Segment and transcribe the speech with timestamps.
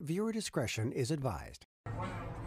[0.00, 1.66] Viewer discretion is advised.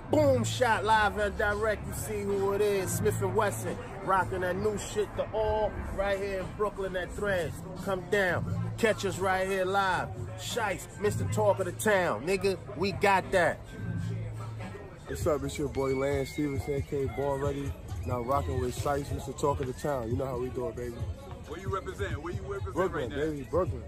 [0.10, 1.86] Boom shot live and direct.
[1.88, 2.92] You see who it is.
[2.92, 7.54] Smith and Wesson rocking that new shit, the all right here in Brooklyn at Threads.
[7.86, 10.10] Come down, catch us right here live.
[10.40, 11.32] Shice, Mr.
[11.32, 12.58] Talk of the Town, nigga.
[12.76, 13.60] We got that.
[15.06, 15.44] What's up?
[15.44, 17.72] It's your boy Lance Stephenson, aka Born Ready.
[18.08, 19.40] Now rocking with Shice, Mr.
[19.40, 20.10] Talk of the Town.
[20.10, 20.96] You know how we do it, baby.
[21.48, 22.20] Where you represent?
[22.22, 23.26] Where you represent Brooklyn, right now?
[23.26, 23.84] baby, Brooklyn.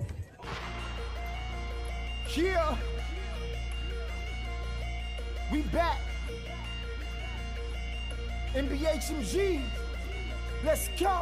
[2.35, 2.77] Yeah.
[5.55, 6.01] We back.
[8.55, 9.61] NBHMG.
[10.65, 11.21] Let's go.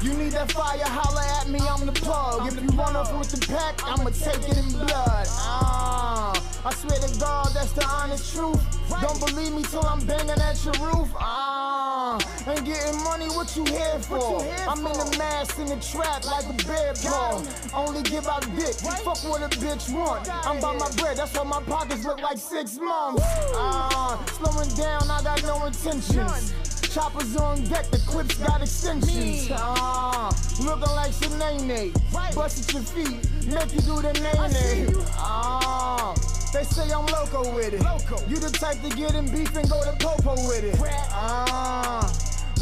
[0.00, 2.46] You need that fire, holla at me, I'm the plug.
[2.46, 5.26] If you run up with the pack, I'ma take it in blood.
[5.42, 6.30] Ah,
[6.64, 8.62] I swear to God, that's the honest truth.
[9.02, 11.10] Don't believe me till I'm banging at your roof.
[11.18, 12.16] Ah,
[12.46, 14.46] and getting money, what you here for?
[14.68, 17.42] I'm in the mask in the trap like a bear paw.
[17.74, 20.30] Only give out dick, fuck what a bitch want.
[20.46, 23.24] I'm by my bread, that's why my pockets look like six months.
[23.56, 26.54] Ah, slowing down, I got no intentions.
[26.92, 29.50] Choppers on deck, the clips got extensions.
[29.52, 31.92] Ah, looking like Shanae.
[32.34, 36.14] Bust at your feet, make you do the nay Ah,
[36.52, 37.82] they say I'm loco with it.
[38.28, 40.78] You the type to get in beef and go to popo with it.
[41.12, 42.10] Ah,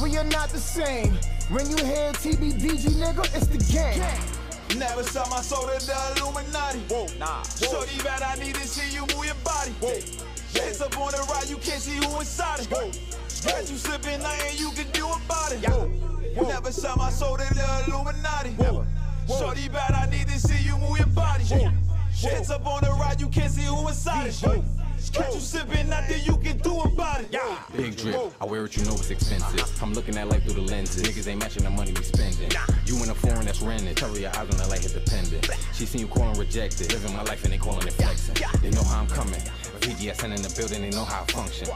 [0.03, 1.13] we are not the same.
[1.49, 4.03] When you hear TBDG, nigga, it's the game.
[4.77, 6.81] Never sell my soul to the Illuminati.
[6.91, 7.43] Whoa, nah.
[7.43, 9.71] Shorty bad, I need to see you move your body.
[9.81, 10.01] Whoa.
[10.61, 12.67] Hands up on the ride, you can't see who inside it.
[12.67, 12.91] Whoa.
[13.45, 15.69] Got you slipping, nothing you can do about it.
[15.69, 15.91] Whoa.
[16.49, 18.51] Never sell my soul to the Illuminati.
[18.51, 18.87] Whoa.
[19.27, 21.45] Shorty bad, I need to see you move your body.
[21.45, 21.71] Whoa.
[22.29, 24.35] Hands up on the ride, you can't see who inside it.
[24.37, 24.65] Whoa.
[25.13, 27.29] Got you sipping, nothing you can do about it.
[27.31, 27.59] Yeah.
[27.77, 29.83] Big drip, I wear it, you know it's expensive.
[29.83, 31.03] I'm looking at life through the lenses.
[31.03, 32.51] Niggas ain't matching the money we spending.
[32.87, 33.97] You in a foreign that's rented.
[33.97, 35.49] Tell her your eyes on the light hit dependent.
[35.75, 36.93] She seen you calling rejected.
[36.93, 38.35] Living my life and they calling it flexing.
[38.63, 39.41] They know how I'm coming.
[39.81, 41.69] PGSN in the building, they know how I function.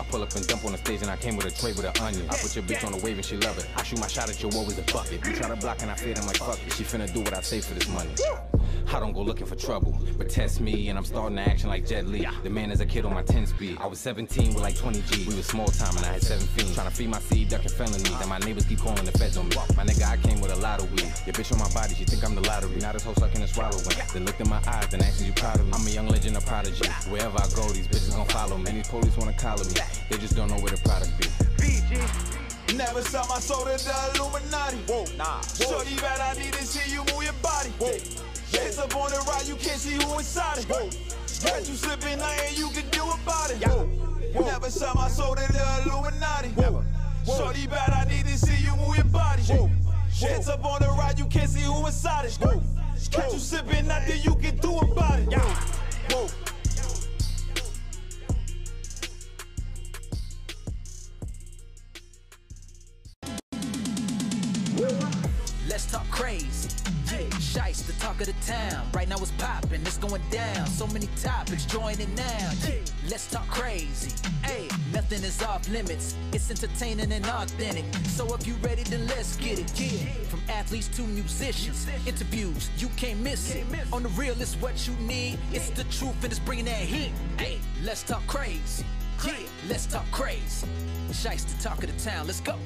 [0.00, 1.84] I pull up and dump on the stage and I came with a tray with
[1.84, 2.24] an onion.
[2.30, 3.68] I put your bitch on the wave and she love it.
[3.76, 5.24] I shoot my shot at your wall with a bucket.
[5.26, 6.72] You try to block and I fade, I'm like fuck it.
[6.72, 8.10] She finna do what I say for this money.
[8.92, 11.86] I don't go looking for trouble, but test me and I'm starting to action like
[11.86, 12.26] Jet Li.
[12.42, 13.78] The man is a kid on my 10 speed.
[13.78, 15.28] I was 17 with like 20 G.
[15.28, 16.74] We was small time and I had seven fiends.
[16.74, 18.10] Trying to feed my seed, ducking felonies.
[18.10, 19.56] And my neighbors keep calling the feds on me.
[19.76, 21.12] My nigga, I came with a lot of weed.
[21.26, 22.74] Your bitch on my body, she think I'm the lottery.
[22.76, 23.84] Now this whole sucking and swallowing.
[24.12, 25.72] Then looked in my eyes, then asking you proud of me.
[25.74, 26.88] I'm a young legend, a prodigy.
[27.10, 28.70] Wherever I go, these bitches gon' follow me.
[28.70, 29.74] And these police wanna collar me.
[30.08, 31.26] They just don't know where the product be.
[32.76, 34.78] Never sell my soul to the Illuminati.
[34.88, 35.40] Whoa, nah.
[35.42, 37.70] Shorty bad, I need to see you move your body.
[37.78, 37.92] Whoa.
[38.56, 40.64] Hands up on the ride, you can't see who inside it.
[40.64, 40.88] Whoa.
[41.44, 43.66] Got you slipping, nothing you can do about it.
[43.66, 43.88] Whoa.
[44.44, 46.48] Never sell my soul to the Illuminati.
[46.50, 46.84] Whoa.
[47.26, 49.42] Shorty bad, I need to see you move your body.
[49.42, 49.70] Whoa.
[50.20, 52.38] Hands up on the ride, you can't see who inside it.
[52.40, 52.62] Whoa.
[53.10, 55.32] Got you sipping, nothing you can do about it.
[56.12, 56.28] Whoa.
[65.80, 66.68] Let's talk crazy.
[67.06, 68.86] Yeah, Shice, the talk of the town.
[68.92, 70.66] Right now it's popping, it's going down.
[70.66, 72.50] So many topics, join it now.
[72.68, 72.74] Yeah,
[73.08, 74.14] let's talk crazy.
[74.42, 76.16] Hey, nothing is off limits.
[76.34, 77.86] It's entertaining and authentic.
[78.08, 79.80] So if you ready, then let's get it.
[79.80, 83.64] Yeah, from athletes to musicians, interviews you can't miss it.
[83.90, 85.38] On the real, it's what you need.
[85.50, 87.12] It's the truth and it's bringing that heat.
[87.38, 88.84] Hey, let's talk crazy.
[89.24, 89.32] Yeah,
[89.66, 90.66] let's talk crazy.
[91.08, 92.26] Shice, the talk of the town.
[92.26, 92.56] Let's go.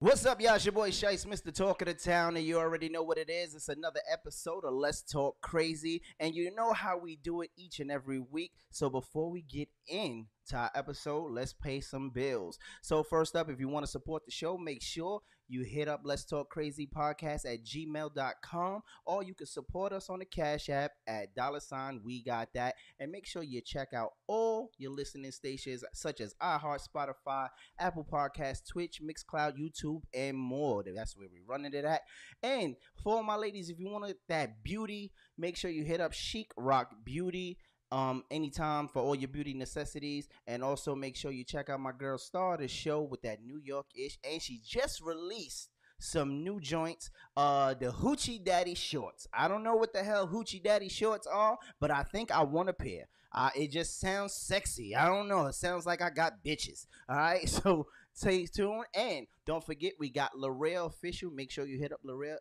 [0.00, 0.54] What's up, y'all?
[0.54, 1.52] It's your boy Shice, Mr.
[1.52, 3.56] Talk of the Town, and you already know what it is.
[3.56, 7.80] It's another episode of Let's Talk Crazy, and you know how we do it each
[7.80, 8.52] and every week.
[8.70, 12.60] So before we get in to our episode, let's pay some bills.
[12.80, 16.02] So first up, if you want to support the show, make sure you hit up
[16.04, 20.92] Let's Talk Crazy Podcast at gmail.com, or you can support us on the Cash App
[21.06, 25.32] at dollar sign We Got That, and make sure you check out all your listening
[25.32, 27.48] stations such as iHeart, Spotify,
[27.78, 30.84] Apple Podcasts, Twitch, Mixcloud, YouTube, and more.
[30.94, 32.02] That's where we're running it at.
[32.42, 36.50] And for my ladies, if you want that beauty, make sure you hit up Chic
[36.56, 37.58] Rock Beauty
[37.90, 40.28] um anytime for all your beauty necessities.
[40.46, 43.60] And also make sure you check out my girl star the show with that new
[43.64, 45.70] york ish and she just released
[46.00, 49.26] some new joints uh the hoochie daddy shorts.
[49.32, 52.68] I don't know what the hell hoochie daddy shorts are but i think i want
[52.68, 53.08] a pair.
[53.32, 54.94] Uh it just sounds sexy.
[54.94, 55.46] I don't know.
[55.46, 56.86] It sounds like i got bitches.
[57.08, 58.84] All right so stay tuned.
[58.94, 61.30] And don't forget we got L'Oreal official.
[61.30, 62.36] Make sure you hit up L'Oreal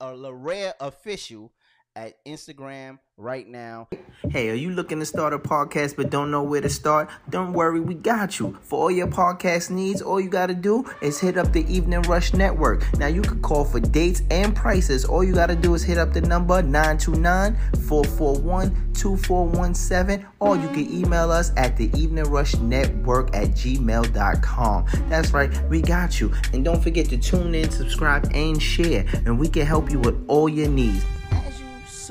[0.00, 1.52] uh, L'Oreal official
[1.94, 3.88] at Instagram right now.
[4.30, 7.10] Hey, are you looking to start a podcast but don't know where to start?
[7.28, 8.58] Don't worry, we got you.
[8.62, 12.02] For all your podcast needs, all you got to do is hit up the Evening
[12.02, 12.84] Rush Network.
[12.98, 15.04] Now, you can call for dates and prices.
[15.04, 17.56] All you got to do is hit up the number 929
[17.86, 24.86] 441 2417, or you can email us at the Evening Rush Network at gmail.com.
[25.08, 26.32] That's right, we got you.
[26.52, 30.24] And don't forget to tune in, subscribe, and share, and we can help you with
[30.28, 31.04] all your needs.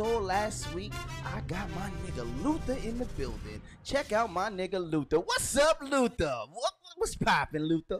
[0.05, 0.93] Last week,
[1.23, 3.61] I got my nigga Luther in the building.
[3.83, 5.19] Check out my nigga Luther.
[5.19, 6.41] What's up, Luther?
[6.51, 7.99] What, what's poppin', Luther?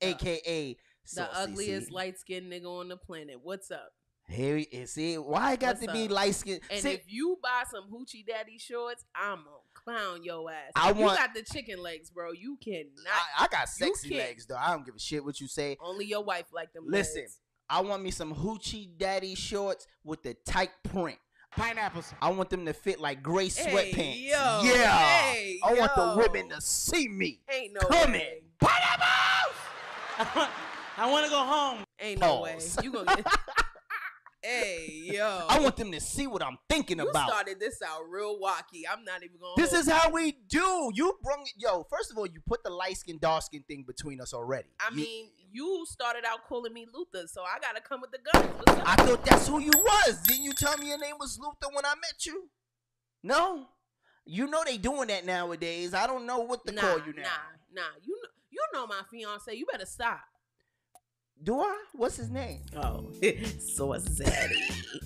[0.00, 0.76] AKA
[1.14, 3.38] The ugliest light skinned nigga on the planet.
[3.42, 3.92] What's up?
[4.28, 4.92] Here he is.
[4.94, 6.10] See, why I got What's to be up?
[6.12, 6.62] light skinned?
[6.70, 10.72] And See, if you buy some hoochie daddy shorts, I'm gonna clown your ass.
[10.74, 12.32] I you want- got the chicken legs, bro.
[12.32, 12.88] You cannot.
[13.38, 14.56] I, I got sexy legs, though.
[14.56, 15.76] I don't give a shit what you say.
[15.82, 16.84] Only your wife like them.
[16.88, 17.38] Listen, legs.
[17.68, 21.18] I want me some hoochie daddy shorts with the tight print.
[21.56, 22.12] Pineapples.
[22.20, 24.22] I want them to fit like gray Hey, sweatpants.
[24.22, 24.98] yo, yeah.
[24.98, 27.40] hey, I want the women to see me.
[27.50, 28.42] Ain't no Come way.
[28.60, 29.56] Pineapples!
[30.98, 31.84] I want to go home.
[32.00, 32.58] Ain't no way.
[32.82, 33.26] You gonna get.
[34.42, 35.44] hey yo.
[35.48, 37.28] I want them to see what I'm thinking You about.
[37.28, 38.82] started this out real wacky.
[38.90, 39.54] I'm not even gonna.
[39.56, 40.90] This hold is how we do.
[40.94, 41.86] You brung it, yo.
[41.90, 44.68] First of all, you put the light skin, dark skin thing between us already.
[44.80, 48.18] I You- mean, you started out calling me Luther, so I gotta come with the
[48.30, 48.82] guns.
[48.84, 50.18] I thought that's who you was.
[50.24, 52.50] Didn't you tell me your name was Luther when I met you?
[53.22, 53.66] No.
[54.26, 55.94] You know they doing that nowadays.
[55.94, 57.22] I don't know what to nah, call you now.
[57.22, 57.88] Nah, nah.
[58.02, 59.54] You know, you know my fiance.
[59.54, 60.20] You better stop.
[61.42, 61.84] Do I?
[61.94, 62.60] What's his name?
[62.76, 63.10] Oh,
[63.58, 65.00] so zaddy.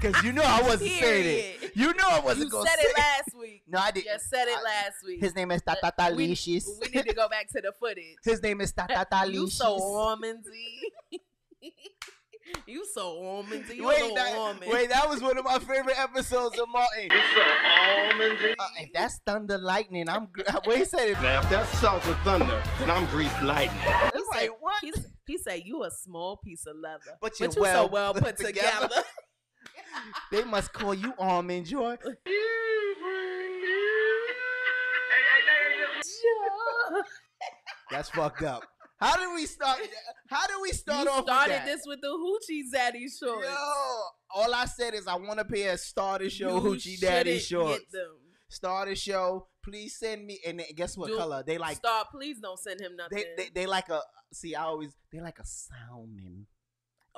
[0.00, 1.72] Because you know I wasn't saying it.
[1.74, 3.62] You know I wasn't gonna say it You said it last week.
[3.66, 4.06] No, I didn't.
[4.06, 5.20] You said it I- last week.
[5.20, 8.16] His name is Uh, Tatata we, we need to go back to the footage.
[8.24, 10.78] His name is Tatata you so almondsy.
[12.66, 13.76] you so almondsy.
[13.76, 14.70] You Wait, so that, almond.
[14.72, 17.04] wait, that was one of my favorite episodes of Martin.
[17.10, 17.42] You so
[18.58, 20.26] Uh, if that's thunder lightning, I'm.
[20.32, 21.20] gr- Wait, he said it.
[21.20, 23.78] Now, if that's salt of Thunder, then I'm Grease Lightning.
[23.80, 24.74] He It's said, like, what?
[24.82, 27.92] He, s- he said you a small piece of leather, But you you're well so
[27.92, 29.02] well put put together." together.
[30.30, 31.96] They must call you Almond Joy.
[37.90, 38.64] That's fucked up.
[39.00, 39.78] How did we start?
[40.28, 43.46] How did we start you off started with this with the hoochie zaddy shorts.
[43.46, 44.00] Yo,
[44.34, 47.78] all I said is I want to pay a starter show You hoochie daddy shorts.
[47.78, 48.16] Get them.
[48.50, 50.40] Starter show, please send me.
[50.44, 51.44] And guess what Do- color?
[51.46, 51.76] They like.
[51.76, 52.10] Stop!
[52.10, 53.22] Please don't send him nothing.
[53.36, 54.00] They, they they like a.
[54.32, 56.37] See, I always they like a salmon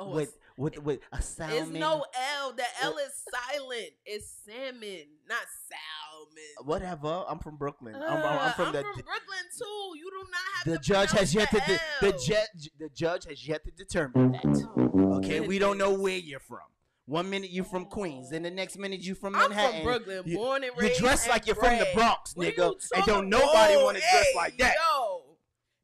[0.00, 1.56] oh, with with with a salmon.
[1.56, 2.05] it's no
[2.41, 2.52] L.
[2.52, 3.12] The L is
[3.52, 3.91] silent.
[4.05, 5.38] It's salmon, not
[5.69, 6.67] salmon.
[6.67, 7.25] Whatever.
[7.29, 7.94] I'm from Brooklyn.
[7.94, 8.82] I'm, I'm, Uh, I'm from I'm the.
[8.82, 9.93] from Brooklyn too.
[9.97, 11.69] You do not have the judge has yet pronounce
[12.00, 15.19] to de- the judge the judge has yet to determine that.
[15.25, 16.58] Okay, we don't know where you're from.
[17.06, 19.64] One minute you're from Queens, then the next minute you're from Manhattan.
[19.64, 21.87] I'm from Brooklyn, You- born and You dress like you're from the.
[21.94, 24.76] Bronx, nigga, and don't nobody want to dress like that.
[24.76, 25.23] Yo,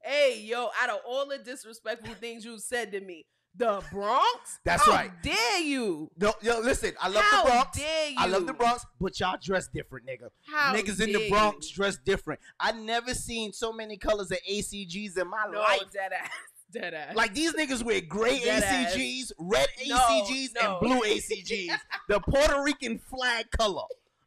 [0.05, 4.58] hey, yo, out of all the disrespectful things you said to me, the Bronx.
[4.64, 4.94] That's right.
[4.97, 5.23] How right.
[5.23, 6.11] Dare you?
[6.19, 7.79] No, yo, listen, I love How the Bronx.
[7.79, 8.17] dare you?
[8.19, 8.53] I love the?
[8.53, 10.29] Bronx, but y'all dress different, nigga.
[10.50, 11.76] How Niggas in the Bronx you?
[11.76, 12.41] dress different.
[12.61, 15.81] I never seen so many colors of ACGs in my No, life.
[15.93, 16.31] dead ass,
[16.73, 17.14] dead ass.
[17.17, 18.94] Like these niggas wear gray Dead ass.
[18.94, 20.79] ACGs, red ACGs, no.
[20.79, 21.79] and blue ACGs.
[22.08, 23.82] the Puerto Rican flag color.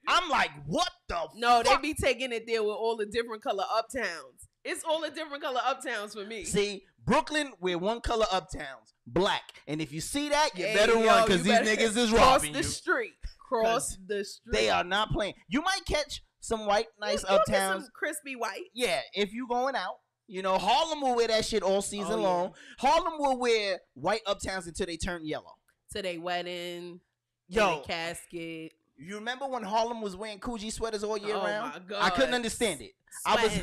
[0.07, 3.63] I'm like, what the no, they be taking it there with all the different color
[3.71, 4.38] uptowns.
[4.69, 6.43] It's all the different color uptowns for me.
[6.45, 9.43] See, Brooklyn wear one color uptowns, black.
[9.67, 12.19] And if you see that, you Hey, better yo, run because these niggas is cross
[12.41, 12.63] robbing the you.
[12.63, 13.13] street.
[13.49, 14.53] Cross the street.
[14.53, 15.33] They are not playing.
[15.47, 17.81] You might catch some white, nice You- uptowns.
[17.81, 18.65] some crispy white.
[18.75, 19.95] Yeah, if you going out.
[20.27, 22.27] You know, Harlem will wear that shit all season Oh, yeah.
[22.27, 22.53] long.
[22.77, 25.55] Harlem will wear white uptowns until they turn yellow.
[25.95, 26.99] To their wedding,
[27.47, 27.77] Yo.
[27.77, 28.73] their casket.
[28.97, 31.81] You remember when Harlem was wearing Coogi sweaters all year Oh, round?
[31.97, 32.91] I couldn't understand it.
[33.25, 33.59] I was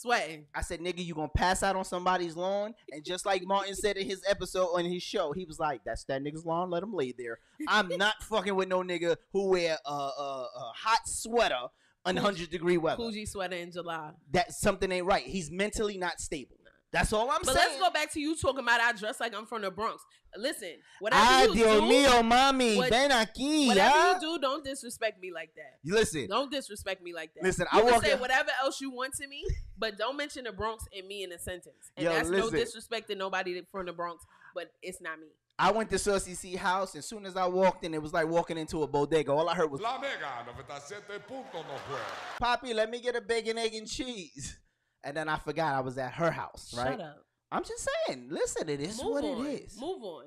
[0.00, 0.46] Sweating.
[0.54, 2.72] I said, nigga, you gonna pass out on somebody's lawn?
[2.92, 6.04] And just like Martin said in his episode on his show, he was like, that's
[6.04, 7.40] that nigga's lawn, let him lay there.
[7.66, 11.66] I'm not fucking with no nigga who wear a, a, a hot sweater
[12.06, 13.02] in 100 degree weather.
[13.02, 14.12] Coogi sweater in July.
[14.30, 15.24] That something ain't right.
[15.26, 16.54] He's mentally not stable.
[16.90, 17.66] That's all I'm But saying.
[17.68, 20.02] let's go back to you talking about I dress like I'm from the Bronx.
[20.36, 24.14] Listen, whatever Ah, you Dios do, mío, mami, what- ven aquí, whatever ah.
[24.14, 25.78] you do, don't disrespect me like that.
[25.82, 27.42] You listen, Don't disrespect me like that.
[27.42, 29.42] Listen, you I can walk say in- whatever else you want to me,
[29.78, 31.90] but don't mention the Bronx and me in a sentence.
[31.96, 35.28] And Yo, that's no disrespect to nobody from the Bronx, but it's not me.
[35.60, 38.28] I went to Saucy C house, and soon as I walked in, it was like
[38.28, 39.32] walking into a bodega.
[39.32, 41.98] All I heard was, La Mega 97 punto no fue.
[42.38, 44.56] Poppy, let me get a bacon, egg, and cheese.
[45.02, 46.90] And then I forgot I was at her house, right?
[46.90, 47.24] Shut up.
[47.50, 49.46] I'm just saying, listen, it is Move what on.
[49.46, 49.80] it is.
[49.80, 50.24] Move on.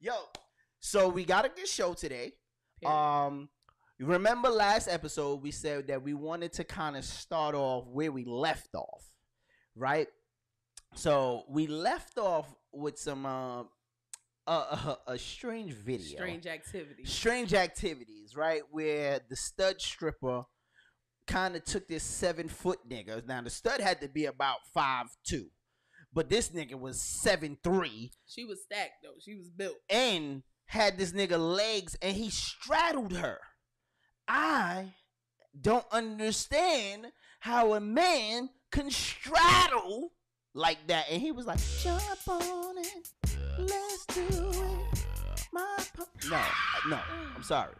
[0.00, 0.14] Yo,
[0.80, 2.32] So we got a good show today.
[2.86, 3.48] Um,
[3.98, 8.24] remember last episode we said that we wanted to kind of start off where we
[8.24, 9.04] left off,
[9.74, 10.06] right?
[10.94, 13.62] So we left off with some uh,
[14.46, 17.10] a, a, a strange video, Strange activities.
[17.12, 18.62] strange activities, right?
[18.70, 20.44] Where the stud stripper
[21.26, 23.26] kind of took this seven foot nigga.
[23.26, 25.46] Now the stud had to be about five two,
[26.12, 29.18] but this nigga was seven three She was stacked though.
[29.20, 29.76] She was built.
[29.90, 33.38] and had this nigga legs and he straddled her.
[34.26, 34.92] I
[35.58, 37.06] don't understand
[37.40, 40.12] how a man can straddle
[40.54, 41.06] like that.
[41.10, 43.10] And he was like, jump on it,
[43.58, 45.04] let's do it.
[45.52, 46.42] My po-" no,
[46.88, 47.00] no,
[47.36, 47.74] I'm sorry.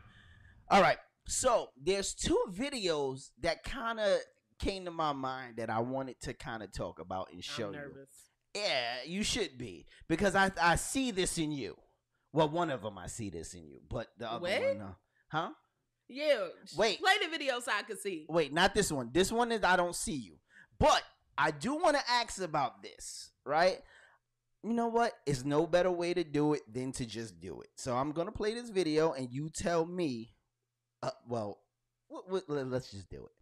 [0.71, 4.19] All right, so there's two videos that kind of
[4.59, 8.07] came to my mind that I wanted to kind of talk about and show you.
[8.55, 11.77] Yeah, you should be because I I see this in you.
[12.33, 14.61] Well, one of them I see this in you, but the other What?
[14.63, 14.97] one, no.
[15.29, 15.51] huh?
[16.09, 16.47] Yeah.
[16.77, 16.99] Wait.
[17.01, 18.27] Play the video so I can see.
[18.29, 19.11] Wait, not this one.
[19.13, 20.39] This one is I don't see you,
[20.79, 21.03] but
[21.37, 23.79] I do want to ask about this, right?
[24.65, 25.13] You know what?
[25.27, 27.69] It's no better way to do it than to just do it.
[27.77, 30.35] So I'm gonna play this video, and you tell me.
[31.03, 31.61] Uh, well,
[32.09, 33.33] what, let- let's just do it.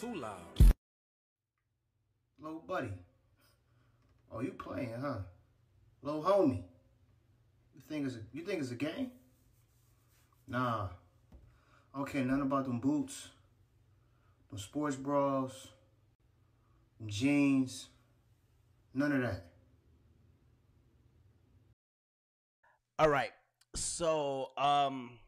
[0.00, 0.74] Too loud.
[2.40, 2.92] Little buddy.
[4.32, 5.18] Oh, you playing, huh?
[6.02, 6.62] Little homie.
[7.74, 9.12] You think it's a you think it's a game?
[10.48, 10.88] Nah.
[11.96, 13.28] Okay, nothing about them boots,
[14.50, 15.68] them sports bras,
[16.98, 17.86] them jeans.
[18.94, 19.44] None of that.
[22.98, 23.30] All right.
[23.76, 25.18] So, um,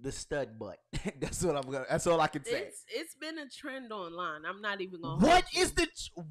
[0.00, 0.78] the stud butt.
[1.20, 1.86] that's what I'm gonna.
[1.88, 2.62] That's all I can say.
[2.64, 4.42] It's it's been a trend online.
[4.46, 5.24] I'm not even gonna.
[5.24, 5.88] What hold the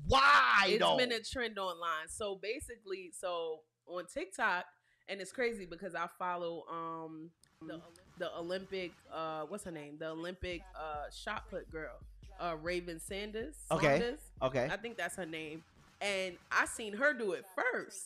[0.07, 0.98] why It's though?
[0.98, 2.07] been a trend online.
[2.07, 4.65] So basically, so on TikTok,
[5.10, 7.29] and it's crazy because I follow um
[7.67, 7.81] the
[8.19, 9.95] the Olympic uh what's her name?
[10.00, 11.95] The Olympic uh shot put girl,
[12.39, 13.55] uh Raven Sanders.
[13.72, 14.00] Okay.
[14.00, 14.19] Saunders?
[14.41, 14.67] Okay.
[14.72, 15.63] I think that's her name.
[16.01, 18.05] And I seen her do it first.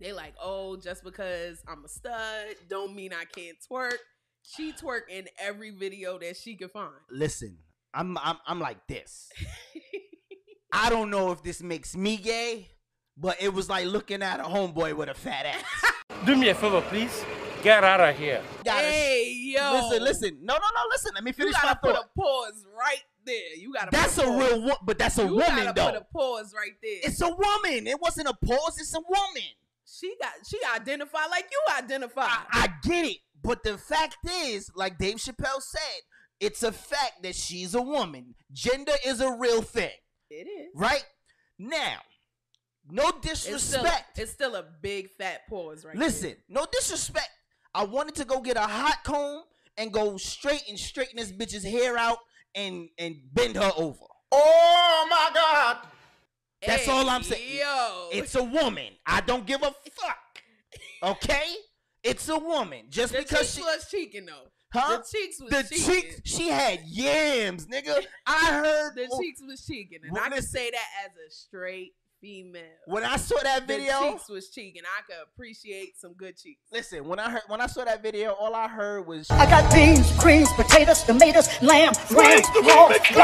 [0.00, 3.96] They like, oh, just because I'm a stud, don't mean I can't twerk.
[4.42, 6.92] She twerk in every video that she can find.
[7.10, 7.58] Listen,
[7.92, 9.28] I'm I'm I'm like this.
[10.72, 12.68] I don't know if this makes me gay,
[13.16, 15.92] but it was like looking at a homeboy with a fat ass.
[16.26, 17.24] Do me a favor, please.
[17.62, 18.40] Get out of here.
[18.64, 20.38] Gotta- Hey yo, Listen, listen.
[20.42, 20.82] No, no, no.
[20.90, 21.12] Listen.
[21.14, 23.56] Let me You finish my gotta put a pause right there.
[23.56, 23.90] You gotta.
[23.90, 24.38] That's put a pause.
[24.52, 25.86] real, wo- but that's a you woman gotta though.
[25.90, 27.00] Put a pause right there.
[27.02, 27.86] It's a woman.
[27.86, 28.78] It wasn't a pause.
[28.78, 29.42] It's a woman.
[29.90, 32.46] She got she identified like you identified.
[32.52, 36.00] I get it, but the fact is, like Dave Chappelle said,
[36.40, 38.34] it's a fact that she's a woman.
[38.52, 39.90] Gender is a real thing,
[40.30, 40.68] it is.
[40.74, 41.04] right?
[41.58, 41.98] Now,
[42.90, 44.18] no It's still, disrespect.
[44.18, 47.30] it's still a big fat pause right Listen, no disrespect.
[47.74, 49.42] I wanted to go get a hot comb
[49.76, 52.18] and go straight and straighten this bitch's hair out
[52.54, 54.04] and and bend her over.
[54.32, 55.78] Oh my God!
[56.60, 56.76] There.
[56.76, 57.58] That's all I'm saying.
[57.58, 58.92] Yo, It's a woman.
[59.06, 60.18] I don't give a fuck.
[61.02, 61.54] Okay?
[62.02, 62.86] It's a woman.
[62.88, 64.48] Just the because cheeks she was cheeking though.
[64.72, 64.98] Huh?
[64.98, 66.02] The cheeks was the cheeking.
[66.02, 68.04] cheeks she had yams, nigga.
[68.26, 71.94] I heard The oh, cheeks was cheeking, and I can say that as a straight
[72.20, 72.62] female.
[72.86, 74.82] when I saw that video, The cheeks was cheeking.
[74.84, 76.60] I could appreciate some good cheeks.
[76.72, 79.72] Listen, when I heard when I saw that video, all I heard was I got
[79.72, 83.16] beans, greens, potatoes, tomatoes, lamb, ram, the raw, remix,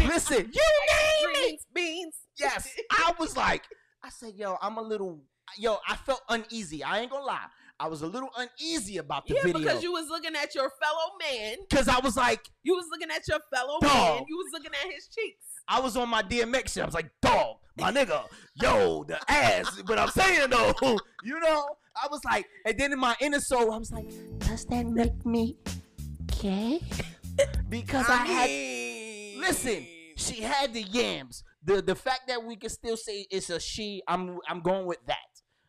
[0.00, 0.06] raw.
[0.08, 1.11] Listen, you name
[1.52, 2.14] Greens, beans.
[2.38, 3.62] Yes, I was like,
[4.02, 5.20] I said, yo, I'm a little,
[5.58, 6.82] yo, I felt uneasy.
[6.82, 7.46] I ain't gonna lie,
[7.78, 10.70] I was a little uneasy about the Yeah, video because you was looking at your
[10.82, 11.56] fellow man.
[11.68, 13.92] because I was like, You was looking at your fellow Dog.
[13.92, 14.24] man.
[14.28, 15.44] You was looking at his cheeks.
[15.68, 16.82] I was on my DMX shit.
[16.82, 19.80] I was like, dog, my nigga, yo, the ass.
[19.86, 20.74] But I'm saying though,
[21.22, 21.66] you know,
[22.02, 24.08] I was like, and then in my inner soul, I was like,
[24.40, 25.56] does that make me
[26.40, 26.80] gay?
[27.68, 29.40] because I, had.
[29.40, 31.44] Listen, she had the yams.
[31.64, 34.98] The the fact that we can still say it's a she, I'm I'm going with
[35.06, 35.16] that.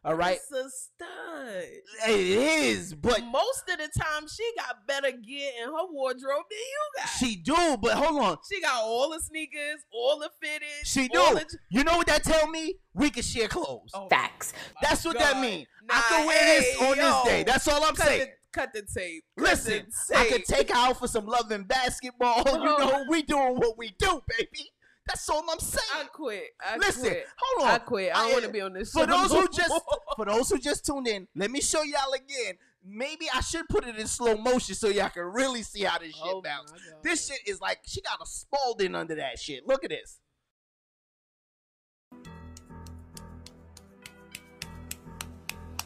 [0.06, 1.64] All right, It's a stud.
[2.10, 6.60] it is, but most of the time she got better gear in her wardrobe than
[6.60, 7.08] you got.
[7.08, 7.78] she do.
[7.82, 10.84] But hold on, She got all the sneakers, all the fitteds.
[10.84, 11.20] she do.
[11.20, 12.76] the- You know what that tell me?
[12.94, 13.92] We can share clothes.
[13.94, 14.52] Oh, Facts.
[14.82, 15.42] That's what that God.
[15.42, 15.66] mean.
[15.88, 17.04] Nah, I can wear this on yo.
[17.04, 17.44] this day.
[17.44, 19.24] That's all I'm cut saying cut the tape.
[19.38, 20.26] Cut Listen, the tape.
[20.26, 22.44] I could take out for some love and basketball.
[22.46, 22.54] Oh.
[22.64, 24.72] You know, we doing what we do, baby.
[25.06, 25.84] That's all I'm saying.
[25.94, 26.44] I quit.
[26.62, 27.26] I Listen, quit.
[27.38, 27.76] hold on.
[27.76, 28.16] I quit.
[28.16, 29.02] I, don't want to be on this show.
[29.02, 29.82] For those who just
[30.16, 32.56] for those who just tuned in, let me show y'all again.
[32.86, 36.16] Maybe I should put it in slow motion so y'all can really see how this
[36.16, 36.80] shit oh bounces.
[37.02, 39.68] This shit is like she got a Spalding under that shit.
[39.68, 40.20] Look at this.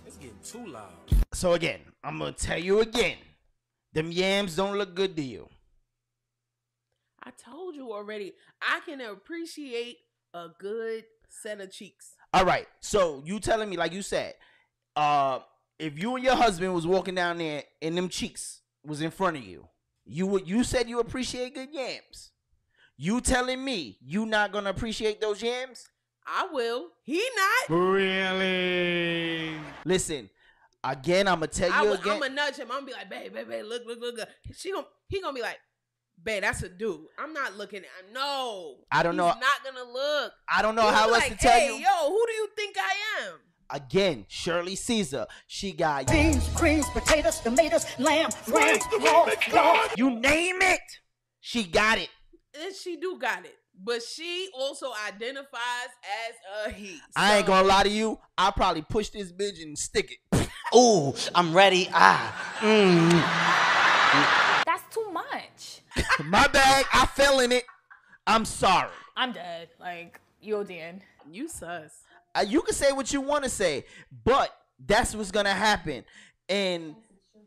[0.06, 1.27] It's getting too loud.
[1.38, 3.18] So again, I'm gonna tell you again.
[3.94, 5.48] Them yams don't look good to you.
[7.24, 8.34] I told you already.
[8.60, 10.00] I can appreciate
[10.34, 12.16] a good set of cheeks.
[12.34, 12.66] All right.
[12.80, 14.34] So you telling me, like you said,
[14.96, 15.42] uh,
[15.78, 19.38] if you and your husband was walking down there and them cheeks was in front
[19.38, 19.68] of you,
[20.06, 22.32] you would you said you appreciate good yams.
[22.98, 25.88] You telling me you not gonna appreciate those yams?
[26.26, 26.88] I will.
[27.04, 27.78] He not.
[27.78, 29.52] Really?
[29.86, 30.32] Listen,
[30.84, 32.14] again, I'm gonna tell I you will, again.
[32.14, 32.72] I'm gonna nudge him.
[32.72, 34.30] I'm gonna be like, babe, babe, babe, look, look, look, look.
[34.54, 35.60] She gonna he gonna be like,
[36.24, 37.02] babe, that's a dude.
[37.18, 38.78] I'm not looking at no.
[38.92, 39.28] I don't He's know.
[39.28, 40.34] Not gonna look.
[40.50, 41.76] I don't know He'll how else like, to tell hey, you.
[41.76, 43.34] Yo, who do you think I am?
[43.70, 45.28] Again, Shirley Caesar.
[45.48, 49.90] She got Beans, creams, potatoes, tomatoes, lamb, ram, hog, dog.
[49.98, 50.80] You name it.
[51.42, 52.10] She got it.
[52.62, 53.56] And she do got it.
[53.80, 55.90] But she also identifies
[56.26, 56.98] as a he.
[57.16, 58.18] I ain't gonna lie to you.
[58.38, 60.18] I'll probably push this bitch and stick it.
[60.76, 61.90] Ooh, I'm ready.
[61.94, 62.60] Ah.
[62.60, 63.12] Mm.
[64.66, 65.82] That's too much.
[66.26, 66.86] My bag.
[66.94, 67.64] I fell in it.
[68.26, 68.90] I'm sorry.
[69.16, 69.70] I'm dead.
[69.80, 71.00] Like, you ODN.
[71.32, 72.04] You sus.
[72.36, 73.86] Uh, you can say what you want to say,
[74.24, 74.56] but
[74.86, 76.04] that's what's gonna happen,
[76.48, 76.96] and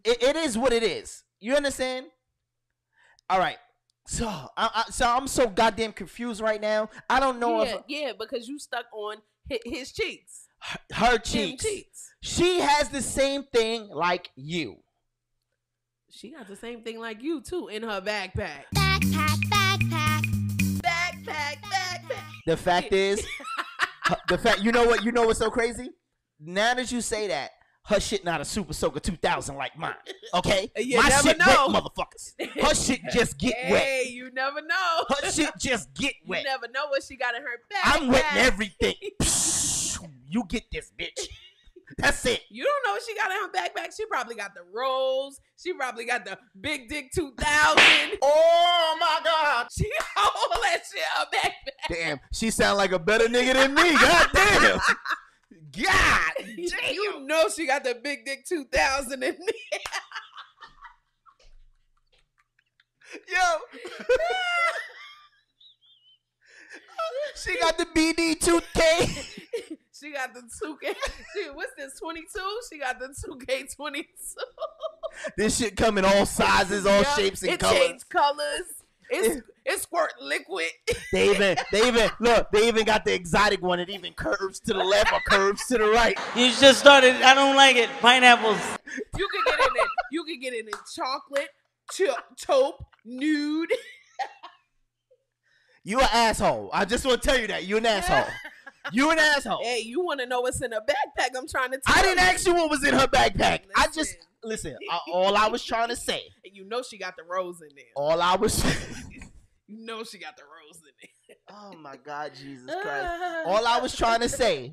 [0.03, 1.23] it, it is what it is.
[1.39, 2.07] You understand?
[3.29, 3.59] All right.
[4.07, 6.91] So, I, I, so I'm so goddamn confused right now.
[7.09, 10.49] I don't know yeah, if yeah, because you stuck on his, his cheeks.
[10.93, 11.65] Her Them cheeks.
[11.65, 12.11] cheeks.
[12.23, 14.77] She has the same thing like you.
[16.11, 18.65] She got the same thing like you too in her backpack.
[18.75, 20.23] Backpack, backpack.
[20.83, 22.23] Backpack, backpack.
[22.47, 23.25] The fact is,
[24.29, 25.91] the fact you know what you know what's so crazy.
[26.41, 27.51] Now that you say that,
[27.87, 29.95] her shit not a Super Soaker 2000 like mine.
[30.35, 31.69] Okay, You my never shit know.
[31.69, 32.61] wet, motherfuckers.
[32.63, 33.83] Her shit just get wet.
[33.83, 35.05] Hey, you never know.
[35.09, 36.43] Her shit just get wet.
[36.43, 38.01] You never know what she got in her backpack.
[38.03, 38.95] I'm wetting everything.
[40.31, 41.29] You get this, bitch.
[41.99, 42.43] That's it.
[42.51, 43.97] You don't know what she got in her backpack.
[43.97, 45.41] She probably got the rolls.
[45.61, 47.39] She probably got the big dick 2000.
[48.23, 49.67] Oh my god.
[49.77, 51.97] She got all that shit in her backpack.
[51.97, 53.93] Damn, she sound like a better nigga than me.
[53.93, 54.79] God damn.
[55.85, 56.95] God damn.
[56.95, 59.37] You know she got the big dick 2000 in there.
[63.29, 63.59] Yo.
[67.35, 69.79] she got the BD 2K.
[70.01, 70.95] She got the 2K.
[71.35, 72.27] She, what's this, 22?
[72.73, 74.05] She got the 2K22.
[75.37, 77.79] This shit come in all sizes, all Yup, shapes and it colors.
[77.79, 78.63] changed colors.
[79.11, 80.69] It's it's squirt liquid.
[81.13, 83.81] They even they even look, they even got the exotic one.
[83.81, 86.17] It even curves to the left or curves to the right.
[86.37, 87.17] You just started.
[87.17, 87.91] I don't like it.
[88.01, 88.61] Pineapples.
[89.19, 89.89] You can get in it.
[90.13, 91.49] You can get in it in chocolate,
[91.93, 93.73] ch- taupe, nude.
[95.83, 96.71] You an asshole.
[96.73, 97.65] I just want to tell you that.
[97.67, 98.33] You an asshole.
[98.93, 99.63] You an asshole.
[99.63, 101.37] Hey, you want to know what's in a backpack?
[101.37, 102.25] I'm trying to tell I didn't you.
[102.25, 103.61] ask you what was in her backpack.
[103.77, 104.77] I just listen.
[104.91, 106.23] I, all I was trying to say.
[106.45, 107.85] And you know she got the rose in there.
[107.97, 108.65] All I was.
[109.71, 111.37] You know she got the rose in there.
[111.49, 113.47] Oh my God, Jesus Christ!
[113.47, 114.73] All I was trying to say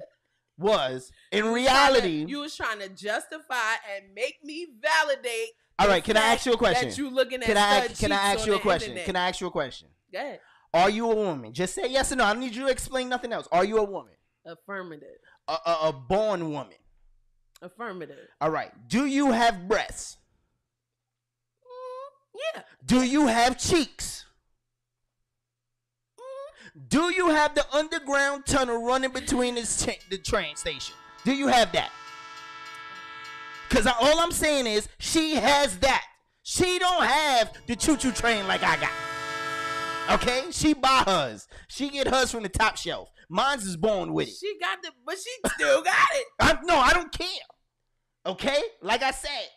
[0.58, 5.50] was, in reality, you was trying to justify and make me validate.
[5.78, 6.04] All right.
[6.04, 6.89] Can I ask you a question?
[6.89, 8.91] That you looking at can I ask, can I ask you a question?
[8.93, 9.06] internet.
[9.06, 9.89] Can I ask you a question?
[10.12, 10.39] Go ahead.
[10.74, 11.54] Are you a woman?
[11.54, 12.26] Just say yes or no.
[12.26, 13.48] I don't need you to explain nothing else.
[13.52, 14.14] Are you a woman?
[14.46, 15.18] Affirmative.
[15.48, 16.78] A, a, a born woman.
[17.62, 18.28] Affirmative.
[18.40, 18.72] All right.
[18.88, 20.18] Do you have breasts?
[21.64, 22.62] Mm, yeah.
[22.86, 24.26] Do you have cheeks?
[26.90, 30.96] Do you have the underground tunnel running between this cha- the train station?
[31.26, 31.90] Do you have that?
[33.70, 36.06] Cause I, all I'm saying is she has that.
[36.44, 38.92] She don't have the choo-choo train like I got.
[40.10, 41.48] Okay, she buy hers.
[41.67, 43.10] She get hers from the top shelf.
[43.30, 44.36] Mine's is born with it.
[44.39, 46.26] She got the, but she still got it.
[46.39, 47.28] I, no, I don't care.
[48.26, 49.48] Okay, like I said,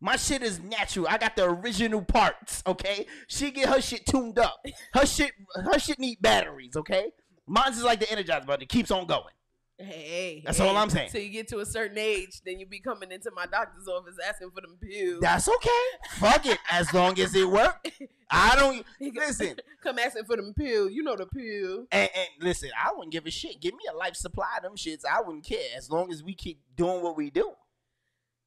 [0.00, 1.06] my shit is natural.
[1.08, 2.62] I got the original parts.
[2.66, 4.64] Okay, she get her shit tuned up.
[4.94, 6.76] Her shit, her shit need batteries.
[6.76, 7.10] Okay,
[7.46, 8.62] mine's is like the Energizer.
[8.62, 9.34] It keeps on going.
[9.80, 10.66] Hey, That's hey.
[10.66, 11.10] all I'm saying.
[11.10, 14.16] So you get to a certain age, then you be coming into my doctor's office
[14.28, 15.20] asking for them pills.
[15.20, 15.84] That's okay.
[16.16, 16.58] Fuck it.
[16.70, 17.88] As long as it work.
[18.30, 19.56] I don't listen.
[19.82, 20.90] Come asking for them pills.
[20.92, 21.86] You know the pill.
[21.92, 23.60] And, and listen, I wouldn't give a shit.
[23.60, 25.02] Give me a life supply of them shits.
[25.08, 27.52] I wouldn't care as long as we keep doing what we do.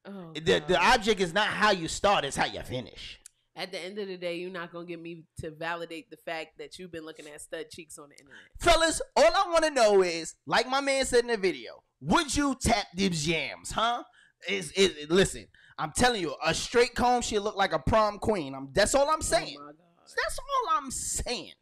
[0.05, 3.20] Oh, The the object is not how you start; it's how you finish.
[3.55, 6.57] At the end of the day, you're not gonna get me to validate the fact
[6.57, 8.39] that you've been looking at stud cheeks on the internet.
[8.59, 12.33] Fellas, all I want to know is, like my man said in the video, would
[12.35, 14.03] you tap these jams, huh?
[14.47, 18.55] Is is listen, I'm telling you, a straight comb, she look like a prom queen.
[18.55, 19.57] I'm that's all I'm oh saying.
[19.59, 19.71] Oh
[20.15, 21.53] That's all I'm saying.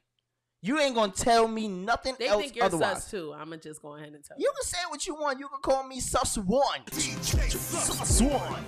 [0.61, 3.03] You ain't gonna tell me nothing They else think you're otherwise.
[3.03, 3.33] sus too.
[3.33, 5.39] I'm gonna just go ahead and tell You You can say what you want.
[5.39, 6.81] You can call me sus one.
[6.91, 8.63] DJ Sus one.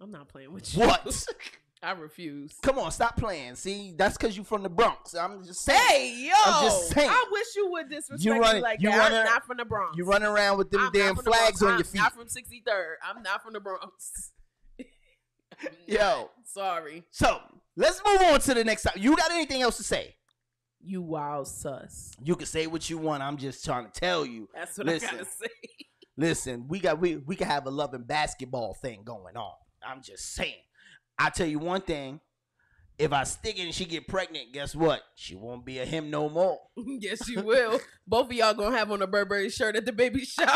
[0.00, 0.82] I'm not playing with you.
[0.84, 1.26] What?
[1.82, 2.52] I refuse.
[2.62, 3.56] Come on, stop playing.
[3.56, 5.14] See, that's because you're from the Bronx.
[5.16, 5.80] I'm just saying.
[5.88, 6.32] Hey, yo!
[6.46, 7.10] I'm just saying.
[7.10, 8.98] I wish you would disrespect You me like you that.
[8.98, 9.96] running- I'm not from the Bronx.
[9.96, 11.62] You running around with them I'm damn the flags Bronx.
[11.62, 11.98] on I'm your feet.
[11.98, 12.94] Not from 63rd.
[13.04, 14.30] I'm not from the Bronx.
[15.86, 16.30] Yo.
[16.44, 17.02] Sorry.
[17.10, 17.40] So
[17.76, 19.02] let's move on to the next topic.
[19.02, 20.14] You got anything else to say?
[20.84, 22.12] You wild sus.
[22.22, 23.22] You can say what you want.
[23.22, 24.48] I'm just trying to tell you.
[24.54, 25.46] That's what listen, I gotta say.
[26.16, 29.52] Listen, we got we we can have a loving basketball thing going on.
[29.86, 30.54] I'm just saying.
[31.22, 32.20] I tell you one thing.
[32.98, 35.02] If I stick it and she get pregnant, guess what?
[35.14, 36.58] She won't be a him no more.
[36.76, 37.80] yes, she will.
[38.06, 40.48] Both of y'all gonna have on a Burberry shirt at the baby shower.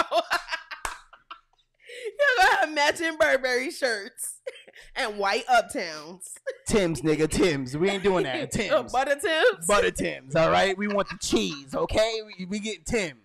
[2.19, 4.41] Y'all gonna have matching Burberry shirts
[4.97, 6.33] and white uptowns.
[6.67, 7.77] Tim's, nigga, Tim's.
[7.77, 8.51] We ain't doing that.
[8.51, 8.93] Tim's.
[8.93, 9.67] Butter Tim's.
[9.67, 10.77] Butter Tim's, all right?
[10.77, 12.21] We want the cheese, okay?
[12.39, 13.21] We, we get Tim's.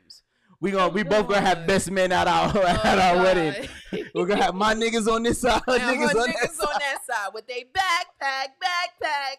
[0.61, 3.67] We gonna we both gonna have best men at our at our wedding.
[4.15, 6.67] We're gonna have my niggas on this side, niggas, on, niggas that side.
[6.67, 9.37] on that side with they backpack, backpack.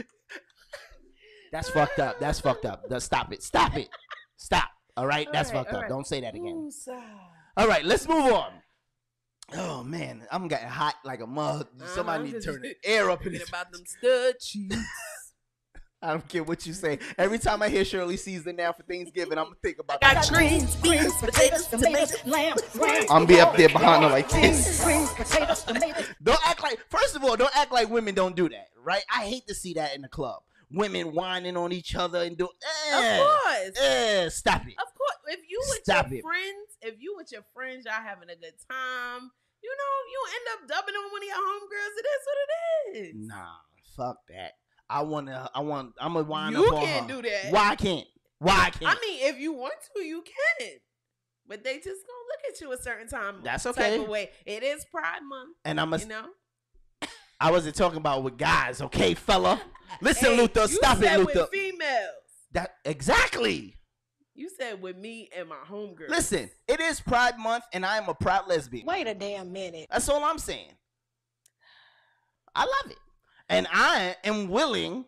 [1.52, 2.20] That's fucked up.
[2.20, 2.82] That's fucked up.
[2.84, 3.42] That's- Stop it.
[3.42, 3.88] Stop it.
[4.36, 4.68] Stop.
[4.96, 5.28] All right?
[5.32, 5.82] That's All right, fucked up.
[5.82, 5.88] right.
[5.88, 6.70] Don't say that again.
[7.56, 8.52] All right, let's move on.
[9.54, 11.68] Oh man, I'm getting hot like a mug.
[11.94, 13.48] Somebody Uh-huh, need to turn the air up in this.
[13.48, 14.76] about them stud cheeks.
[16.00, 17.00] I don't care what you say.
[17.16, 20.28] Every time I hear Shirley Caesar now for Thanksgiving, I'm gonna think about Got that.
[20.32, 23.06] greens, beans, potatoes, tomatoes, lamb, ram.
[23.10, 24.84] I'm be up there behind her like this.
[24.84, 26.04] Greens, potatoes, tomatoes.
[26.22, 26.78] Don't act like.
[26.88, 29.02] First of all, don't act like women don't do that, right?
[29.12, 30.42] I hate to see that in the club.
[30.70, 32.48] Women whining on each other and do.
[32.92, 33.78] Eh, Of course.
[33.82, 34.74] eh, stop it.
[34.78, 35.16] Of course.
[35.26, 36.22] If you with Stop your it.
[36.22, 39.30] friends, if you with your friends, y'all having a good time,
[39.62, 41.98] you know, you end up dubbing on one of your homegirls.
[41.98, 43.28] It is what it is.
[43.28, 43.56] Nah,
[43.96, 44.52] fuck that.
[44.90, 45.50] I wanna.
[45.54, 45.94] I want.
[46.00, 47.22] I'm gonna wind You up on can't her.
[47.22, 47.50] do that.
[47.52, 48.06] Why I can't?
[48.38, 48.96] Why I can't?
[48.96, 50.68] I mean, if you want to, you can.
[51.46, 51.94] But they just gonna
[52.28, 53.40] look at you a certain time.
[53.42, 53.98] That's Type okay.
[54.02, 54.30] of way.
[54.46, 55.56] It is Pride Month.
[55.64, 56.26] And I'm a- you know.
[57.40, 59.60] I wasn't talking about with guys, okay, fella.
[60.02, 60.62] Listen, Hey, Luther.
[60.62, 61.40] you Stop it, Luther.
[61.42, 62.10] With females.
[62.52, 63.74] That exactly.
[64.34, 66.08] You said with me and my homegirl.
[66.10, 68.86] Listen, it is Pride Month, and I am a proud lesbian.
[68.86, 69.86] Wait a damn minute.
[69.90, 70.72] That's all I'm saying.
[72.54, 72.98] I love it,
[73.48, 75.04] and I am willing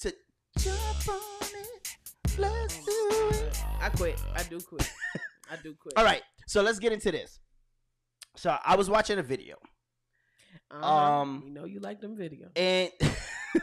[0.00, 0.14] to
[0.58, 2.38] jump on it.
[2.38, 3.62] Let's do it.
[3.80, 4.20] I quit.
[4.34, 4.90] I do quit.
[5.50, 5.94] I do quit.
[5.96, 7.38] All right, so let's get into this.
[8.36, 9.56] So I was watching a video,
[10.70, 10.86] Uh-huh.
[10.86, 12.50] Um, you know you like them videos.
[12.56, 12.90] and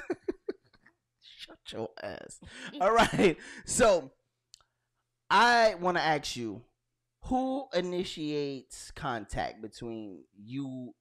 [1.21, 2.39] shut your ass.
[2.81, 4.11] All right, so
[5.29, 6.61] I want to ask you,
[7.23, 10.93] who initiates contact between you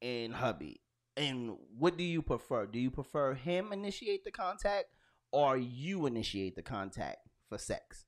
[0.00, 0.80] and hubby,
[1.16, 2.66] and what do you prefer?
[2.66, 4.86] Do you prefer him initiate the contact,
[5.32, 8.04] or you initiate the contact for sex?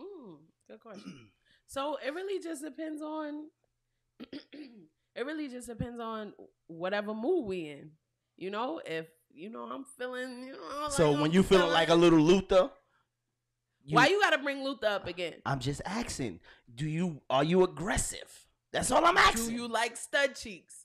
[0.00, 0.36] Mm,
[0.68, 1.28] good question.
[1.66, 3.46] so it really just depends on.
[4.32, 6.32] it really just depends on
[6.66, 7.90] whatever mood we in.
[8.36, 11.70] You know, if you know I'm feeling, you know, like so I'm when you feeling
[11.70, 12.70] like a little Luther,
[13.84, 15.34] you- why you gotta bring Luther up again?
[15.46, 16.40] I'm just asking.
[16.74, 18.46] Do you are you aggressive?
[18.70, 19.48] That's all I'm asking.
[19.48, 20.77] Do you like stud cheeks?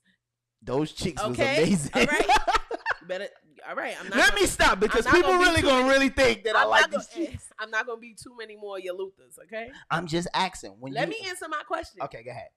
[0.63, 1.91] Those cheeks was amazing.
[1.93, 2.28] all right.
[3.08, 3.28] Better.
[3.67, 3.95] All right.
[3.99, 4.17] I'm not.
[4.17, 6.63] Let gonna- me stop because people gonna be really gonna many- really think that I
[6.63, 7.49] I'm like not these gonna- eh, cheeks.
[7.60, 9.38] I'm not gonna be too many more your Luthers.
[9.43, 9.71] Okay.
[9.91, 10.71] I'm just asking.
[10.80, 12.02] When Let you, me answer my question.
[12.04, 12.47] Okay, go ahead.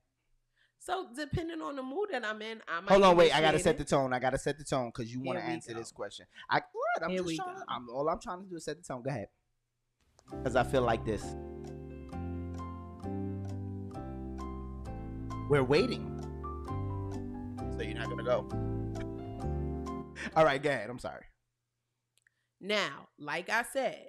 [0.78, 2.90] So depending on the mood that I'm in, I might.
[2.92, 3.36] Hold on, wait.
[3.36, 4.12] I gotta set the tone.
[4.12, 5.78] I gotta set the tone because you want to answer go.
[5.80, 6.26] this question.
[6.48, 7.02] I what?
[7.04, 7.56] I'm Here just trying.
[7.56, 7.62] go.
[7.68, 9.02] I'm all I'm trying to do is set the tone.
[9.02, 9.26] Go ahead.
[10.30, 11.24] Because I feel like this.
[15.48, 16.15] We're waiting.
[17.76, 18.48] So you're not gonna go.
[20.34, 20.88] All right, Gad.
[20.88, 21.24] I'm sorry.
[22.60, 24.06] Now, like I said,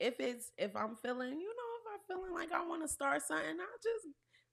[0.00, 3.22] if it's if I'm feeling, you know, if I'm feeling like I want to start
[3.22, 4.06] something, I'll just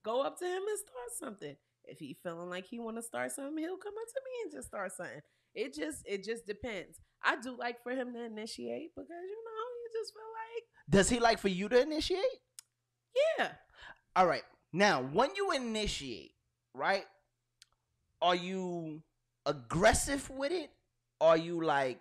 [0.04, 1.56] go up to him and start something.
[1.86, 4.52] If he feeling like he want to start something, he'll come up to me and
[4.52, 5.22] just start something.
[5.56, 7.00] It just it just depends.
[7.24, 11.10] I do like for him to initiate because you know you just feel like Does
[11.10, 12.40] he like for you to initiate?
[13.38, 13.52] yeah.
[14.16, 14.44] All right.
[14.74, 16.34] Now, when you initiate,
[16.76, 17.06] right?
[18.22, 19.02] Are you
[19.46, 20.70] aggressive with it?
[21.22, 22.00] Are you like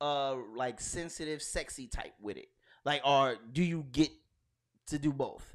[0.00, 2.48] uh like sensitive, sexy type with it?
[2.84, 4.10] Like or do you get
[4.88, 5.54] to do both?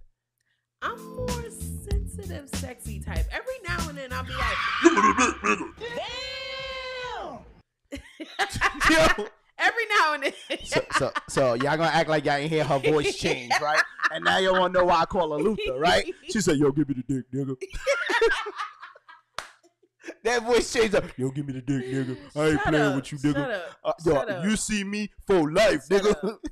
[0.82, 3.26] I'm more sensitive, sexy type.
[3.32, 5.90] Every now and then I'll be like, "Give me the dick, nigga."
[7.92, 9.18] Damn.
[9.20, 9.28] Yo.
[9.60, 10.34] every now and then.
[10.64, 13.82] So, so so y'all gonna act like y'all ain't hear her voice change, right?
[14.12, 16.12] And now y'all wanna know why I call her Luther, right?
[16.30, 17.56] She said, "Yo, give me the dick, nigga."
[20.24, 21.04] That voice changed up.
[21.18, 22.18] Yo, give me the dick, nigga.
[22.36, 23.34] I ain't Shut playing up, with you, nigga.
[23.34, 26.38] shut up, Uh, yo, you see me for life, Shut nigga.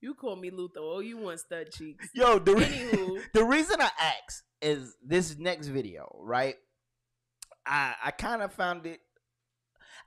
[0.00, 0.80] You call me Luther.
[0.80, 2.08] Oh, you want stud cheeks.
[2.12, 6.56] Yo, the, re- the reason I asked is this next video, right?
[7.64, 8.98] I I kind of found it.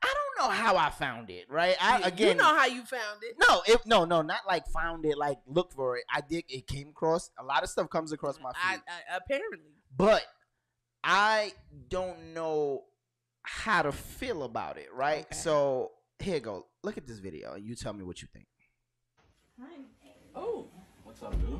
[0.03, 1.77] I don't know how I found it, right?
[1.81, 3.35] I again, you know how you found it.
[3.39, 6.03] no, it, no, no, not like found it, like look for it.
[6.13, 6.43] I did.
[6.49, 9.71] It came across a lot of stuff comes across my I, I apparently.
[9.95, 10.23] but
[11.07, 11.53] I
[11.87, 12.85] don't know
[13.43, 15.31] how to feel about it, right?
[15.35, 16.65] So here go.
[16.83, 18.47] Look at this video, and you tell me what you think.
[19.61, 19.75] Hi.
[20.35, 20.65] Oh.
[21.03, 21.59] What's up, dude?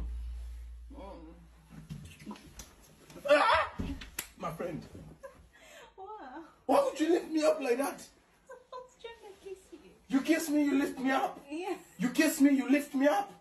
[4.39, 4.81] My friend.
[6.65, 8.01] Why would you lift me up like that?
[10.07, 11.39] You kiss me, you lift me up.
[11.51, 11.75] Yeah.
[11.97, 13.31] You kiss me, you lift me up.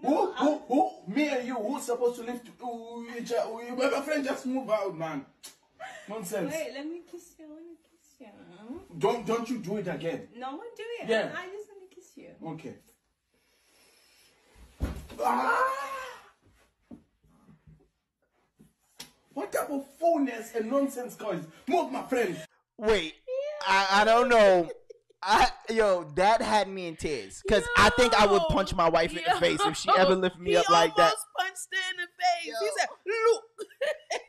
[0.00, 0.90] Who, who, who?
[1.06, 3.50] Me and you, who's supposed to lift who, each other?
[3.50, 5.26] Who- My friend, just move out, man.
[6.08, 6.52] Nonsense.
[6.52, 7.44] Wait, let me kiss you.
[7.44, 8.98] I want to kiss you.
[8.98, 10.28] Don't, don't you do it again.
[10.36, 11.08] No one do it.
[11.08, 11.30] Yeah.
[11.36, 12.30] I just want to kiss you.
[12.48, 12.74] Okay.
[15.22, 15.68] Ah!
[19.34, 21.42] What type of fullness and nonsense, guys?
[21.66, 22.36] Move, my friend.
[22.78, 23.66] Wait, yeah.
[23.66, 24.68] I, I don't know.
[25.24, 29.16] I yo, that had me in tears because I think I would punch my wife
[29.16, 31.14] in the face if she ever lift me he up like that.
[31.38, 32.56] punched her in the face.
[32.60, 33.42] He said, "Look."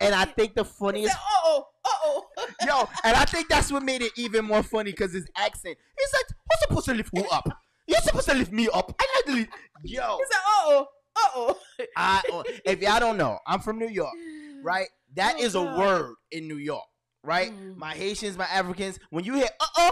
[0.01, 2.25] And I think the funniest, "Uh oh, oh."
[2.67, 5.77] yo, and I think that's what made it even more funny because his accent.
[5.97, 7.47] He's like, "Who's supposed to lift who up?
[7.87, 9.51] You're supposed to lift me up." I like to lift,
[9.83, 10.17] yo.
[10.17, 11.59] He said, "Uh oh, uh oh."
[11.97, 14.13] I if y'all don't know, I'm from New York,
[14.63, 14.87] right?
[15.15, 15.79] That Oh, is a God.
[15.79, 16.85] word in New York,
[17.23, 17.51] right?
[17.75, 19.91] My Haitians, my Africans, when you hear uh oh,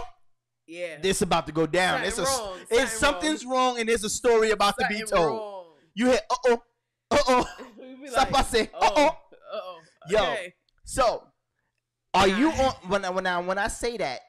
[0.66, 1.00] Yeah.
[1.00, 2.04] this about to go down.
[2.04, 3.78] Something it's a wrong, it's something something's wrong.
[3.80, 5.26] and there's a story about to be told.
[5.26, 5.64] wrong.
[5.94, 6.62] You hit, uh oh,
[7.10, 7.48] uh oh,
[8.06, 9.06] ça like, passe, uh oh, oh.
[9.06, 9.80] uh-oh.
[10.08, 10.36] Yo,
[10.84, 11.24] so
[12.14, 14.20] are you on when I when I when I say that?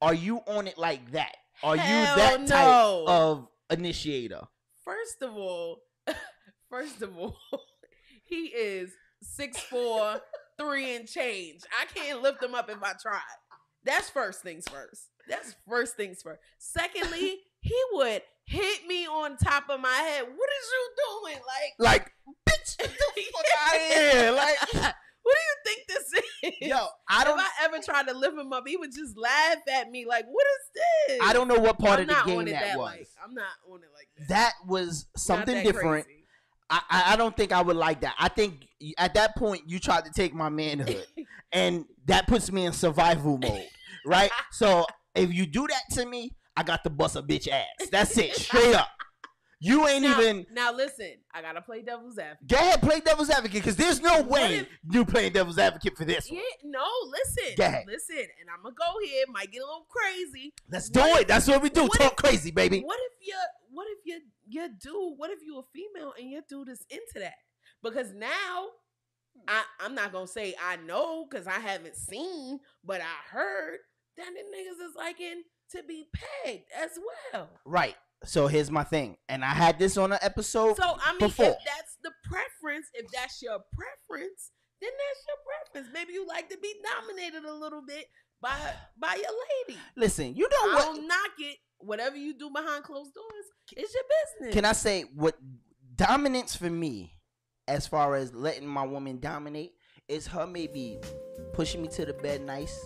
[0.00, 1.34] Are you on it like that?
[1.62, 4.42] Are you Hell that type of initiator?
[4.84, 5.80] First of all,
[6.70, 7.36] first of all,
[8.24, 10.20] he is six four,
[10.58, 11.62] three and change.
[11.80, 13.20] I can't lift him up if I tried.
[13.84, 15.08] That's first things first.
[15.28, 16.40] That's first things first.
[16.58, 20.22] Secondly, he would hit me on top of my head.
[20.22, 20.90] What is you
[21.24, 21.38] doing?
[21.46, 22.12] Like, Like,
[22.48, 24.32] bitch, get the fuck out of here!
[24.32, 24.56] Like,
[25.22, 26.12] what do you think this
[26.62, 26.68] is?
[26.68, 29.58] Yo, I don't- If I ever tried to lift him up, he would just laugh
[29.70, 30.06] at me.
[30.06, 31.20] Like, what is this?
[31.22, 33.06] I don't know what part I'm of the game that Like, was.
[33.22, 34.28] I'm not on it like that.
[34.28, 36.06] that was something that different.
[36.06, 36.14] crazy.
[36.70, 38.14] I, I I don't think I would like that.
[38.18, 38.66] I think
[38.98, 41.06] at that point you tried to take my manhood,
[41.50, 43.66] and that puts me in survival mode,
[44.04, 44.30] right?
[44.52, 47.66] so if you do that to me, I got to bust a bitch ass.
[47.92, 48.88] That's it, straight up.
[49.60, 50.46] You ain't now, even.
[50.52, 52.46] Now listen, I gotta play devil's advocate.
[52.48, 56.04] Go ahead, play devil's advocate, because there's no way if- you playing devil's advocate for
[56.04, 56.36] this one.
[56.38, 57.84] Yeah, no, listen, Go ahead.
[57.88, 59.24] listen, and I'm gonna go here.
[59.28, 60.54] Might get a little crazy.
[60.70, 61.28] Let's do What it.
[61.28, 61.82] That's what we do.
[61.82, 62.82] what Talk if- crazy, baby.
[62.82, 63.34] What if you?
[63.72, 64.20] What if you?
[64.48, 65.14] Your dude.
[65.18, 67.34] What if you a female and your dude is into that?
[67.82, 68.66] Because now,
[69.48, 73.78] I I'm not gonna say I know because I haven't seen, but I heard
[74.18, 76.98] that the niggas is liking to be pegged as
[77.32, 77.50] well.
[77.64, 77.96] Right.
[78.24, 81.46] So here's my thing, and I had this on an episode So I mean, before.
[81.46, 84.50] if that's the preference, if that's your preference,
[84.82, 85.94] then that's your preference.
[85.94, 88.06] Maybe you like to be dominated a little bit
[88.40, 88.56] by
[88.98, 89.30] by your
[89.68, 89.80] lady.
[89.96, 91.58] Listen, you know I don't knock it.
[91.78, 93.44] Whatever you do behind closed doors,
[93.76, 94.02] it's your
[94.40, 94.54] business.
[94.54, 95.36] Can I say what
[95.94, 97.14] dominance for me,
[97.68, 99.74] as far as letting my woman dominate,
[100.08, 100.98] is her maybe
[101.52, 102.78] pushing me to the bed nice,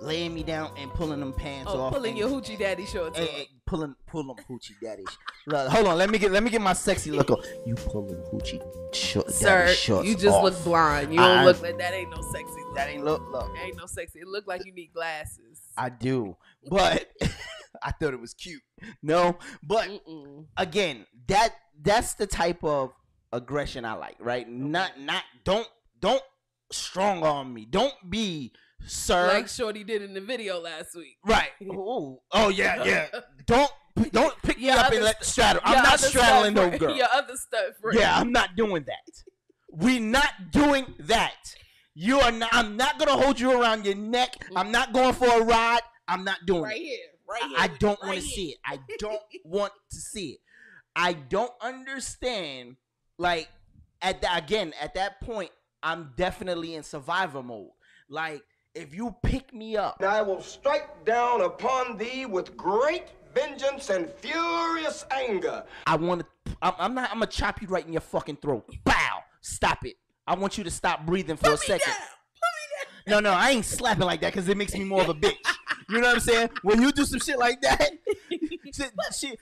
[0.00, 1.70] laying me down and pulling them pants.
[1.74, 1.92] Oh, off.
[1.92, 3.34] pulling your hoochie daddy shorts and- off.
[3.38, 5.04] and pulling pull them hoochie daddy.
[5.46, 7.38] Look, hold on, let me get let me get my sexy look on.
[7.66, 8.60] You pulling hoochie
[8.94, 10.44] short, Sir, shorts you just off.
[10.44, 11.12] look blind.
[11.12, 11.92] You don't I- look like that.
[11.94, 12.60] Ain't no sexy.
[12.66, 12.76] Look.
[12.76, 13.50] That ain't look look.
[13.62, 14.20] Ain't no sexy.
[14.20, 15.60] It look like you need glasses.
[15.76, 16.36] I do,
[16.68, 17.06] but
[17.82, 18.62] I thought it was cute.
[19.02, 19.88] No, but
[20.56, 22.92] again, that that's the type of
[23.32, 24.48] aggression I like, right?
[24.48, 25.68] Not not don't
[26.00, 26.22] don't
[26.72, 27.64] strong arm me.
[27.66, 28.52] Don't be
[28.86, 29.28] sir.
[29.28, 31.18] Like Shorty did in the video last week.
[31.24, 31.50] right.
[31.62, 32.18] Ooh.
[32.32, 33.06] Oh yeah, yeah.
[33.46, 33.70] Don't
[34.12, 35.62] don't pick me up and let st- straddle.
[35.64, 36.96] I'm not straddling no girl.
[36.96, 37.98] Your other stuff friend.
[37.98, 39.22] Yeah, I'm not doing that.
[39.72, 41.54] We not doing that.
[41.94, 42.50] You are not.
[42.52, 44.36] I'm not gonna hold you around your neck.
[44.54, 45.80] I'm not going for a ride.
[46.08, 46.84] I'm not doing right it.
[46.84, 47.56] here, right here.
[47.58, 48.58] I with- don't right want to see it.
[48.64, 50.38] I don't want to see it.
[50.96, 52.76] I don't understand.
[53.18, 53.48] Like
[54.00, 55.50] at that again, at that point,
[55.82, 57.70] I'm definitely in survivor mode.
[58.08, 58.42] Like
[58.74, 63.04] if you pick me up, And I will strike down upon thee with great
[63.34, 65.64] vengeance and furious anger.
[65.86, 66.52] I want to.
[66.62, 67.10] I'm, I'm not.
[67.10, 68.64] I'm gonna chop you right in your fucking throat.
[68.84, 69.18] Bow.
[69.40, 69.96] Stop it.
[70.26, 71.92] I want you to stop breathing for a second.
[73.06, 75.34] No, no, I ain't slapping like that because it makes me more of a bitch.
[75.88, 76.50] You know what I'm saying?
[76.62, 77.90] When you do some shit like that,
[78.30, 78.84] she,
[79.18, 79.36] she-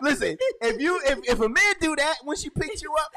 [0.00, 0.36] listen.
[0.62, 3.12] If you if, if a man do that when she picks you up,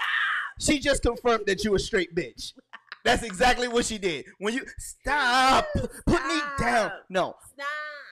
[0.60, 2.54] she just confirmed that you a straight bitch.
[3.06, 4.26] That's exactly what she did.
[4.40, 6.92] When you stop, put me down.
[7.10, 7.36] No,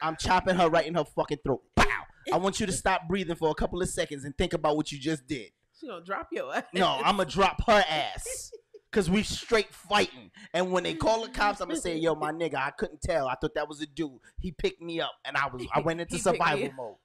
[0.01, 1.61] I'm chopping her right in her fucking throat.
[1.75, 1.85] Pow!
[2.31, 4.91] I want you to stop breathing for a couple of seconds and think about what
[4.91, 5.51] you just did.
[5.79, 6.63] She gonna drop your ass.
[6.73, 8.51] No, I'm gonna drop her ass.
[8.91, 10.31] Cause we straight fighting.
[10.53, 13.27] And when they call the cops, I'm gonna say, yo, my nigga, I couldn't tell.
[13.27, 14.11] I thought that was a dude.
[14.39, 16.95] He picked me up and I was I went into He picked me survival mode.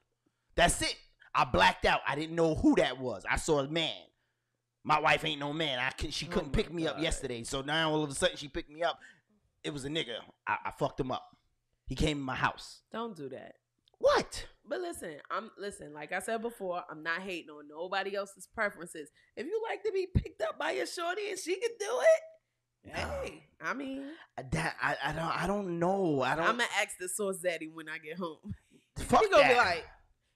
[0.55, 0.95] That's it.
[1.35, 1.99] I blacked out.
[2.07, 3.25] I didn't know who that was.
[3.29, 3.91] I saw a man.
[4.83, 5.79] My wife ain't no man.
[5.79, 7.43] I Oh she couldn't pick me up yesterday.
[7.43, 8.99] So now all of a sudden she picked me up.
[9.63, 10.17] It was a nigga.
[10.45, 11.25] I, I fucked him up.
[11.85, 12.81] He came in my house.
[12.91, 13.55] Don't do that.
[13.99, 14.45] What?
[14.67, 15.93] But listen, I'm listen.
[15.93, 19.09] Like I said before, I'm not hating on nobody else's preferences.
[19.37, 22.93] If you like to be picked up by your shorty and she can do it,
[22.95, 24.03] hey, I mean,
[24.37, 26.21] uh, That I, I don't I don't know.
[26.21, 28.55] I don't I'm gonna ask the source daddy when I get home.
[28.97, 29.51] fuck he gonna that.
[29.51, 29.85] be like,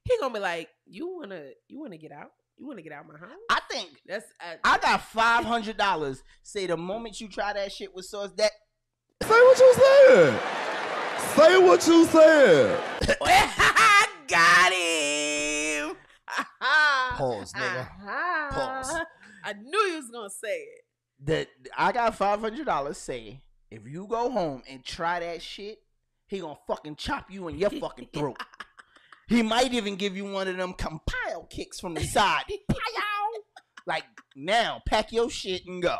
[0.03, 2.31] he gonna be like, you wanna, you wanna get out?
[2.57, 3.29] You wanna get out of my house?
[3.49, 6.23] I think That's uh, I got five hundred dollars.
[6.41, 8.51] Say the moment you try that shit with sauce, that
[9.21, 10.39] Say what you said.
[11.35, 12.79] Say what you said.
[13.21, 15.97] I got him.
[17.17, 17.87] Pause, nigga.
[18.51, 19.01] Pause.
[19.43, 20.85] I knew you was gonna say it.
[21.25, 22.97] that I got five hundred dollars.
[22.97, 25.79] Say if you go home and try that shit,
[26.27, 28.41] he gonna fucking chop you in your fucking throat.
[29.27, 32.43] he might even give you one of them compile kicks from the side.
[33.87, 34.03] Like
[34.35, 35.97] now, pack your shit and go.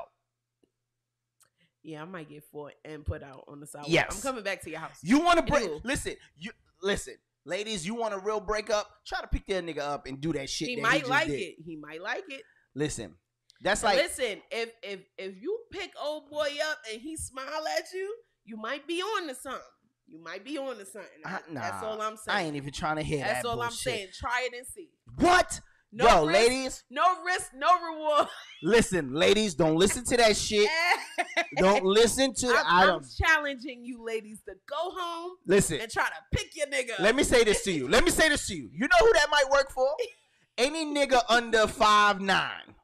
[1.83, 3.89] Yeah, I might get fought and put out on the sidewalk.
[3.89, 4.13] Yes.
[4.13, 4.97] I'm coming back to your house.
[5.01, 5.63] You want to break?
[5.63, 5.79] Ew.
[5.85, 7.87] Listen, you listen, ladies.
[7.87, 8.89] You want a real breakup?
[9.07, 10.67] Try to pick that nigga up and do that shit.
[10.67, 11.39] He that might just like did.
[11.39, 11.55] it.
[11.65, 12.41] He might like it.
[12.75, 13.15] Listen,
[13.61, 14.41] that's like listen.
[14.51, 18.85] If if if you pick old boy up and he smile at you, you might
[18.85, 19.61] be on to something.
[20.07, 21.09] You might be on to something.
[21.25, 22.37] Uh, nah, That's all I'm saying.
[22.37, 23.79] I ain't even trying to hear That's that all I'm bullshit.
[23.93, 24.07] saying.
[24.17, 24.89] Try it and see.
[25.17, 25.59] What?
[25.91, 28.27] No Yo, risk, ladies, No risk, no reward.
[28.63, 30.69] listen, ladies, don't listen to that shit.
[31.57, 32.47] don't listen to.
[32.47, 35.79] I'm, I I'm challenging you ladies to go home Listen.
[35.79, 36.99] and try to pick your nigga.
[36.99, 37.87] Let me say this to you.
[37.87, 38.69] Let me say this to you.
[38.73, 39.87] You know who that might work for?
[40.57, 42.75] Any nigga under five nine,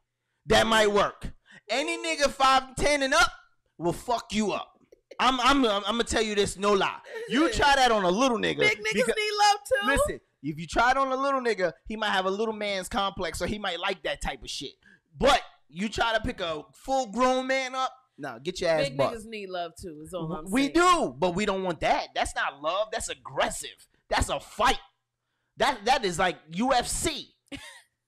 [0.46, 1.30] that might work.
[1.68, 3.32] Any nigga five ten and up
[3.76, 4.73] will fuck you up.
[5.18, 6.98] I'm I'm I'm, gonna tell you this, no lie.
[7.28, 8.58] You try that on a little nigga.
[8.58, 9.86] Big niggas because- need love too.
[9.86, 12.88] Listen, if you try it on a little nigga, he might have a little man's
[12.88, 14.72] complex, or he might like that type of shit.
[15.18, 18.98] But you try to pick a full grown man up, nah, get your ass Big
[18.98, 20.00] niggas need love too.
[20.04, 20.52] Is all I'm saying.
[20.52, 20.72] We saying.
[20.74, 22.08] do, but we don't want that.
[22.14, 22.88] That's not love.
[22.92, 23.88] That's aggressive.
[24.08, 24.78] That's a fight.
[25.56, 27.28] That that is like UFC.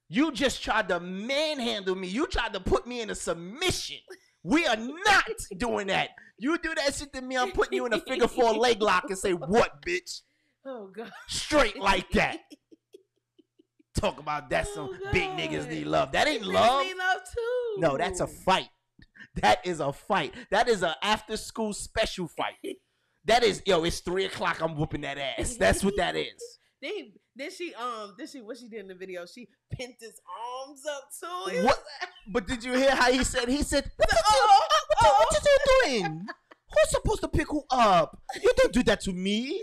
[0.09, 2.09] you just tried to manhandle me.
[2.09, 3.99] You tried to put me in a submission.
[4.47, 5.25] We are not
[5.59, 6.11] doing that.
[6.39, 9.05] You do that shit to me, I'm putting you in a figure four leg lock
[9.09, 10.21] and say, "What, bitch?"
[10.69, 11.13] Oh god.
[11.29, 12.41] Straight like that.
[13.97, 14.67] Talk about that.
[14.67, 16.11] Some oh, big niggas need love.
[16.11, 16.85] That ain't love.
[16.85, 17.81] need love too.
[17.81, 18.69] No, that's a fight.
[19.37, 20.35] That is a fight.
[20.51, 22.55] That is a after school special fight.
[23.27, 23.83] That is yo.
[23.83, 24.61] It's three o'clock.
[24.63, 25.57] I'm whooping that ass.
[25.57, 26.59] That's what that is.
[26.81, 29.27] Then, he- then she um then she what she did in the video?
[29.27, 30.21] She pinned his
[30.67, 31.51] arms up too.
[31.53, 31.77] He What?
[31.79, 33.49] was- But did you hear how he said?
[33.49, 34.65] He said, "What you, Oh,
[35.31, 36.27] what you, what you doing?
[36.69, 38.21] Who's supposed to pick who up?
[38.43, 39.63] You don't do that to me."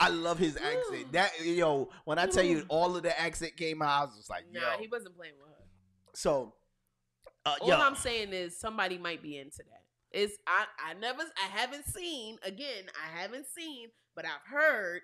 [0.00, 1.12] I love his accent.
[1.12, 4.30] That yo, when I tell you all of the accent came out, I was just
[4.30, 4.60] like, yo.
[4.60, 5.64] Nah, he wasn't playing with her.
[6.14, 6.54] So,
[7.44, 9.82] uh, All yo, I'm saying is somebody might be into that.
[10.12, 12.84] It's I I never I haven't seen again.
[13.04, 15.02] I haven't seen, but I've heard.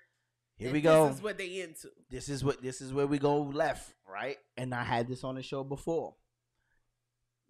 [0.57, 1.09] Here we go.
[1.09, 1.89] This is what they into.
[2.11, 4.39] this is what this is where we go left, right?
[4.57, 6.15] And I had this on the show before.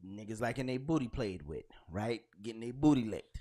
[0.04, 2.22] Niggas liking they booty played with, right?
[2.42, 3.38] Getting their booty licked.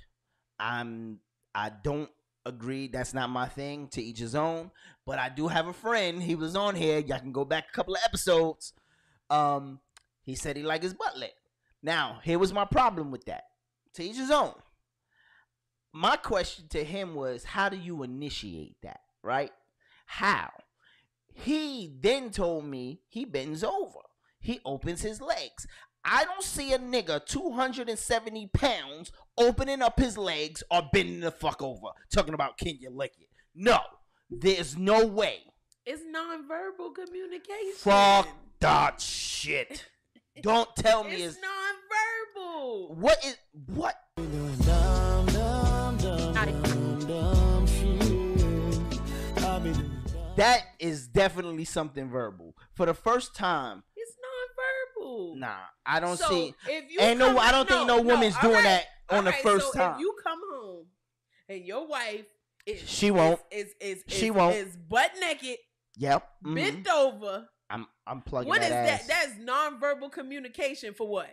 [0.59, 1.19] I'm
[1.55, 2.09] I don't
[2.45, 2.87] agree.
[2.87, 3.87] That's not my thing.
[3.89, 4.71] To each his own.
[5.05, 6.21] But I do have a friend.
[6.21, 6.99] He was on here.
[6.99, 8.73] Y'all can go back a couple of episodes.
[9.29, 9.79] Um,
[10.23, 11.39] he said he liked his butt licked.
[11.81, 13.43] Now, here was my problem with that.
[13.95, 14.53] To each his own.
[15.91, 19.51] My question to him was, how do you initiate that, right?
[20.05, 20.49] How?
[21.33, 23.99] He then told me he bends over.
[24.39, 25.65] He opens his legs.
[26.05, 31.61] I don't see a nigga 270 pounds opening up his legs or bending the fuck
[31.61, 31.87] over.
[32.13, 33.29] Talking about can you lick it?
[33.55, 33.79] No,
[34.29, 35.39] there's no way.
[35.85, 37.73] It's nonverbal communication.
[37.77, 38.27] Fuck
[38.59, 39.85] that shit.
[40.41, 42.95] Don't tell me It's it's nonverbal.
[42.97, 43.37] what is
[43.67, 43.95] what
[50.37, 52.55] that is definitely something verbal.
[52.73, 55.37] For the first time, It's nonverbal.
[55.37, 55.55] nah,
[55.85, 56.55] I don't So, see.
[56.67, 59.23] If you Ain't no, I don't think no woman's all doing right, that on all
[59.23, 59.93] the right, first so time.
[59.95, 60.85] If you come home
[61.49, 62.25] and your wife
[62.65, 63.39] is She won't.
[63.51, 64.55] is is is, She is, won't.
[64.55, 65.57] is butt naked,
[65.97, 66.27] Yep.
[66.45, 66.55] mhm.
[66.55, 67.47] bent over.
[67.69, 69.07] I'm I'm plugging What that is that?
[69.07, 71.29] That's nonverbal communication for what?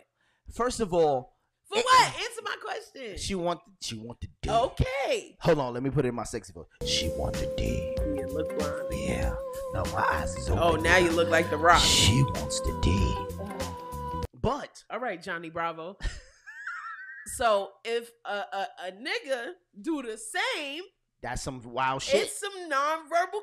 [0.53, 1.37] First of all,
[1.69, 2.07] For what?
[2.07, 3.17] Answer my question.
[3.17, 4.49] she want she want the D.
[4.49, 5.37] Okay.
[5.39, 6.65] Hold on, let me put it in my sexy voice.
[6.85, 7.95] She want the D.
[8.31, 8.83] You look blind.
[8.91, 9.35] Yeah.
[9.73, 10.63] No, my eyes is open.
[10.63, 11.81] Oh, now you look like the rock.
[11.81, 13.17] She wants the D.
[14.41, 15.97] But All right, Johnny Bravo.
[17.35, 19.51] so if a, a a nigga
[19.81, 20.83] do the same,
[21.21, 22.23] that's some wild shit.
[22.23, 23.41] it's some nonverbal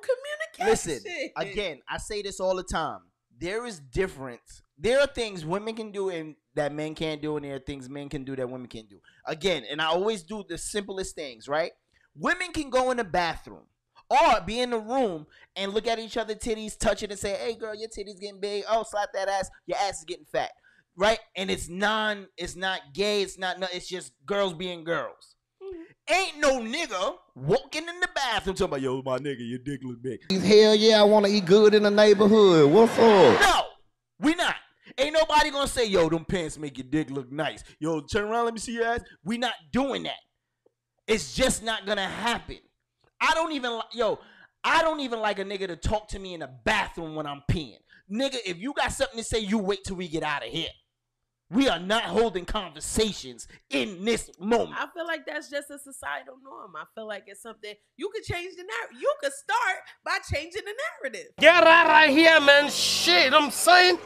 [0.56, 1.02] communication.
[1.04, 3.00] Listen, again, I say this all the time.
[3.38, 4.62] There is difference.
[4.78, 7.90] There are things women can do and that men can't do, and there are things
[7.90, 9.00] men can do that women can't do.
[9.26, 11.72] Again, and I always do the simplest things, right?
[12.14, 13.66] Women can go in the bathroom
[14.10, 17.34] or be in the room and look at each other titties, touch it, and say,
[17.36, 18.64] "Hey, girl, your titties getting big.
[18.68, 19.50] Oh, slap that ass.
[19.66, 20.50] Your ass is getting fat."
[20.96, 21.18] Right?
[21.36, 22.26] And it's non.
[22.36, 23.22] It's not gay.
[23.22, 23.58] It's not.
[23.60, 25.36] no- It's just girls being girls.
[25.62, 26.14] Mm-hmm.
[26.14, 30.02] Ain't no nigga walking in the bathroom talking about, "Yo, my nigga, your dick look
[30.02, 32.70] big." Hell yeah, I want to eat good in the neighborhood.
[32.70, 33.40] What's up?
[33.40, 33.62] No,
[34.20, 34.56] we not.
[34.96, 37.62] Ain't nobody gonna say, yo, them pants make your dick look nice.
[37.78, 39.00] Yo, turn around, let me see your ass.
[39.22, 40.16] We not doing that.
[41.06, 42.58] It's just not gonna happen.
[43.20, 44.18] I don't even like, yo,
[44.64, 47.42] I don't even like a nigga to talk to me in the bathroom when I'm
[47.50, 47.78] peeing.
[48.10, 50.70] Nigga, if you got something to say, you wait till we get out of here.
[51.50, 54.74] We are not holding conversations in this moment.
[54.78, 56.72] I feel like that's just a societal norm.
[56.76, 59.00] I feel like it's something you could change the narrative.
[59.00, 61.28] You could start by changing the narrative.
[61.38, 62.70] Get out of here, man.
[62.70, 63.98] Shit, I'm saying.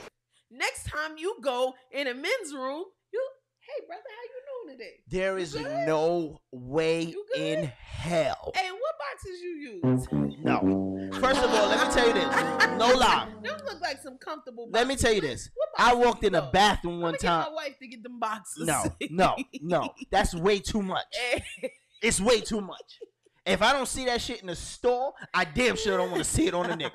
[0.52, 3.01] Next time you go in a men's room, you,
[3.74, 5.00] hey brother, how you doing today?
[5.08, 5.54] There is
[5.86, 8.52] no way in hell.
[8.54, 10.06] Hey, what boxes you use?
[10.42, 11.10] No.
[11.20, 12.78] First of all, let me tell you this.
[12.78, 13.28] No lie.
[13.42, 14.68] Them look like some comfortable.
[14.70, 15.50] Let me tell you this.
[15.78, 17.46] I walked in a bathroom one time.
[17.48, 18.66] my wife to get them boxes.
[18.66, 19.94] No, no, no.
[20.10, 21.06] That's way too much.
[22.02, 22.98] It's way too much.
[23.46, 26.28] If I don't see that shit in the store, I damn sure don't want to
[26.28, 26.90] see it on the nigga.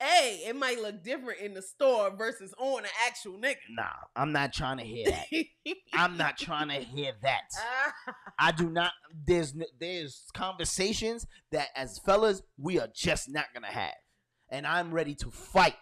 [0.00, 3.56] Hey, it might look different in the store versus on an actual nigga.
[3.70, 3.84] Nah,
[4.16, 5.26] I'm not trying to hear that.
[5.94, 7.42] I'm not trying to hear that.
[8.38, 8.92] I do not.
[9.26, 13.94] There's there's conversations that as fellas we are just not gonna have,
[14.50, 15.74] and I'm ready to fight.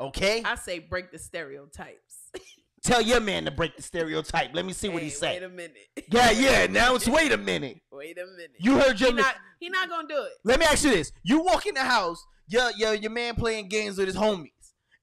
[0.00, 2.30] Okay, I say break the stereotypes.
[2.82, 4.54] tell your man to break the stereotype.
[4.54, 5.32] Let me see what he Hey, say.
[5.34, 5.76] Wait a minute.
[6.10, 6.66] Yeah, yeah.
[6.66, 7.80] Now it's wait a minute.
[7.90, 8.56] Wait a minute.
[8.60, 10.32] You heard your He not, he not gonna do it.
[10.44, 13.68] Let me ask you this: You walk in the house, your yo, your man playing
[13.68, 14.52] games with his homies,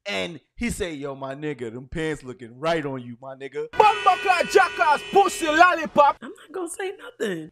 [0.05, 4.51] and he say, "Yo, my nigga, them pants looking right on you, my nigga." Bumbucker,
[4.51, 6.17] jackass, pussy, lollipop.
[6.21, 7.51] I'm not gonna say nothing.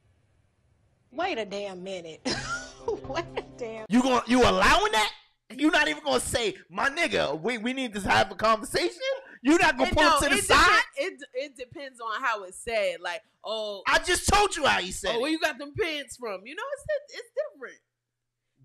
[1.11, 2.21] Wait a damn minute.
[3.07, 3.85] Wait a damn.
[3.89, 5.11] You gonna you allowing that?
[5.55, 8.99] You not even gonna say, "My nigga, we we need to have a conversation."
[9.45, 10.81] You not gonna It- pull no, it to the it side?
[10.95, 13.01] It it depends on how it's said.
[13.01, 16.15] Like, oh, I just told you how he said oh, where you got them pants
[16.17, 16.41] from?
[16.45, 16.85] You know, it's
[17.19, 17.77] it's different.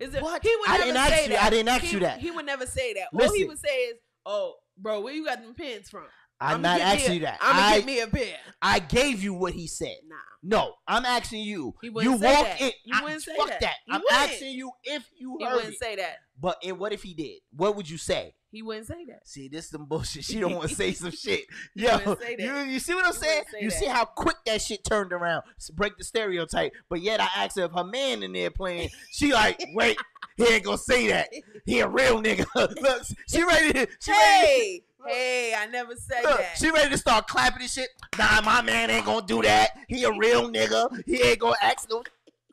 [0.01, 0.23] Is it?
[0.23, 0.43] What?
[0.43, 1.43] He would I never didn't ask say you- that.
[1.43, 2.19] I didn't ask He- you that.
[2.21, 3.09] He would never say that.
[3.21, 3.97] All he would say is,
[4.27, 6.05] "Oh, bro, where you got them pants from?"
[6.41, 7.39] I'm I'ma not asking a- you that.
[7.41, 8.37] I'ma I, get me a pair.
[8.63, 9.97] I gave you what he said.
[10.07, 10.15] Nah.
[10.41, 11.75] No, I'm asking you.
[11.81, 12.61] He you wouldn't walk say that.
[12.61, 12.73] in.
[12.85, 13.61] You I- wouldn't say fuck that.
[13.61, 13.75] that.
[13.91, 14.13] I'm wouldn't.
[14.33, 15.49] asking you if you heard.
[15.49, 15.79] He wouldn't it.
[15.81, 16.19] say that.
[16.41, 17.41] But and what if he did?
[17.51, 18.35] What would you say?
[18.51, 19.27] He wouldn't say that.
[19.29, 20.25] See, this some bullshit.
[20.25, 21.45] She don't want to say some shit.
[21.75, 22.43] Yo, wouldn't say that.
[22.67, 23.45] you you see what I'm He saying?
[23.53, 23.79] say You that.
[23.79, 25.43] see how quick that shit turned around.
[25.75, 26.73] Break the stereotype.
[26.89, 28.89] But yet I asked her if her man in there playing.
[29.11, 29.99] She like, wait,
[30.37, 31.29] he ain't gonna say that.
[31.67, 32.47] He a real nigga.
[32.81, 33.89] Look, she ready to.
[34.01, 36.57] She ready Hey, hey, I never said Look, that.
[36.59, 37.91] she ready to start clapping and shit.
[38.19, 39.73] Nah, my man ain't gonna do that.
[39.89, 41.03] He a real nigga.
[41.07, 42.03] He ain't gonna ask no.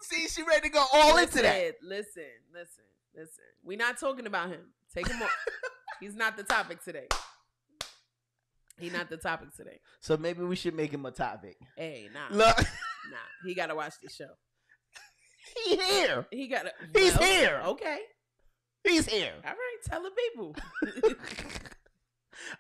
[0.02, 1.76] See, she ready to go all into that.
[1.82, 2.24] Listen,
[2.54, 2.84] listen,
[3.16, 3.44] listen.
[3.64, 4.60] We're not talking about him.
[4.96, 5.30] Take him off.
[6.00, 7.08] He's not the topic today.
[8.78, 9.80] He not the topic today.
[10.02, 11.58] So maybe we should make him a topic.
[11.78, 13.18] Hey, nah, Look, nah.
[13.46, 14.32] He gotta watch the show.
[15.66, 16.26] he here.
[16.32, 16.74] He gotta.
[16.94, 17.62] He's well, here.
[17.66, 18.00] Okay.
[18.84, 19.34] He's here.
[19.46, 19.78] All right.
[19.86, 20.56] Tell the people.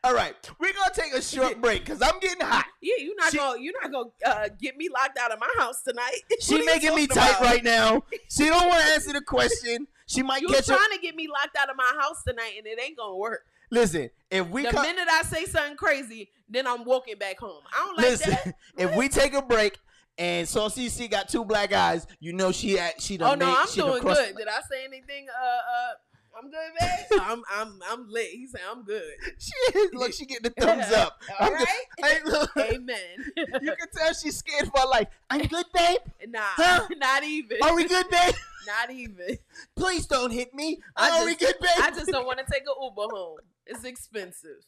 [0.05, 2.65] All right, we're gonna take a short break because I'm getting hot.
[2.81, 5.81] Yeah, you're not gonna you're not gonna uh, get me locked out of my house
[5.81, 6.21] tonight.
[6.39, 8.03] She What are you making me tight right now.
[8.29, 9.87] She don't want to answer the question.
[10.07, 10.97] She might You get trying you.
[10.97, 13.41] to get me locked out of my house tonight, and it ain't gonna work.
[13.71, 17.63] Listen, if we the come, minute I say something crazy, then I'm walking back home.
[17.73, 18.55] I don't like listen, that.
[18.77, 19.79] if we take a break
[20.17, 23.47] and so CC got two black eyes, you know she at she done Oh no,
[23.47, 24.35] made- I'm doing good.
[24.37, 25.25] Did I say anything?
[25.29, 25.93] Uh, uh,
[26.37, 27.19] I'm good, babe.
[27.21, 28.29] I'm, I'm, I'm lit.
[28.31, 29.03] He said I'm good.
[29.39, 29.53] She
[29.93, 31.17] look, she getting the thumbs up.
[31.39, 31.67] All I'm right.
[31.99, 32.97] Hey, look, Amen.
[33.37, 35.07] you can tell she's scared for her life.
[35.29, 35.99] I'm good, babe.
[36.27, 36.87] Nah, Huh?
[36.97, 37.57] not even.
[37.63, 38.33] Are we good, babe?
[38.67, 39.37] Not even.
[39.75, 40.79] Please don't hit me.
[40.95, 41.83] I Are just, we good, babe?
[41.83, 43.37] I just don't want to take an Uber home.
[43.67, 44.63] It's expensive.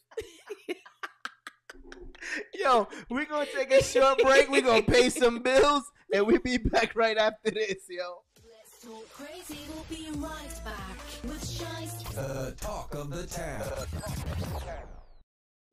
[2.54, 4.50] Yo, we're gonna take a short break.
[4.50, 8.24] We're gonna pay some bills, and we'll be back right after this, yo.
[8.44, 10.97] Let's talk crazy We'll be right back with Shice.
[11.58, 13.64] The talk of the town.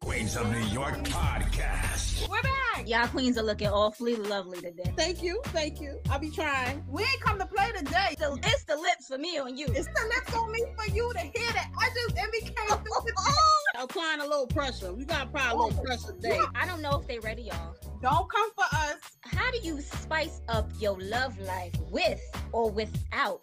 [0.00, 2.26] Queens of New York podcast.
[2.26, 2.88] We're back.
[2.88, 4.94] Y'all queens are looking awfully lovely today.
[4.96, 6.00] Thank you, thank you.
[6.08, 6.82] I'll be trying.
[6.88, 8.16] We ain't come to play today.
[8.18, 9.66] The, it's the lips for me on you.
[9.68, 11.70] It's the lips on me for you to hear that.
[11.78, 13.54] I just it became oh.
[13.76, 14.90] applying a little pressure.
[14.94, 15.82] We gotta apply a little oh.
[15.82, 16.40] pressure today.
[16.54, 17.76] I don't know if they ready, y'all.
[18.00, 19.00] Don't come for us.
[19.20, 22.22] How do you spice up your love life with
[22.52, 23.42] or without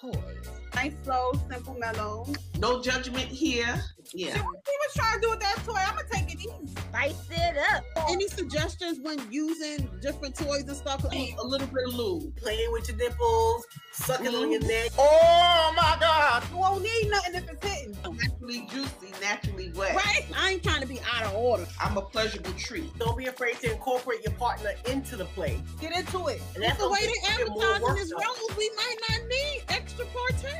[0.00, 0.61] toys?
[0.74, 2.26] Nice, slow, simple, mellow.
[2.58, 3.66] No judgment here.
[4.14, 4.34] Yeah.
[4.34, 5.74] See what he was trying to do with that toy.
[5.76, 6.74] I'm gonna take it easy.
[6.88, 7.84] Spice it up.
[8.10, 11.04] Any suggestions when using different toys and stuff?
[11.04, 11.08] A
[11.46, 12.34] little bit of lube.
[12.36, 14.90] Playing with your nipples, sucking on your neck.
[14.98, 16.42] Oh my God!
[16.50, 17.96] You won't need nothing if it's hitting.
[18.04, 19.94] Naturally juicy, naturally wet.
[19.94, 20.26] Right?
[20.36, 21.66] I ain't trying to be out of order.
[21.80, 22.96] I'm a pleasurable treat.
[22.98, 25.60] Don't be afraid to incorporate your partner into the play.
[25.80, 26.40] Get into it.
[26.54, 27.06] And That's that's the way okay.
[27.06, 28.20] they Get more advertising this done.
[28.20, 28.56] rose.
[28.58, 30.04] We might not need extra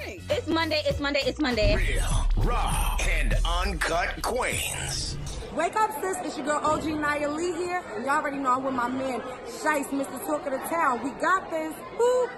[0.02, 0.20] party.
[0.30, 1.76] It's Monday, it's Monday, it's Monday.
[1.76, 5.16] Real, raw, and uncut queens.
[5.54, 6.16] Wake up, sis.
[6.24, 7.82] It's your girl OG Naya Lee here.
[7.94, 10.24] And y'all already know I'm with my man, Shice, Mr.
[10.26, 11.02] Talk of the Town.
[11.02, 11.74] We got this.
[11.98, 12.28] Woo!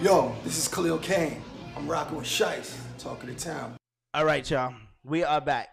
[0.00, 1.42] Yo, this is Khalil Kane.
[1.76, 3.76] I'm rocking with Shice, talking to town.
[4.14, 4.74] All right, y'all.
[5.04, 5.68] We are back.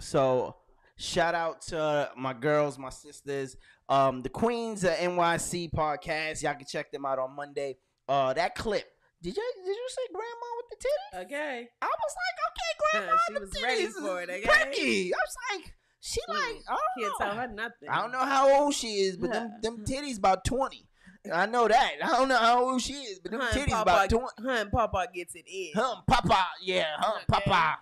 [0.00, 0.56] So,
[0.96, 3.56] shout out to my girls, my sisters,
[3.88, 6.42] um, the Queens of NYC podcast.
[6.42, 7.76] Y'all can check them out on Monday.
[8.08, 8.86] Uh, that clip.
[9.22, 11.24] Did you did you say grandma with the titties?
[11.24, 11.68] Okay.
[11.82, 13.16] I was like, okay, grandma.
[13.26, 14.30] she with was the ready titties for it.
[14.30, 14.42] Okay.
[14.42, 15.06] Precky.
[15.06, 16.32] I was like, she hmm.
[16.32, 17.26] like, I don't Can't know.
[17.26, 17.88] tell her nothing.
[17.90, 20.86] I don't know how old she is, but them, them titties about 20.
[21.32, 21.92] I know that.
[22.02, 24.26] I don't know how old she is, but them Her titties Papa, about 20.
[24.44, 25.72] her and Papa gets it in.
[25.74, 27.78] Her and Papa, yeah, her and Papa.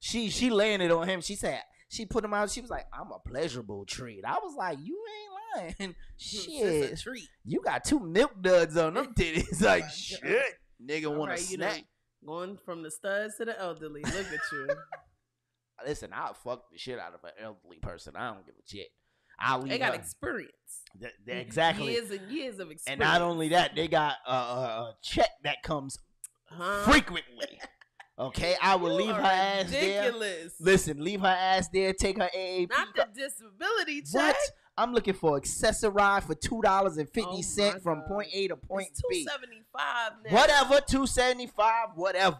[0.00, 1.20] She she landed on him.
[1.20, 2.50] She said she put him out.
[2.50, 4.98] She was like, "I'm a pleasurable treat." I was like, "You
[5.56, 6.98] ain't lying, shit.
[6.98, 7.28] Treat.
[7.44, 9.62] You got two milk duds on them titties.
[9.62, 10.42] like oh shit,
[10.86, 11.84] nigga want right, know, snack."
[12.24, 14.02] going from the studs to the elderly.
[14.02, 14.68] Look at you.
[15.86, 18.14] Listen, I'll fuck the shit out of an elderly person.
[18.16, 18.88] I don't give a shit.
[19.58, 20.52] Leave they got experience.
[21.00, 21.92] Th- th- exactly.
[21.92, 22.86] Years and years of experience.
[22.88, 25.98] And not only that, they got a, a, a check that comes
[26.46, 26.82] Huh?
[26.90, 27.58] frequently.
[28.18, 30.02] Okay, I will You leave her ass there.
[30.02, 30.54] ridiculous.
[30.60, 30.72] there.
[30.72, 31.94] Listen, leave her ass there.
[31.94, 32.68] Take her AAP.
[32.68, 34.12] Not the disability check.
[34.12, 34.36] What?
[34.76, 38.08] I'm looking for accessory for two dollars and fifty Oh cent from God.
[38.08, 39.24] point A to point It's two B.
[39.28, 40.12] seventy five.
[40.30, 42.38] Whatever, two seventy five, whatever.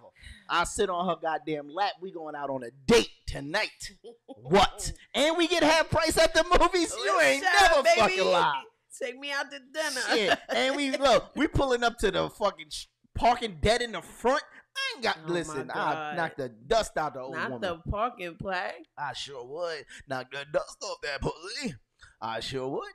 [0.49, 1.93] I sit on her goddamn lap.
[2.01, 3.93] We going out on a date tonight.
[4.27, 4.93] what?
[5.15, 6.95] And we get half price at the movies.
[7.05, 8.63] You ain't never up, fucking lie.
[9.01, 10.01] Take me out to dinner.
[10.11, 10.39] Shit.
[10.55, 14.43] And we look, we pulling up to the fucking sh- parking dead in the front.
[14.75, 15.71] I ain't got Oh listen.
[15.71, 16.17] I God.
[16.17, 17.61] knock the dust out the old Not woman.
[17.85, 18.85] the parking plaque.
[18.97, 21.75] I sure would knock the dust off that pussy.
[22.23, 22.93] I sure would.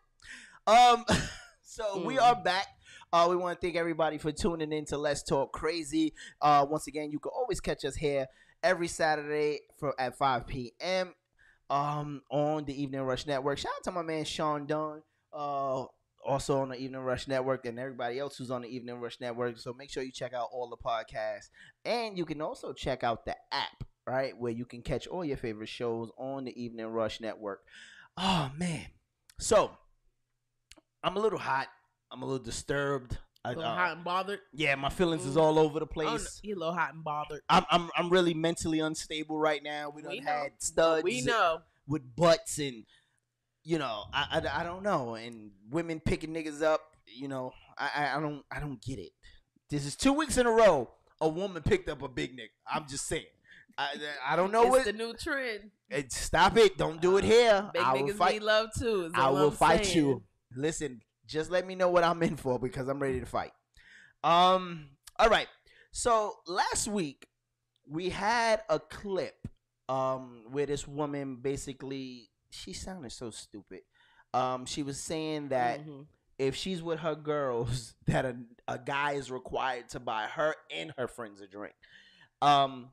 [0.73, 1.03] Um,
[1.61, 2.21] so we Mm.
[2.23, 2.67] are back.
[3.13, 6.13] Uh, we want to thank everybody for tuning in to Let's Talk Crazy.
[6.41, 8.27] Uh, once again, you can always catch us here
[8.63, 11.13] every Saturday for at 5 p.m.
[11.69, 13.57] Um, on the Evening Rush Network.
[13.59, 15.03] Shout out to my man Sean Dunn.
[15.33, 15.83] Uh,
[16.25, 19.57] also on the Evening Rush Network and everybody else who's on the Evening Rush Network.
[19.57, 21.49] So make sure you check out all the podcasts.
[21.85, 24.37] And you can also check out the app, right?
[24.37, 27.61] Where you can catch all your favorite shows on the Evening Rush Network.
[28.17, 28.87] Oh man.
[29.39, 29.71] So
[31.03, 31.67] I'm a little hot.
[32.11, 33.17] I'm a little disturbed.
[33.45, 34.39] I, A little uh, hot and bothered.
[34.53, 35.41] yeah, my feelings is Mm.
[35.41, 36.39] all over the place.
[36.43, 37.41] you a little hot and bothered.
[37.49, 39.89] I'm I'm I'm really mentally unstable right now.
[39.89, 40.31] We done We know.
[40.31, 41.03] had studs.
[41.03, 41.59] We know.
[41.87, 42.83] with butts and
[43.63, 46.81] you know I, I, I don't know and women picking niggas up.
[47.05, 49.11] You know I, I I don't I don't get it.
[49.69, 50.89] This is two weeks in a row
[51.21, 52.49] a woman picked up a big nigga.
[52.71, 53.25] I'm just saying.
[53.77, 54.85] I I don't know it's what.
[54.85, 55.71] the new trend.
[55.89, 56.77] it- stop it!
[56.77, 57.69] Don't do it here.
[57.73, 58.33] Big I will niggas fight.
[58.33, 59.11] need love too.
[59.13, 59.97] I will I'm fight saying.
[59.97, 60.23] you.
[60.55, 63.51] Listen, just let me know what I'm in for because I'm ready to fight.
[64.23, 64.89] Um.
[65.19, 65.47] All right.
[65.91, 67.27] So last week
[67.89, 69.35] we had a clip
[69.89, 73.81] um where this woman basically she sounded so stupid.
[74.33, 76.05] Um, she was saying that Mhm.
[76.37, 78.35] if she's with her girls, that a,
[78.67, 81.73] a guy is required to buy her and her friends a drink.
[82.41, 82.89] Um,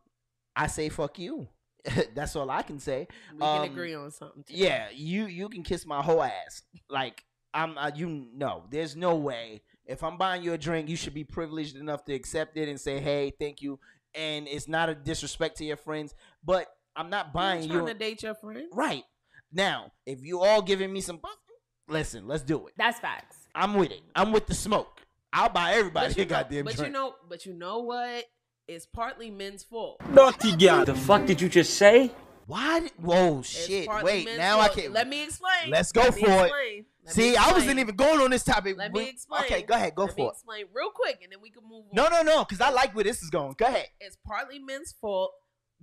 [0.57, 1.49] I say fuck you.
[2.15, 3.07] That's all I can say.
[3.33, 4.43] We can Um, agree on something.
[4.45, 4.55] Too.
[4.57, 6.63] yeah, you you can kiss my whole ass.
[6.89, 9.63] Like I'm, uh, you know, there's no way.
[9.87, 12.81] If I'm buying you a drink, you should be privileged enough to accept it and
[12.81, 13.79] say, "Hey, thank you."
[14.15, 17.73] And it's not a disrespect to your friends, but I'm not buying You buying ain't
[17.73, 17.79] you.
[17.81, 18.69] trying to date your friend.
[18.73, 19.05] right
[19.53, 21.21] now, if you all giving me some,
[21.89, 22.75] listen, let's do it.
[22.77, 23.37] That's facts.
[23.55, 24.01] I'm with it.
[24.15, 25.01] I'm with the smoke.
[25.33, 26.87] I'll buy everybody But a you know, goddamn but drink.
[26.89, 28.25] you know, but you know what?
[28.67, 30.01] It's partly men's fault.
[30.11, 30.85] Naughty girl.
[30.85, 32.11] The fuck did you just say?
[32.47, 32.81] Why?
[32.81, 33.89] did- Whoa, It's shit!
[34.03, 34.93] Wait, men's now I can't.
[34.93, 35.69] Let me explain.
[35.71, 36.41] Let's go Let for it.
[36.43, 36.85] explain.
[37.05, 38.77] Let See, I wasn't even going on this topic.
[38.77, 39.43] Let We- me explain.
[39.45, 39.95] Okay, go ahead.
[39.95, 40.33] Go Let for it.
[40.33, 41.91] explain real quick, and then we can move on.
[41.95, 43.55] No, no, no, because I like where this is going.
[43.59, 43.89] Go ahead.
[44.01, 45.33] It's partly men's fault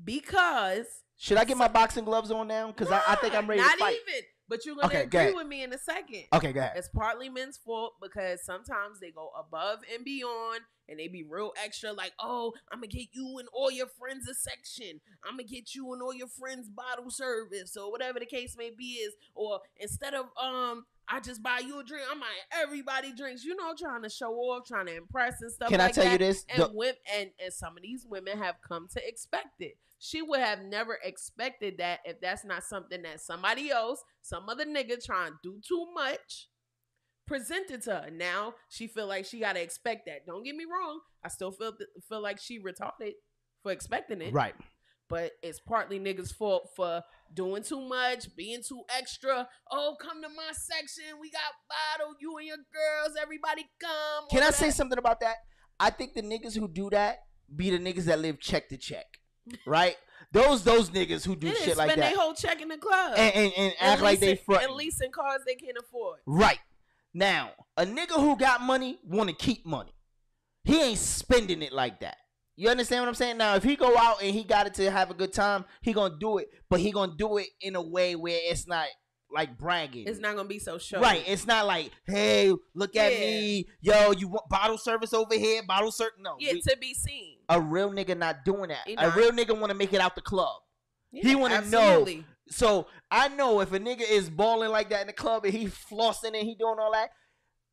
[0.03, 0.85] because
[1.17, 2.67] Should I get my boxing gloves on now?
[2.67, 3.97] Because I, I think I'm ready not to fight.
[4.07, 4.23] even.
[4.51, 6.25] But you're gonna Okay, agree with me in a second.
[6.33, 6.73] Okay, go ahead.
[6.75, 11.53] It's partly men's fault because sometimes they go above and beyond and they be real
[11.63, 14.99] extra, like, oh, I'm gonna get you and all your friends a section.
[15.23, 18.71] I'm gonna get you and all your friends bottle service or whatever the case may
[18.77, 19.13] be is.
[19.35, 22.29] Or instead of um, I just buy you a drink, I'm like,
[22.61, 23.45] everybody drinks.
[23.45, 25.69] You know, trying to show off, trying to impress and stuff.
[25.69, 26.45] Can I like tell you this?
[26.49, 29.77] And The- women and and some of these women have come to expect it.
[30.03, 34.65] She would have never expected that if that's not something that somebody else, some other
[34.65, 36.49] nigga trying to do too much,
[37.27, 38.09] presented to her.
[38.11, 40.25] Now she feel like she gotta expect that.
[40.25, 41.01] Don't get me wrong.
[41.23, 41.73] I still feel
[42.09, 43.11] feel like she retarded
[43.61, 44.33] for expecting it.
[44.33, 44.55] Right.
[45.07, 49.47] But it's partly niggas' fault for doing too much, being too extra.
[49.69, 51.19] Oh, come to my section.
[51.21, 52.15] We got bottle.
[52.19, 53.15] You and your girls.
[53.21, 54.29] Everybody come.
[54.31, 55.35] Can I of say something about that?
[55.79, 57.19] I think the niggas who do that
[57.55, 59.05] be the niggas that live check to check,
[59.65, 59.95] right?
[60.31, 61.97] Those those niggas who do They shit like that.
[61.97, 64.63] spend their whole check in the club and, and, and act like they front.
[64.63, 66.19] and leasing cars they can't afford.
[66.25, 66.59] Right.
[67.13, 69.91] Now, a nigga who got money want to keep money.
[70.63, 72.17] He ain't spending it like that.
[72.55, 73.37] You understand what I'm saying?
[73.37, 75.91] Now, if he go out and he got it to have a good time, he
[75.93, 78.85] gonna do it, but he gonna do it in a way where it's not
[79.33, 80.07] like bragging.
[80.07, 81.01] It's not gonna be so showy.
[81.01, 81.23] Right.
[81.25, 83.19] It's not like, hey, look at Yeah.
[83.19, 86.13] me, yo, you want bottle service over here, bottle service.
[86.19, 87.37] No, Yeah, we- to be seen.
[87.51, 88.87] A real nigga not doing that.
[88.87, 89.15] He A not.
[89.15, 90.61] real nigga want to make it out the club.
[91.11, 92.07] he want to know.
[92.49, 95.67] So I know if a nigga is balling like that in the club and he
[95.67, 97.11] flossing and he doing all that,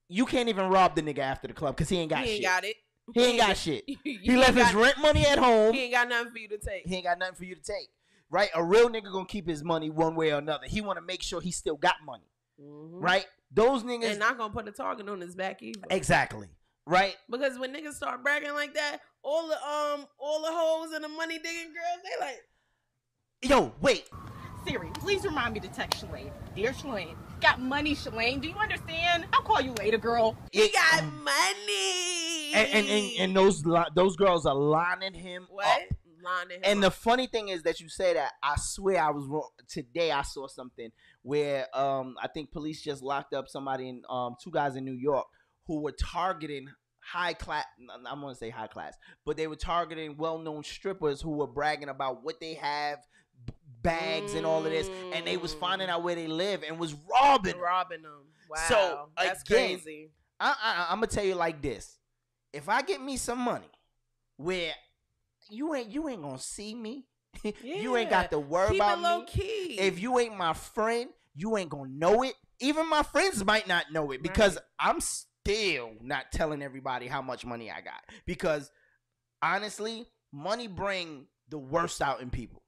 [0.09, 2.37] you can't even rob the nigga after the club because he ain't got he ain't
[2.43, 2.45] shit.
[2.45, 2.77] got it.
[3.15, 3.85] He ain't got shit.
[4.05, 5.73] He left his rent money at home.
[5.75, 6.87] He ain't got nothing for you to take.
[6.87, 7.89] He ain't got nothing for you to take.
[8.31, 8.51] Right?
[8.55, 10.67] A real nigga gonna keep his money one way or another.
[10.67, 12.27] He want to make sure he still got money.
[12.59, 13.27] Right?
[13.53, 14.01] Those niggas.
[14.03, 14.11] Mm-hmm.
[14.11, 15.81] And not gonna put a target on his back either.
[15.91, 16.49] exactly.
[16.89, 17.17] Right?
[17.31, 21.09] Because when niggas start bragging like that, all the um all the hoes and the
[21.09, 22.43] money digging girls, they like
[23.43, 24.09] Yo, wait.
[24.67, 26.31] Siri, please remind me to text Shalane.
[26.57, 28.41] Dear Shalane, got money, Shalane.
[28.41, 29.27] Do you understand?
[29.35, 30.35] I'll call you later, girl.
[30.51, 32.55] he got money.
[32.55, 35.67] And and, and, and those li- those girls are lining him what?
[35.67, 35.81] up.
[36.25, 38.33] Lining him And the funny thing is that you say that.
[38.43, 39.51] I swear I was wrong.
[39.69, 44.37] Today I saw something where um I think police just locked up somebody in um
[44.43, 45.27] two guys in New York
[45.69, 46.67] who were targeting
[46.99, 47.65] high class.
[48.07, 48.95] I'm gonna say high class,
[49.25, 52.99] but they were targeting well-known strippers who were bragging about what they have,
[53.83, 56.95] bags and all of this, and they was finding out where they live and was
[57.09, 57.53] robbing.
[57.53, 57.61] them.
[57.61, 58.25] robbing them.
[58.51, 58.57] Wow.
[58.69, 60.11] So that's again, crazy.
[60.41, 61.99] I, I, I'm gonna tell you like this:
[62.53, 63.71] if I get me some money,
[64.37, 64.73] where
[65.51, 67.07] you ain't you ain't gonna see me,
[67.63, 69.27] you ain't got to worry Keep about it low me.
[69.27, 69.77] key.
[69.79, 72.35] If you ain't my friend, you ain't gonna know it.
[72.61, 75.01] Even my friends might not know it because I'm
[75.55, 78.01] still not telling everybody how much money I got.
[78.27, 78.71] Because
[79.43, 82.63] honestly, money bring the worst out in people.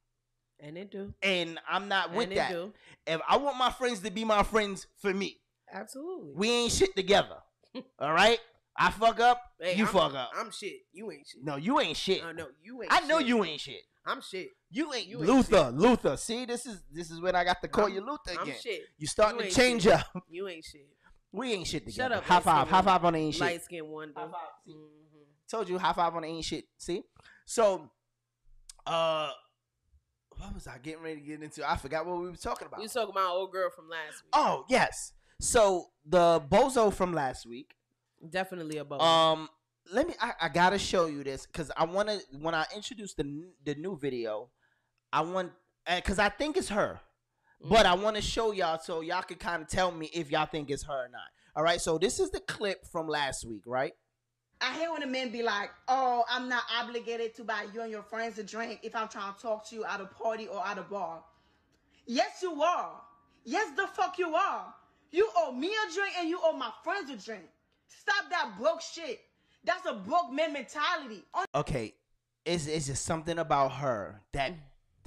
[0.60, 1.14] And it do.
[1.22, 2.50] And I'm not with that.
[2.50, 2.72] do.
[3.06, 5.38] If I want my friends to be my friends for me,
[5.72, 6.32] Absolutely.
[6.36, 7.36] we ain't shit together.
[7.98, 8.38] All right?
[8.76, 10.30] I fuck up, Hey, you I'm- fuck up.
[10.36, 10.80] I'm shit.
[10.92, 11.42] You ain't shit.
[11.44, 12.22] no, you ain't shit.
[12.24, 13.82] Oh, no, you ain't I know you ain't shit.
[14.06, 14.48] I'm shit.
[14.70, 15.70] You ain't You ain't Luther.
[15.74, 16.16] Luther.
[16.16, 18.56] See, this is this is when I got to call I'm- you Luther I'm again.
[18.62, 18.82] shit.
[18.98, 19.92] You starting You to change shit.
[19.92, 20.06] up.
[20.28, 20.86] You ain't shit.
[21.32, 21.92] We ain't shit together.
[21.92, 22.14] Shut together.
[22.16, 22.24] up.
[22.24, 22.68] High light-skinned five.
[22.68, 23.40] High five on the ain't shit.
[23.40, 24.20] Light skin wonder.
[25.50, 26.64] Told you high five on the ain't shit.
[26.78, 27.02] See?
[27.44, 27.90] So
[28.86, 29.30] uh
[30.36, 31.68] what was I getting ready to get into?
[31.68, 32.78] I forgot what we were talking about.
[32.78, 34.30] We was talking about old girl from last week.
[34.32, 35.12] Oh, yes.
[35.40, 37.74] So the bozo from last week.
[38.28, 39.02] Definitely a bozo.
[39.02, 39.48] Um
[39.92, 43.48] let me I, I gotta show you this because I wanna when I introduce the
[43.64, 44.50] the new video,
[45.12, 45.52] I want
[45.86, 47.00] because I think it's her.
[47.62, 47.90] But mm.
[47.90, 50.70] I want to show y'all so y'all can kind of tell me if y'all think
[50.70, 51.22] it's her or not.
[51.56, 53.92] All right, so this is the clip from last week, right?
[54.60, 57.90] I hate when the men be like, "Oh, I'm not obligated to buy you and
[57.90, 60.64] your friends a drink if I'm trying to talk to you at a party or
[60.66, 61.24] at a bar."
[62.06, 63.00] Yes, you are.
[63.44, 64.74] Yes, the fuck you are.
[65.10, 67.44] You owe me a drink and you owe my friends a drink.
[67.86, 69.20] Stop that broke shit.
[69.64, 71.24] That's a broke man mentality.
[71.54, 71.94] Okay,
[72.44, 74.58] it's it's just something about her that mm.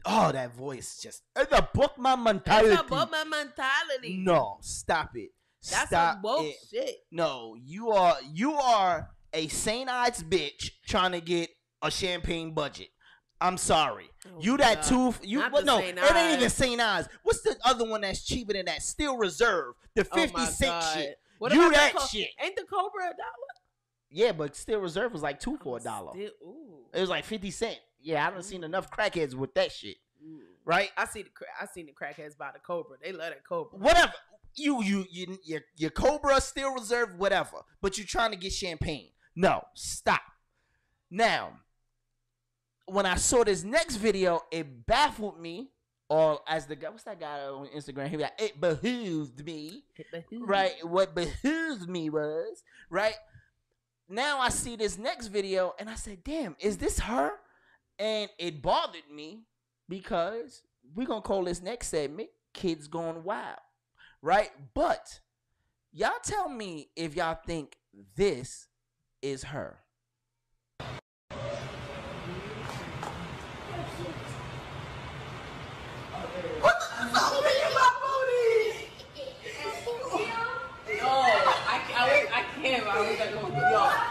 [0.06, 2.70] Oh that voice just it's a book my mentality.
[2.70, 4.18] That's about my mentality.
[4.18, 5.30] No, stop it.
[5.72, 6.56] That's stop some woke it.
[6.70, 6.96] shit.
[7.12, 11.50] No, you are you are a Saint Ides bitch trying to get
[11.82, 12.90] a champagne budget.
[13.42, 14.10] I'm sorry.
[14.26, 15.14] Oh, you that Oh, God.
[15.20, 16.50] two you Not well, no, it ain't even.
[16.50, 17.08] Saint Ides.
[17.24, 18.82] What's the other one that's cheaper than that?
[18.82, 19.74] Steel Reserve.
[19.96, 21.16] The Oh 50 my cent shit.
[21.40, 22.30] What you about that Co- shit.
[22.42, 23.54] Ain't the Cobra a dollar?
[24.10, 26.14] Yeah, but Steel Reserve was like two for a dollar.
[26.16, 26.32] It
[26.94, 27.80] was like 50 cent.
[28.04, 28.50] Yeah, I haven't mm-hmm.
[28.50, 29.98] seen enough crackheads with that shit.
[30.24, 30.40] Mm-hmm.
[30.66, 30.90] right?
[30.98, 31.30] I see the
[31.60, 32.98] I seen the crackheads by the Cobra.
[33.04, 33.78] They love that Cobra.
[33.78, 34.14] Whatever.
[34.56, 37.58] You you you your your Cobra still reserved, whatever.
[37.82, 39.10] But you're trying to get champagne.
[39.36, 40.22] No, stop.
[41.10, 41.60] Now,
[42.86, 45.72] when I saw this next video, it baffled me.
[46.10, 48.08] Or as the guy, what's that guy on Instagram?
[48.08, 49.84] He be like, it behooved me.
[50.32, 50.74] Right?
[50.84, 53.16] What behooved me was, right?
[54.08, 57.32] Now I see this next video and I said, damn, is this her?
[58.04, 59.46] And it bothered me
[59.88, 60.62] because
[60.94, 63.60] we're gonna call this next segment Kids Gone Wild.
[64.22, 64.50] Right?
[64.74, 65.22] But
[65.94, 67.78] y'all tell me if y'all think
[68.18, 68.68] this
[69.22, 69.80] is her.
[76.60, 78.90] What the fuck in my booty?
[81.00, 82.86] no, I, I, I can't.
[82.86, 84.03] I was like, oh,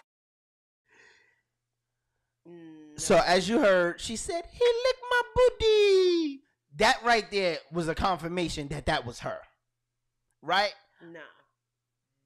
[3.02, 6.44] So as you heard, she said, "He licked my booty."
[6.76, 9.40] That right there was a confirmation that that was her,
[10.40, 10.72] right?
[11.02, 11.18] Nah.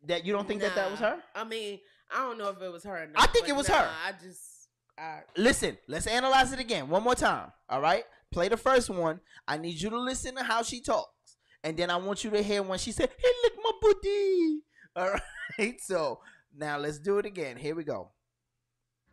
[0.05, 1.19] That you don't think that that was her?
[1.35, 3.05] I mean, I don't know if it was her.
[3.05, 3.91] Or not, I think it was nah, her.
[4.07, 4.69] I just,
[4.99, 7.53] I, Listen, let's analyze it again one more time.
[7.71, 9.21] All right, play the first one.
[9.49, 12.43] I need you to listen to how she talks, and then I want you to
[12.43, 14.61] hear when she said, "He licked my booty."
[14.95, 15.11] All
[15.59, 16.21] right, so
[16.55, 17.57] now let's do it again.
[17.57, 18.11] Here we go.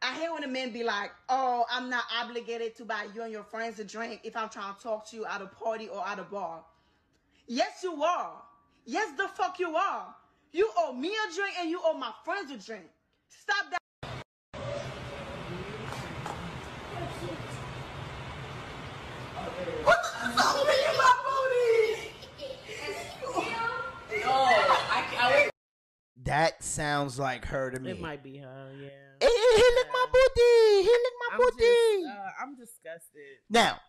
[0.03, 3.31] I hate when a man be like, "Oh, I'm not obligated to buy you and
[3.31, 6.05] your friends a drink if I'm trying to talk to you at a party or
[6.05, 6.65] at a bar."
[7.47, 8.41] Yes, you are.
[8.85, 10.13] Yes, the fuck you are.
[10.51, 12.85] You owe me a drink and you owe my friends a drink.
[13.29, 13.79] Stop that.
[19.83, 22.11] What the fuck me in my booty?
[24.21, 25.49] no, I, I,
[26.23, 27.91] That sounds like her to me.
[27.91, 28.71] it might be her.
[28.79, 28.89] Yeah.
[29.23, 30.81] Hey, he licked my booty.
[30.81, 32.03] He licked my I'm booty.
[32.03, 33.37] just, uh, I'm disgusted.
[33.49, 33.79] now,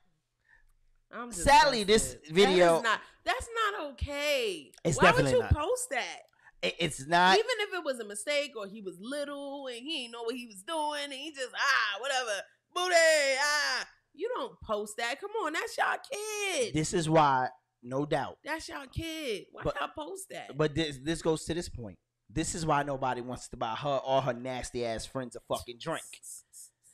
[1.13, 4.73] I'm Sadly, this video- that not, that's not okay.
[4.85, 5.53] It's Why would you not.
[5.55, 6.21] post that?
[6.63, 7.35] it's not.
[7.39, 10.35] Even if it was a mistake or he was little and he didn't know what
[10.35, 12.31] he was doing and he just ah whatever
[12.75, 12.95] booty
[13.39, 15.21] ah you don't post that.
[15.21, 16.73] Come on, that's y'all kid.
[16.73, 17.49] This is why,
[17.83, 18.39] no doubt.
[18.43, 19.45] that's y'all kid.
[19.53, 20.57] Why But- y'all post that?
[20.57, 21.99] But this this goes to this point.
[22.35, 25.79] This is why nobody wants to buy her or her nasty ass friends a fucking
[25.79, 26.03] drink.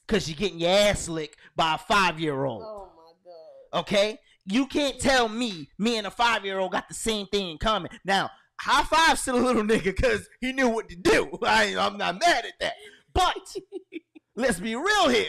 [0.06, 2.62] Cause you're getting your ass licked by a five year old.
[2.62, 3.80] Oh my god.
[3.80, 4.18] Okay?
[4.44, 7.56] You can't tell me me and a five year old got the same thing in
[7.56, 7.90] common.
[8.04, 8.28] Now,
[8.60, 11.30] high five to the little nigga because he knew what to do.
[11.42, 12.74] I ain't, I'm not mad at that.
[13.14, 13.56] But
[14.36, 15.24] let's be real here.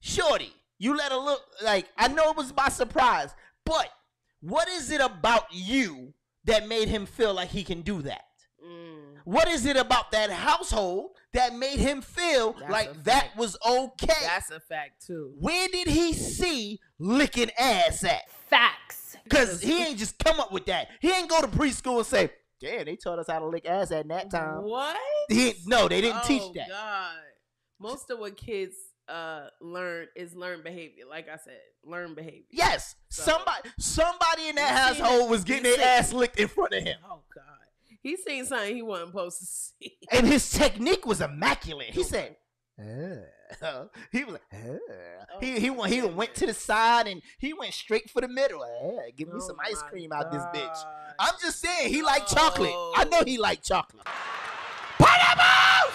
[0.00, 3.32] Shorty, you let her look like I know it was by surprise,
[3.64, 3.90] but
[4.40, 6.14] what is it about you
[6.46, 8.22] that made him feel like he can do that?
[8.64, 9.18] Mm.
[9.24, 14.12] What is it about that household that made him feel That's like that was okay?
[14.22, 15.32] That's a fact too.
[15.38, 18.30] Where did he see licking ass at?
[18.48, 19.16] Facts.
[19.28, 20.88] Cause he ain't just come up with that.
[21.00, 22.30] He ain't go to preschool and say,
[22.60, 24.96] "Damn, they taught us how to lick ass at that time." What?
[25.28, 26.68] He no, they didn't oh, teach that.
[26.68, 27.16] God.
[27.78, 28.74] Most of what kids
[29.08, 31.04] uh learn is learn behavior.
[31.08, 32.44] Like I said, learn behavior.
[32.50, 36.82] Yes, So- somebody, somebody in that household was getting their ass licked in front of
[36.82, 37.44] him, Oh God.
[38.02, 39.98] He seen something he wasn't supposed to see.
[40.10, 41.88] and his technique was immaculate.
[41.90, 42.36] Oh He said,
[42.78, 44.78] "Uh," he was like, "Uh."
[45.32, 48.28] Oh he he went he went to the side and he went straight for the
[48.28, 48.62] middle.
[48.62, 50.78] Uh, give me Oh some ice cream out this bitch.
[51.18, 52.72] I'm just saying he liked chocolate.
[52.96, 54.06] I know he liked chocolate.
[54.98, 55.94] Pineapples!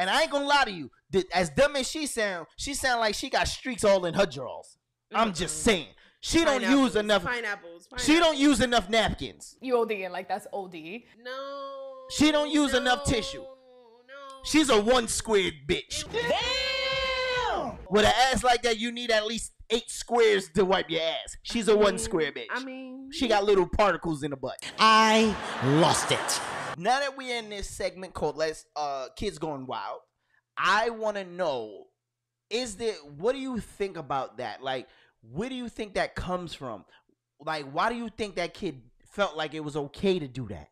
[0.00, 0.90] And I ain't gonna lie to you.
[1.32, 4.76] As dumb as she sound, she sound like she got streaks all in her drawers.
[5.12, 5.88] I'm just saying.
[6.26, 7.22] She don't use enough.
[7.22, 7.86] pineapples.
[7.98, 9.58] She don't use enough napkins.
[9.60, 10.74] You ODing like that's OD.
[11.22, 12.06] No.
[12.08, 13.42] She don't use enough tissue.
[13.42, 14.42] No.
[14.42, 16.10] She's a one squared bitch.
[16.10, 17.78] Damn.
[17.90, 21.36] With an ass like that, you need at least eight squares to wipe your ass.
[21.42, 22.46] She's a one square bitch.
[22.50, 24.56] I mean, She got little particles in the butt.
[24.78, 25.36] I
[25.78, 26.40] lost it.
[26.78, 30.00] Now that we're in this segment called "Let's uh Kids Going Wild,"
[30.56, 31.84] I want to know:
[32.48, 32.94] Is there?
[33.18, 34.62] What do you think about that?
[34.62, 34.88] Like,
[35.30, 36.84] where do you think that comes from?
[37.40, 40.68] Like, why do you think that kid felt like it was okay to do that?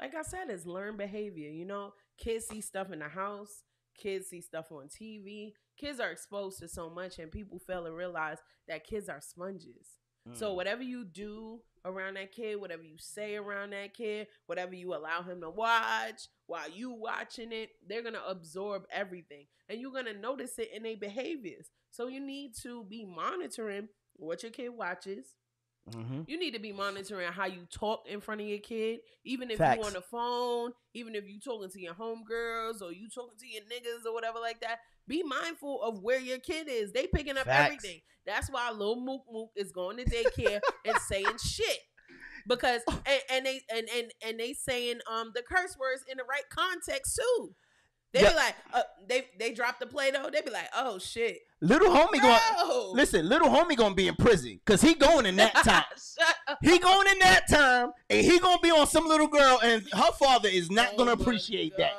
[0.00, 1.50] like I said, it's learned behavior.
[1.50, 3.64] You know, kids see stuff in the house,
[3.96, 5.52] kids see stuff on TV.
[5.78, 9.98] Kids are exposed to so much, and people fail to realize that kids are sponges.
[10.28, 10.36] Mm.
[10.36, 14.94] So whatever you do around that kid, whatever you say around that kid, whatever you
[14.94, 20.14] allow him to watch while you watching it, they're gonna absorb everything, and you're gonna
[20.14, 21.68] notice it in their behaviors.
[21.90, 25.36] So you need to be monitoring what your kid watches,
[25.88, 26.28] Mhm.
[26.28, 29.58] You need to be monitoring how you talk in front of your kid, even if
[29.58, 29.78] Facts.
[29.78, 33.46] you on the phone, even if you talking to your homegirls or you talking to
[33.46, 34.80] your niggas or whatever like that.
[35.08, 36.92] Be mindful of where your kid is.
[36.92, 37.64] They picking up Facts.
[37.64, 38.00] everything.
[38.26, 41.78] That's why little Mook Mook is going to daycare and saying shit.
[42.46, 46.24] Because and, and they and, and and they saying um the curse words in the
[46.24, 47.54] right context too.
[48.12, 48.30] They Yeah.
[48.30, 50.28] be like, uh, they they drop the play though.
[50.32, 51.40] They be like, oh shit.
[51.60, 53.28] Little homie going listen.
[53.28, 55.84] Little homie gonna be in prison because he going in that time.
[56.62, 60.12] He going in that time, and he gonna be on some little girl, and her
[60.12, 61.92] father is not Oh gonna appreciate that.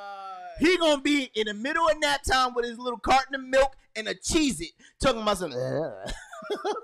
[0.59, 3.75] He gonna be in the middle of that time with his little carton of milk
[3.95, 5.51] and a Cheez-It, talking about some.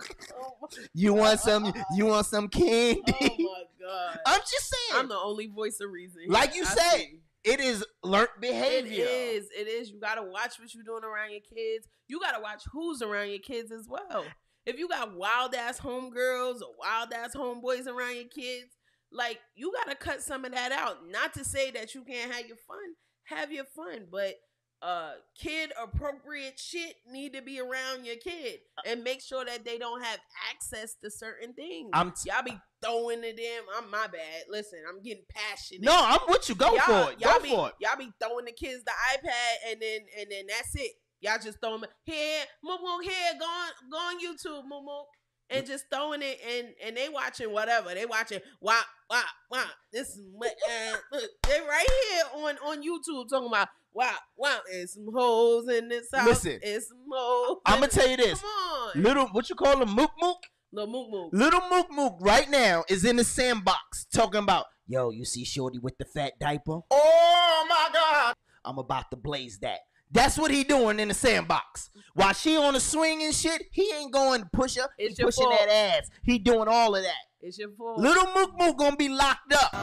[0.93, 1.73] You want some?
[1.95, 3.01] You want some candy?
[3.07, 4.19] Oh my god.
[4.25, 5.01] I'm just saying.
[5.01, 6.23] I'm the only voice of reason.
[6.27, 7.19] like you I said, see.
[7.47, 9.05] It is learned behavior.
[9.09, 9.49] is.
[9.57, 9.89] It is.
[9.89, 11.87] You gotta watch what you're doing around your kids.
[12.07, 14.25] You gotta watch who's around your kids as well.
[14.65, 18.75] If you got wild ass homegirls or wild ass homeboys around your kids,
[19.11, 21.07] like you gotta cut some of that out.
[21.09, 22.77] Not to say that you can't have your fun.
[23.25, 24.35] Have your fun, but
[24.81, 29.77] uh kid appropriate shit need to be around your kid and make sure that they
[29.77, 30.19] don't have
[30.51, 31.89] access to certain things.
[31.93, 33.63] I'm t- y'all be throwing to them.
[33.75, 34.43] I'm my bad.
[34.49, 35.83] Listen, I'm getting passionate.
[35.83, 36.55] No, I'm with you.
[36.55, 37.19] Go Y'all- for it.
[37.19, 37.73] Go y'all be, for it.
[37.79, 40.91] Y'all be throwing the kids the iPad and then and then that's it.
[41.21, 45.03] Y'all just throwing here, moo here, go on go on YouTube, moo.
[45.49, 47.93] And just throwing it and and they watching whatever.
[47.93, 49.63] They watching wow, wow, wow.
[49.93, 54.93] This is uh, look, they right here on on YouTube talking about wow, wow, there's
[54.93, 56.27] some holes in this house.
[56.27, 56.59] Listen.
[56.61, 57.57] There's some hoes.
[57.65, 58.39] I'm gonna tell you this.
[58.39, 59.03] Come on.
[59.03, 60.37] Little, what you call him, mook mook?
[60.71, 61.29] Little mook mook.
[61.33, 65.79] Little Mook Mook right now is in the sandbox talking about, yo, you see Shorty
[65.79, 66.81] with the fat diaper?
[66.91, 68.35] Oh my God.
[68.63, 69.79] I'm about to blaze that.
[70.11, 71.89] That's what he doing in the sandbox.
[72.13, 74.87] While she on the swing and shit, he ain't going to push her.
[74.97, 75.59] It's he your pushing fault.
[75.59, 76.09] that ass.
[76.23, 77.13] He doing all of that.
[77.41, 77.99] It's your fault.
[77.99, 79.73] Little Mook Mook gonna be locked up.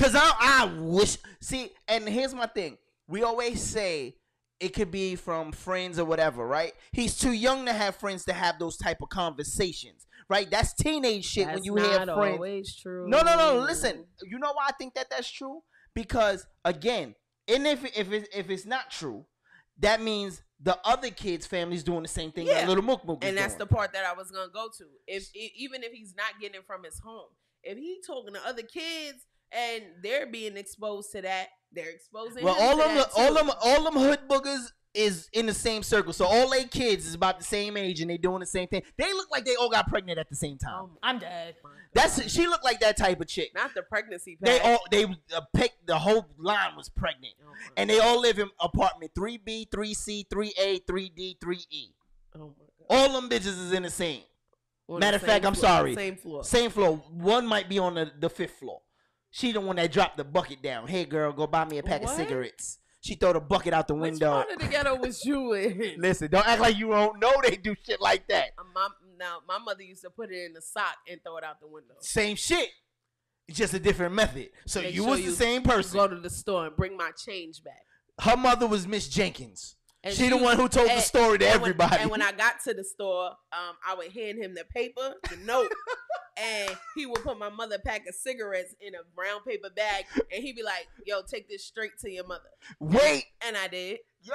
[0.00, 1.18] Cause I, I wish.
[1.40, 2.78] See, and here's my thing.
[3.06, 4.16] We always say
[4.58, 6.72] it could be from friends or whatever, right?
[6.92, 10.50] He's too young to have friends to have those type of conversations, right?
[10.50, 12.36] That's teenage shit when you not friends.
[12.36, 13.08] always true.
[13.10, 13.58] No, no, no.
[13.58, 15.62] Listen, you know why I think that that's true?
[15.94, 17.14] Because again,
[17.46, 19.26] and if if it, if it's not true,
[19.80, 23.36] that means the other kids' families doing the same thing that little Mook Mook and
[23.36, 23.68] that's doing.
[23.68, 24.84] the part that I was gonna go to.
[25.06, 27.28] If even if he's not getting it from his home,
[27.62, 32.44] if he talking to other kids and they're being exposed to that, they're exposing.
[32.44, 33.34] Well, all to them, all too.
[33.34, 36.12] them, all them hood boogers is in the same circle.
[36.12, 38.82] So all they kids is about the same age and they doing the same thing.
[38.96, 40.88] They look like they all got pregnant at the same time.
[41.02, 41.54] I'm dead.
[41.94, 43.50] That's she looked like that type of chick.
[43.54, 44.38] Not the pregnancy.
[44.40, 47.34] They all they uh, picked the whole line was pregnant,
[47.76, 51.64] and they all live in apartment three B, three C, three A, three D, three
[51.70, 51.88] E.
[52.36, 52.54] Oh
[52.88, 54.22] All them bitches is in the same.
[54.88, 55.94] On Matter of fact, same I'm sorry.
[55.94, 56.42] same floor.
[56.42, 56.96] Same floor.
[57.10, 58.80] One might be on the, the fifth floor.
[59.30, 60.88] She the one that dropped the bucket down.
[60.88, 62.10] Hey girl, go buy me a pack What?
[62.10, 62.78] of cigarettes.
[63.02, 64.30] She throw the bucket out the Which window.
[64.32, 65.94] part of the ghetto was you in?
[65.98, 68.50] Listen, don't act like you don't know they do shit like that.
[68.74, 71.60] My, now, my mother used to put it in the sock and throw it out
[71.60, 71.94] the window.
[72.00, 72.68] Same shit.
[73.50, 74.50] Just a different method.
[74.66, 75.96] So Make you sure was the same person.
[75.98, 77.82] Go to the store and bring my change back.
[78.20, 79.76] Her mother was Miss Jenkins.
[80.04, 81.96] And she the one who told the story to and when- everybody.
[82.02, 85.36] and when I got to the store, um, I would hand him the paper, the
[85.38, 85.70] note,
[86.40, 90.04] and he would put my mother a pack of cigarettes in a brown paper bag,
[90.32, 93.98] and he'd be like, "Yo, take this straight to your mother." Wait, And I did.
[94.22, 94.34] Yo,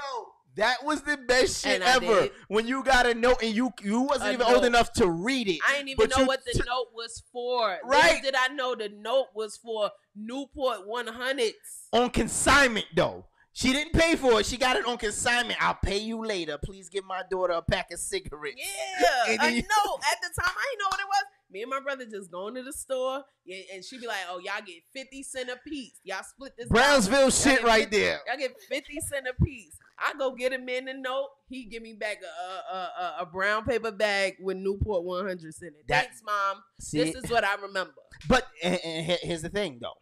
[0.55, 2.21] that was the best shit ever.
[2.21, 2.31] did.
[2.47, 5.47] When you got a note and you you wasn't A even old enough to read
[5.47, 5.59] it.
[5.67, 7.77] I didn't even know what the took- note was for.
[7.83, 8.15] Right.
[8.15, 11.51] Little did I know the note was for Newport 100s.
[11.93, 13.25] on consignment though.
[13.53, 14.45] She didn't pay for it.
[14.45, 15.57] She got it on consignment.
[15.63, 16.57] I'll pay you later.
[16.61, 18.57] Please give my daughter a pack of cigarettes.
[18.57, 19.99] Yeah, I you- know.
[20.11, 21.23] At the time, I didn't know what it was.
[21.55, 24.39] Me and my brother just going to the store, yeah, and she'd be like, "Oh,
[24.39, 26.01] y'all get fifty cent a piece.
[26.03, 28.19] Y'all split this." Brownsville shit right 50 there.
[28.27, 29.77] Y'all get fifty cent a piece.
[29.97, 31.29] I go get him in the note.
[31.47, 35.61] He give me back a a, a, a brown paper bag with Newport one hundreds
[35.61, 35.87] in it.
[35.87, 36.57] That- Thanks, mom.
[36.81, 37.01] See?
[37.01, 37.93] this is what I remember.
[38.27, 39.95] But and, and here's the thing though.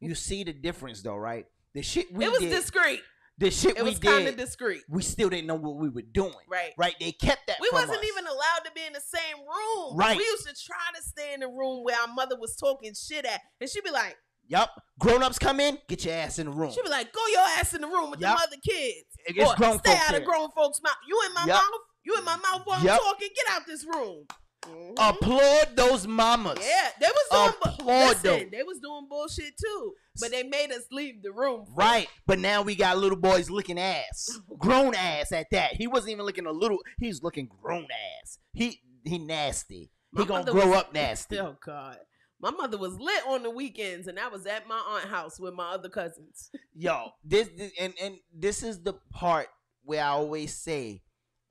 [0.00, 1.44] You see the difference though, right?
[1.74, 3.02] The shit we it was did, discreet.
[3.38, 4.82] The shit It we was kind of did, discreet.
[4.88, 6.32] we still didn't know what we were doing.
[6.48, 6.72] Right.
[6.78, 6.94] Right.
[7.00, 7.56] They kept that.
[7.60, 8.04] We wasn't us.
[8.06, 9.96] even allowed to be in the same room.
[9.96, 10.16] Right.
[10.16, 13.24] We used to try to stay in the room where our mother was talking shit
[13.24, 14.16] at, and she'd be like,
[14.46, 14.70] Yup.
[14.98, 16.70] Grown ups come in, get your ass in the room.
[16.70, 18.36] she'd be like, "Go your ass in the room with Yup.
[18.36, 19.06] the other kids.
[19.24, 20.92] It's Or grown stay out of grown folks' mouth.
[21.08, 21.62] You in my Yup.
[21.62, 21.80] mouth?
[22.04, 23.00] You in my mouth while Yup.
[23.00, 23.28] I'm talking?
[23.34, 24.26] Get out this room."
[24.66, 24.94] Mhm.
[24.98, 26.58] Applaud those mamas.
[26.60, 27.72] Yeah, they was doing.
[27.74, 28.48] Applaud listen, them.
[28.50, 31.66] they was doing bullshit too, but they made us leave the room.
[31.74, 35.74] Right, but now we got little boys licking ass, grown ass at that.
[35.74, 36.78] He wasn't even looking a little.
[36.98, 37.86] He was looking grown
[38.22, 38.38] ass.
[38.52, 39.90] He he nasty.
[40.12, 41.38] My he gonna grow was- up nasty.
[41.38, 41.98] Oh God.
[42.40, 45.54] My mother was lit on the weekends, and I was at my aunt house with
[45.54, 46.50] my other cousins.
[46.74, 49.48] Yo, this, this and and this is the part
[49.82, 51.02] where I always say,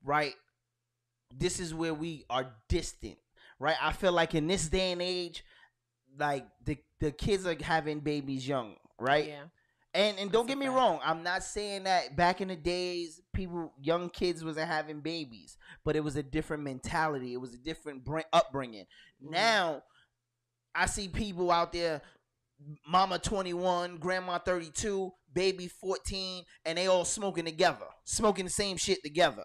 [0.04, 0.34] right?
[1.36, 3.16] This is where we are distant,
[3.58, 3.76] right?
[3.80, 5.44] I feel like in this day and age,
[6.18, 9.26] like the the kids are having babies young, right?
[9.26, 9.44] Yeah.
[9.94, 13.72] And and don't get me wrong, I'm not saying that back in the days people
[13.80, 17.32] young kids wasn't having babies, but it was a different mentality.
[17.32, 18.86] It was a different bring, upbringing.
[19.20, 19.82] Now
[20.74, 22.02] I see people out there
[22.86, 29.02] mama 21, grandma 32, baby 14 and they all smoking together, smoking the same shit
[29.04, 29.44] together.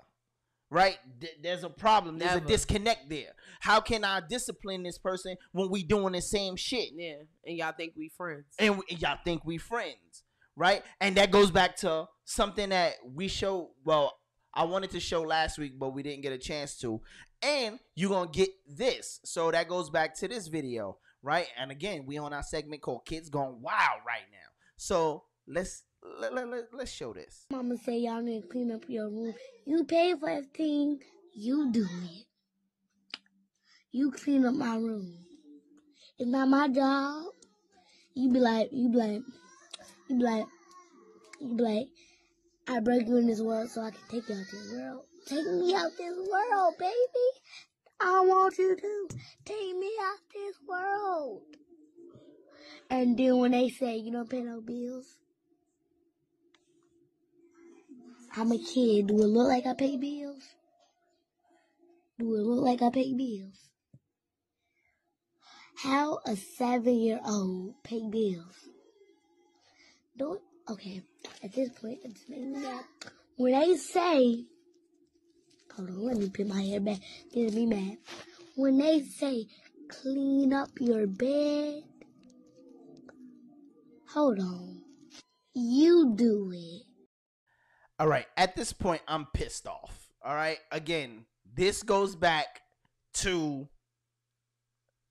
[0.71, 0.97] Right?
[1.19, 2.19] Th- There's a problem.
[2.19, 3.33] There's a disconnect there.
[3.59, 6.89] How can I discipline this person when we doing the same shit?
[6.93, 7.15] Yeah,
[7.45, 8.45] and y'all think we friends.
[8.59, 10.23] and we, y'all think we friends,
[10.55, 10.83] right?
[11.01, 13.71] And that goes back to something that we show.
[13.83, 14.15] Well,
[14.53, 17.01] I wanted to show last week, but we didn't get a chance to.
[17.41, 21.47] And you're gonna get this, so that goes back to this video, right?
[21.57, 24.49] And again, we on our segment called "Kids Gone Wild" right now.
[24.77, 27.45] So let's let, let, let, let's show this.
[27.51, 29.33] Mama say y'all need to clean up your room.
[29.65, 30.99] You pay for everything.
[31.33, 32.25] You do it.
[33.91, 35.17] You clean up my room.
[36.17, 37.23] It's not my job.
[38.13, 39.21] You be like, you be like,
[40.09, 40.45] you be like,
[41.39, 41.87] you be like,
[42.67, 45.03] I brought you in this world so I can take you out this world.
[45.25, 46.93] Take me out this world, baby.
[48.01, 49.07] I want you to
[49.45, 51.41] take me out this world.
[52.89, 55.18] And then when they say you don't pay no bills,
[58.35, 59.07] I'm a kid.
[59.07, 60.43] Do it look like I pay bills?
[62.17, 63.69] Do it look like I pay bills?
[65.77, 68.67] How a seven year old pay bills?
[70.17, 70.41] Do it?
[70.69, 71.01] Okay.
[71.43, 72.67] At this point, it's making me.
[73.37, 74.43] When they say,
[75.73, 76.99] hold on, let me put my hair back.
[77.33, 77.97] Get me mad.
[78.55, 79.47] When they say,
[79.87, 81.83] clean up your bed,
[84.09, 84.81] hold on.
[85.53, 86.88] You do it.
[87.99, 90.07] All right, at this point, I'm pissed off.
[90.23, 92.61] All right, again, this goes back
[93.15, 93.67] to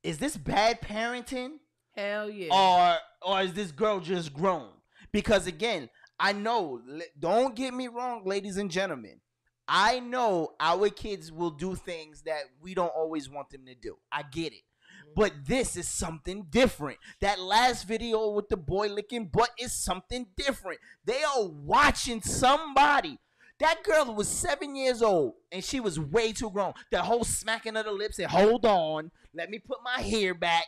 [0.03, 1.57] is this bad parenting?
[1.95, 2.49] Hell yeah.
[2.51, 4.71] or or is this girl just grown?
[5.13, 6.81] Because again, I know.
[7.19, 9.21] Don't get me wrong, ladies and gentlemen.
[9.67, 13.97] I know our kids will do things that we don't always want them to do.
[14.11, 14.63] I get it.
[15.15, 16.99] But this is something different.
[17.21, 20.81] That last video with the boy licking butt is something different.
[21.05, 23.19] They are watching somebody.
[23.61, 26.75] That girl was seven years old and she was way too grown.
[26.93, 30.67] The whole smacking of the lips and hold on, let me put my hair back.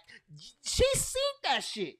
[0.62, 1.96] She seen that shit.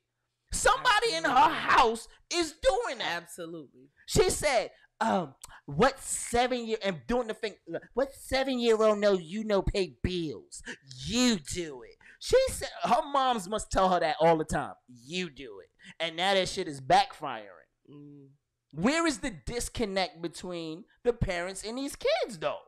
[0.53, 3.23] Somebody in her house is doing that.
[3.23, 3.91] Absolutely.
[4.07, 4.71] She said,
[5.01, 5.35] um,
[5.65, 7.55] what seven year and doing the thing
[7.95, 10.63] what seven year old knows you know pay bills?
[11.07, 11.97] You do it.
[12.21, 14.75] She said her moms must tell her that all the time.
[14.89, 15.71] You do it.
[15.99, 17.47] And now that shit is backfiring.
[17.91, 18.27] Mm.
[18.73, 22.59] Where is the disconnect between the parents and these kids though?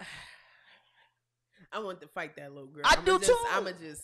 [1.72, 2.82] I want to fight that little girl.
[2.84, 3.38] I I'ma do just, too.
[3.52, 4.02] I'ma just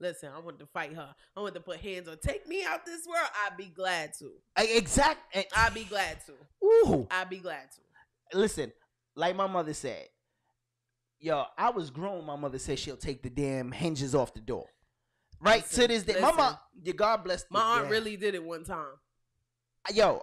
[0.00, 0.30] listen.
[0.34, 1.14] I want to fight her.
[1.36, 2.18] I want to put hands on.
[2.18, 3.28] Take me out this world.
[3.46, 4.32] I'd be glad to.
[4.58, 5.20] Exact.
[5.56, 6.32] I'd be glad to.
[6.66, 7.06] Ooh.
[7.12, 8.36] I'd be glad to.
[8.36, 8.72] Listen,
[9.14, 10.08] like my mother said,
[11.20, 12.24] yo, I was grown.
[12.24, 14.66] My mother said she'll take the damn hinges off the door.
[15.40, 16.36] Right Listen, to this day, my listen.
[16.36, 17.44] mom, your God bless.
[17.50, 18.94] My aunt damn- really did it one time.
[19.94, 20.22] yo,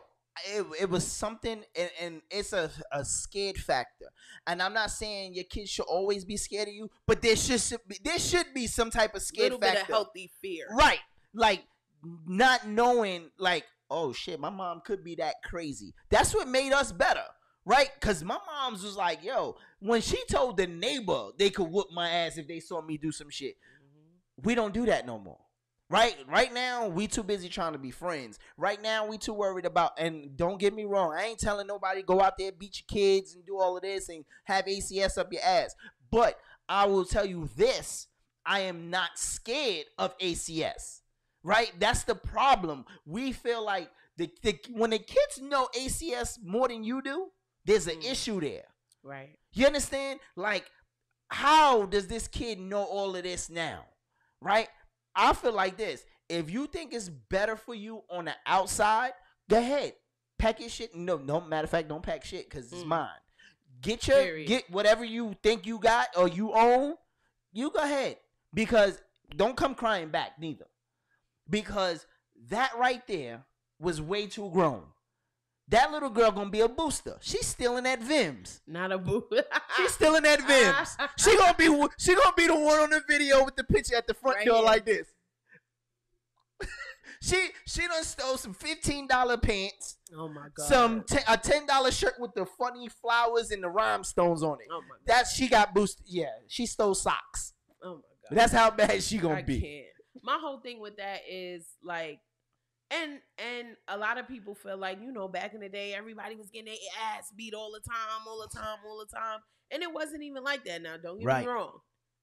[0.54, 4.08] it, it was something, and, and it's a, a scared factor.
[4.46, 7.62] And I'm not saying your kids should always be scared of you, but there should,
[7.62, 9.76] should be, there should be some type of scared Little factor.
[9.76, 10.66] bit of healthy fear.
[10.78, 11.00] Right.
[11.34, 11.64] Like
[12.28, 15.94] not knowing like, oh shit, my mom could be that crazy.
[16.10, 17.24] That's what made us better.
[17.68, 17.90] Right?
[18.02, 19.56] Cause my mom's was like, yo,
[19.86, 23.12] when she told the neighbor they could whoop my ass if they saw me do
[23.12, 23.56] some shit.
[24.42, 25.38] We don't do that no more.
[25.92, 26.16] Right?
[26.28, 28.40] Right now, we too busy trying to be friends.
[28.58, 32.02] Right now, we too worried about and don't get me wrong, I ain't telling nobody
[32.02, 35.32] go out there, beat your kids and do all of this and have ACS up
[35.32, 35.76] your ass.
[36.12, 38.08] But I will tell you this,
[38.44, 41.02] I am not scared of ACS.
[41.44, 41.72] Right?
[41.80, 42.86] That's the problem.
[43.06, 47.28] We feel like the, the when the kids know ACS more than you do,
[47.66, 48.12] there's an mm.
[48.12, 48.64] issue there.
[49.06, 49.38] Right.
[49.54, 50.20] You understand?
[50.36, 50.66] Like,
[51.30, 53.86] how does this kid know all of this now?
[54.42, 54.68] Right?
[55.16, 56.04] I feel like this.
[56.28, 59.14] If you think it's better for you on the outside,
[59.48, 59.94] go ahead.
[60.40, 60.96] Pack your shit.
[60.96, 62.88] No, no matter of fact, don't pack shit because it's mm.
[62.88, 63.10] mine.
[63.82, 64.48] Get your Period.
[64.48, 66.96] get whatever you think you got or you own,
[67.54, 68.18] you go ahead.
[68.54, 69.00] Because
[69.36, 70.66] don't come crying back neither.
[71.48, 72.08] Because
[72.50, 73.46] that right there
[73.80, 74.84] was way too grown.
[75.70, 77.18] That little girl gonna be a booster.
[77.22, 78.60] She's still in that Vims.
[78.68, 79.44] Not a booster.
[79.78, 81.10] She's still in that Vims.
[81.18, 81.66] She gonna be
[81.98, 84.46] she gonna be the one on the video with the picture at the front Right
[84.46, 84.66] door here.
[84.66, 85.08] like this.
[87.22, 90.68] she she done stole some fifteen dollar pants, Oh my god.
[90.68, 94.68] some te- a ten dollar shirt with the funny flowers and the rhinestones on it.
[94.72, 95.00] Oh my god.
[95.08, 96.06] That's she got boosted.
[96.08, 97.54] Yeah, she stole socks.
[97.84, 98.36] Oh my god.
[98.38, 99.60] That's how bad she gonna I be.
[99.62, 99.86] can't.
[100.24, 102.20] My whole thing with that is like,
[102.92, 106.36] and and a lot of people feel like you know back in the day everybody
[106.36, 106.76] was getting their
[107.18, 109.40] ass beat all the time, all the time, all the time,
[109.72, 110.82] and it wasn't even like that.
[110.82, 111.46] Now don't get Right.
[111.46, 111.80] me wrong,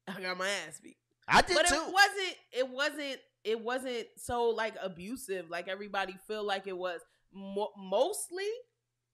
[0.06, 0.96] I got my ass beat,
[1.28, 1.74] I did but too.
[1.74, 2.36] it wasn't.
[2.52, 3.20] It wasn't.
[3.44, 7.00] It wasn't so like abusive like everybody feel like it was.
[7.32, 8.48] Mo- mostly,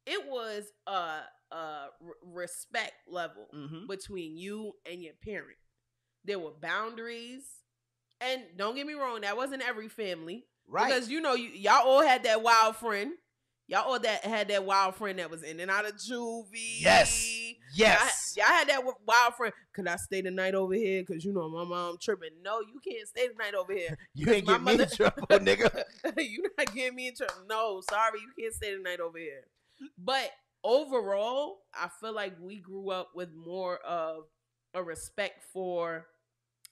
[0.06, 1.20] it was a
[1.50, 3.86] a re- respect level Mhm.
[3.88, 5.56] between you and your parent.
[6.24, 7.62] There were boundaries.
[8.20, 10.46] And don't get me wrong, that wasn't every family.
[10.68, 10.88] Right.
[10.88, 13.12] Because you know, you, y'all all had that wild friend.
[13.66, 16.80] Y'all all that had that wild friend that was in and out of juvie.
[16.80, 17.54] Yes.
[17.74, 18.34] Yes.
[18.36, 19.52] Y'all, y'all had that wild friend.
[19.74, 21.04] Could I stay the night over here?
[21.04, 22.30] Cause you know my mom tripping.
[22.42, 23.98] No, you can't stay the night over here.
[24.14, 25.84] you ain't my get me in trouble, nigga.
[26.16, 27.34] you not getting me in trouble.
[27.48, 29.44] No, sorry, you can't stay the night over here.
[29.98, 30.30] But
[30.64, 34.24] overall, I feel like we grew up with more of
[34.74, 36.06] a respect for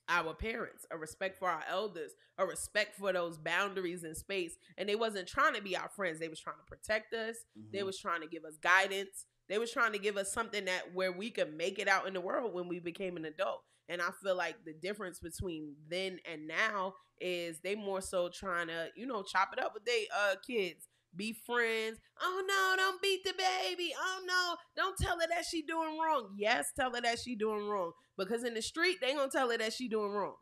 [0.09, 4.57] our parents, a respect for our elders, a respect for those boundaries in space.
[4.79, 6.19] And they wasn't trying to be our friends.
[6.19, 7.37] They was trying to protect us.
[7.73, 7.87] They Mhm.
[7.87, 9.27] was trying to give us guidance.
[9.49, 12.15] They was trying to give us something that where we could make it out in
[12.15, 13.63] the world when we became an adult.
[13.89, 18.67] And I feel like the difference between then and now is they more so trying
[18.69, 20.89] to, you know, chop it up with they uh kids.
[21.17, 21.99] Be friends.
[22.21, 23.93] Oh no, don't beat the baby.
[23.99, 26.35] Oh no, don't tell her that she doing wrong.
[26.37, 27.93] Yes, tell her that she doing wrong.
[28.19, 30.35] Because in the street, they gonna tell her that she doing wrong.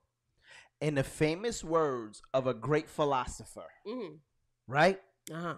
[0.80, 4.14] In the famous words of a great philosopher, Mm-hmm.
[4.66, 5.00] right?
[5.32, 5.54] Uh-huh.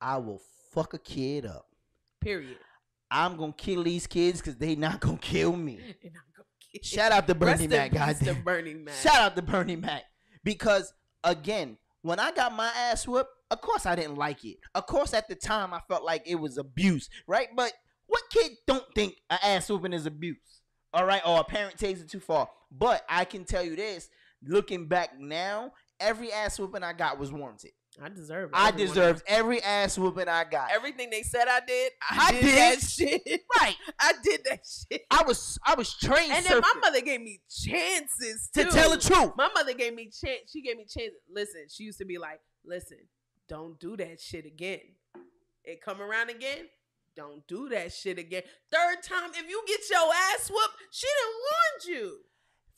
[0.00, 0.40] I will
[0.72, 1.66] fuck a kid up.
[2.20, 2.58] Period.
[3.10, 5.76] I'm gonna kill these kids because they not gonna kill me.
[6.02, 8.42] Gonna kill Shout out to Bernie Mac, peace to goddamn.
[8.42, 8.94] Bernie Mac.
[8.94, 10.04] Shout out to Bernie Mac.
[10.42, 14.56] Because again, when I got my ass whooped, of course I didn't like it.
[14.74, 17.48] Of course at the time I felt like it was abuse, right?
[17.54, 17.72] But
[18.06, 20.38] what kid don't think an ass whooping is abuse?
[20.94, 22.48] All right, or a parent takes it too far.
[22.70, 24.08] But I can tell you this,
[24.46, 27.72] looking back now, every ass whooping I got was warranted.
[28.02, 28.56] I deserve it.
[28.56, 30.70] I Every one of deserved every ass whooping I got.
[30.72, 32.56] Everything they said I did, I, I did, did.
[32.56, 33.22] that shit.
[33.60, 33.76] Right.
[34.00, 35.02] I did that shit.
[35.10, 38.96] I was I was trained And then my mother gave me chances To tell the
[38.96, 39.32] truth.
[39.36, 40.50] My mother gave me chance.
[40.50, 41.12] She gave me chance.
[41.30, 42.96] Listen, she used to be like, "Listen,
[43.52, 44.80] don't do that shit again.
[45.62, 46.68] It come around again.
[47.14, 48.42] Don't do that shit again.
[48.72, 52.18] Third time, if you get your ass whooped, she didn't warn you.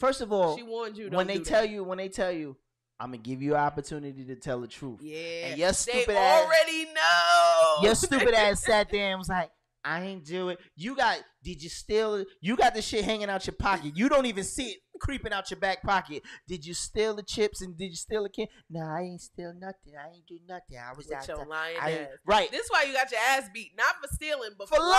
[0.01, 1.09] First of all, She warned you.
[1.11, 1.71] when they tell that.
[1.71, 2.57] you when they tell you
[2.99, 5.01] I'm gonna give you an opportunity to tell the truth.
[5.03, 7.77] yeah, And your they stupid ass, already know.
[7.83, 9.51] your stupid ass sat there and was like,
[9.85, 10.59] I ain't do it.
[10.77, 12.29] You got did you steal it?
[12.41, 13.93] You got the shit hanging out your pocket.
[13.97, 16.23] You don't even see it creeping out your back pocket.
[16.49, 18.47] Did you steal the chips and did you steal the can?
[18.71, 19.93] No, I ain't steal nothing.
[20.01, 20.79] I ain't do nothing.
[20.79, 21.47] I was With out your there.
[21.47, 22.09] lying I ass.
[22.25, 22.51] Right.
[22.51, 24.93] This why you got your ass beat, not for stealing, but for for, lying.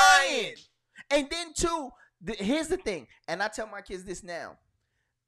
[0.44, 0.54] lying.
[1.10, 1.90] And then too,
[2.26, 4.58] th- here's the thing, and I tell my kids this now,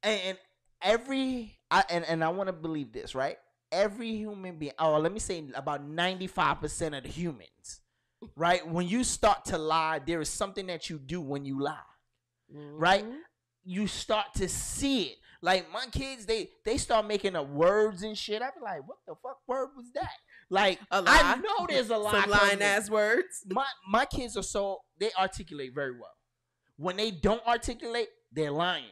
[0.02, 0.38] and, and
[0.80, 3.36] every I and, and I want to believe this, right?
[3.70, 7.80] Every human being, oh, let me say about ninety five percent of the humans,
[8.36, 8.66] right?
[8.66, 11.76] When you start to lie, there is something that you do when you lie,
[12.50, 13.04] right?
[13.04, 13.16] Mm-hmm.
[13.64, 15.18] You start to see it.
[15.40, 18.42] Like my kids, they they start making up words and shit.
[18.42, 20.10] I be like, what the fuck word was that?
[20.50, 21.20] Like A I lie?
[21.22, 22.22] I know there's a lie.
[22.22, 23.44] Some lying ass words.
[23.46, 26.14] My my kids are so they articulate very well.
[26.76, 28.84] When they don't articulate, they're lying.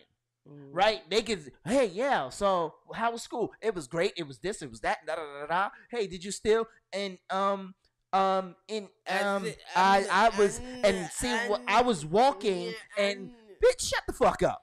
[0.49, 0.69] Mm.
[0.71, 1.01] Right?
[1.11, 3.53] They can hey yeah, so how was school?
[3.61, 5.71] It was great, it was this, it was that, da da da da.
[5.91, 6.67] Hey, did you steal?
[6.93, 7.75] And um
[8.13, 13.31] um in um I I was and see what I was walking and
[13.63, 14.63] bitch shut the fuck up.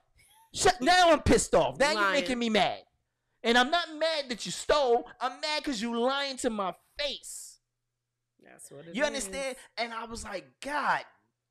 [0.54, 1.80] Shut now I'm pissed off.
[1.80, 2.82] Now you're making me mad.
[3.44, 5.06] And I'm not mad that you stole.
[5.20, 7.60] I'm mad because you lying to my face.
[8.42, 9.08] That's what it You is.
[9.08, 9.58] understand?
[9.78, 11.02] And I was like, God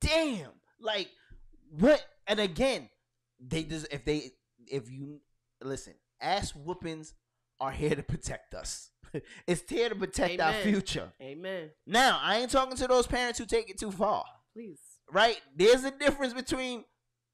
[0.00, 0.52] damn.
[0.80, 1.08] Like,
[1.78, 2.02] what?
[2.26, 2.88] And again,
[3.40, 4.30] they just if they
[4.66, 5.20] if you
[5.62, 7.14] listen, ass whoopings
[7.60, 8.90] are here to protect us.
[9.46, 11.12] it's here to protect our future.
[11.20, 11.70] Amen.
[11.86, 14.24] Now, I ain't talking to those parents who take it too far.
[14.54, 14.80] Please.
[15.10, 15.40] Right?
[15.56, 16.84] There's a difference between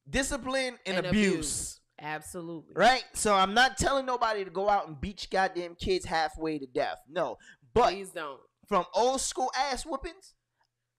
[0.09, 1.35] discipline and, And abuse.
[1.35, 1.81] abuse.
[2.01, 2.75] Absolutely.
[2.77, 3.05] Right?
[3.15, 6.67] So I'm not telling nobody to go out and beat your goddamn kids halfway to
[6.67, 6.99] death.
[7.09, 7.39] No.
[7.75, 8.41] But Please don't.
[8.69, 10.35] from old school ass whoopings,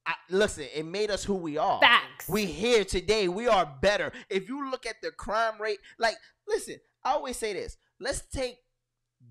[0.06, 1.80] I, listen, it made us who we are.
[1.80, 2.28] Facts.
[2.30, 3.28] We here today.
[3.28, 4.12] We are better.
[4.30, 6.16] If you look at the crime rate, like,
[6.48, 7.78] listen, I always say this.
[8.00, 8.58] Let's take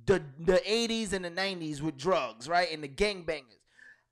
[0.09, 2.69] the the 80s and the 90s with drugs, right?
[2.73, 3.59] And the gangbangers.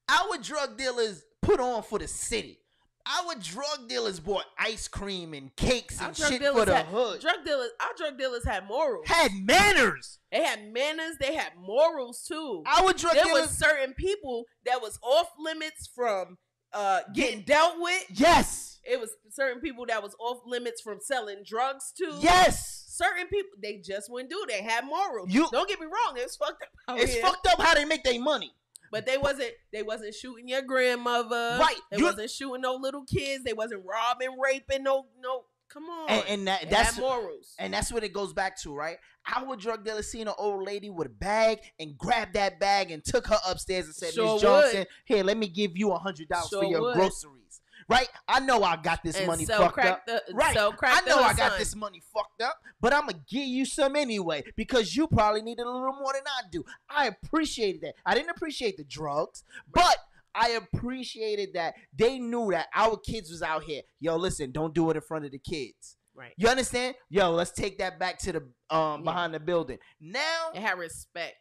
[0.09, 2.61] Our drug dealers put on for the city.
[3.07, 7.21] Our drug dealers bought ice cream and cakes and shit for the had, hood.
[7.21, 9.07] Drug dealers, our drug dealers had morals.
[9.07, 10.19] Had manners.
[10.33, 11.17] They had manners.
[11.21, 12.65] They had morals too.
[12.67, 16.37] Our drug there dealers- was certain people that was off limits from
[16.73, 18.07] uh, getting dealt with.
[18.11, 18.81] Yes.
[18.85, 22.19] It was certain people that was off limits from selling drugs to.
[22.21, 22.76] Yes.
[22.97, 24.45] Certain people they just wouldn't do.
[24.49, 25.29] They had morals.
[25.31, 26.15] You- don't get me wrong.
[26.17, 26.69] It's fucked up.
[26.89, 27.23] out It's here.
[27.23, 28.55] fucked up how they make their money.
[28.91, 31.59] But they wasn't they wasn't shooting your grandmother.
[31.61, 31.77] Right.
[31.91, 33.45] They You- wasn't shooting no little kids.
[33.45, 36.09] They wasn't robbing, raping no no come on.
[36.09, 37.55] And, and that, that's had morals.
[37.59, 38.97] And that's what it goes back to, right?
[39.35, 43.05] Our drug dealer seen an old lady with a bag and grabbed that bag and
[43.05, 46.29] took her upstairs and said, Sure Miss Johnson, here, let me give you a hundred
[46.29, 46.95] dollars for your would.
[46.95, 47.43] groceries.
[47.89, 48.09] Right?
[48.27, 50.07] I know I got this And money sell fucked up.
[50.07, 50.57] the- right.
[50.77, 51.59] crack I know I got son.
[51.59, 55.63] this money fucked up, but I'm gonna give you some anyway because you probably needed
[55.67, 56.65] a little more than I do.
[56.89, 57.95] I appreciated that.
[58.05, 59.97] I didn't appreciate the drugs, but
[60.35, 63.83] I appreciated that they knew that our kids was out here.
[64.01, 65.97] Yo, listen, don't do it in front of the kids.
[66.15, 66.33] Right.
[66.37, 66.95] You understand?
[67.11, 69.79] Yo, let's take that back to the um behind the building.
[70.01, 71.37] Now They had respect.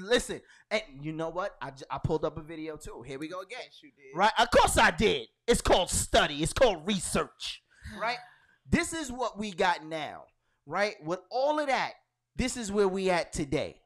[0.00, 1.56] Listen, and you know what?
[1.60, 3.02] I, j- I pulled up a video too.
[3.06, 3.60] Here we go again.
[4.14, 4.32] Right?
[4.38, 5.28] Of course I did.
[5.46, 6.42] It's called study.
[6.42, 7.62] It's called research.
[7.98, 8.18] Right?
[8.70, 10.24] this is what we got now.
[10.66, 10.96] Right?
[11.02, 11.92] With all of that,
[12.36, 13.80] this is where we at today.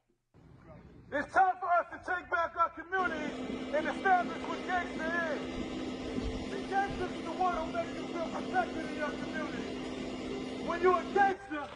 [1.09, 3.33] It's time for us to take back our community
[3.73, 6.49] and establish what gangster is.
[6.51, 10.63] The gangster is the one who makes you feel protected in your community.
[10.67, 11.67] When you're a gangster,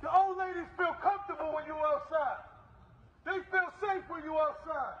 [0.00, 2.38] the old ladies feel comfortable when you're outside.
[3.24, 5.00] They feel safe when you're outside.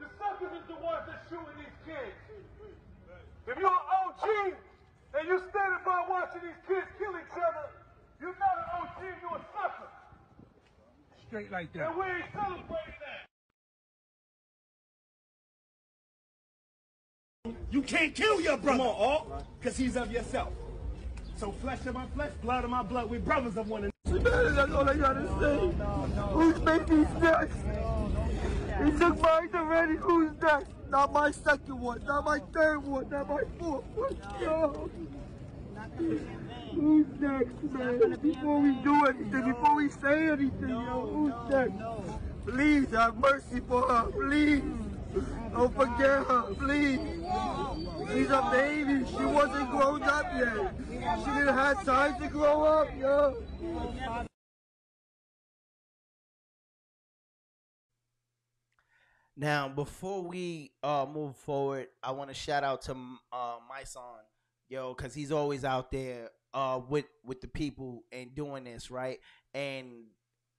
[0.00, 2.18] The suckers is the ones that shooting these kids.
[3.46, 4.54] If you're an OG
[5.14, 7.70] and you're standing by watching these kids kill each other,
[8.20, 9.90] you're not an OG, you're a sucker.
[11.28, 11.88] Straight like that.
[11.90, 13.30] And we ain't celebrating that.
[17.70, 18.78] You can't kill your brother.
[18.78, 20.52] Come on, all, because he's of yourself.
[21.42, 24.52] So flesh of my flesh, blood of my blood, we're brothers of one another.
[24.52, 25.72] That's all I gotta say.
[26.30, 27.56] Who's making this next?
[28.84, 29.96] He took mine already.
[29.96, 30.70] Who's next?
[30.88, 34.16] Not my second one, not my third one, not my fourth one.
[34.40, 34.88] No.
[36.76, 38.18] Who's next, man?
[38.22, 41.74] Before we do anything, before we say anything, yo, who's next?
[42.46, 44.62] Please have mercy for her, please.
[45.12, 47.00] Don't forget her, please.
[48.12, 49.04] She's a baby.
[49.06, 50.72] She wasn't grown up yet.
[51.18, 53.42] She didn't have time to grow up, yo.
[59.36, 62.92] Now, before we uh move forward, I want to shout out to
[63.32, 64.20] uh my son,
[64.68, 69.18] yo, because he's always out there uh with with the people and doing this right.
[69.54, 70.04] And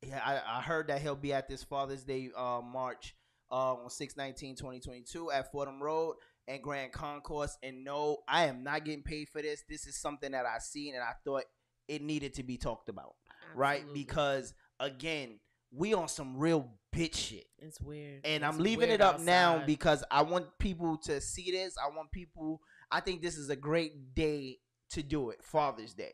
[0.04, 3.16] I, I heard that he'll be at this Father's Day uh march
[3.54, 6.16] uh on 619 2022 at Fordham Road
[6.48, 7.56] and Grand Concourse.
[7.62, 9.64] And no, I am not getting paid for this.
[9.70, 11.44] This is something that I seen and I thought
[11.88, 13.14] it needed to be talked about,
[13.56, 13.84] right?
[13.94, 15.40] Because again,
[15.72, 17.46] we on some real bitch shit.
[17.60, 18.22] It's weird.
[18.26, 21.76] And It's I'm leaving it up now because I want people to see this.
[21.78, 22.62] I want people.
[22.92, 24.60] I think this is a great day
[24.92, 26.14] to do it, Father's Day,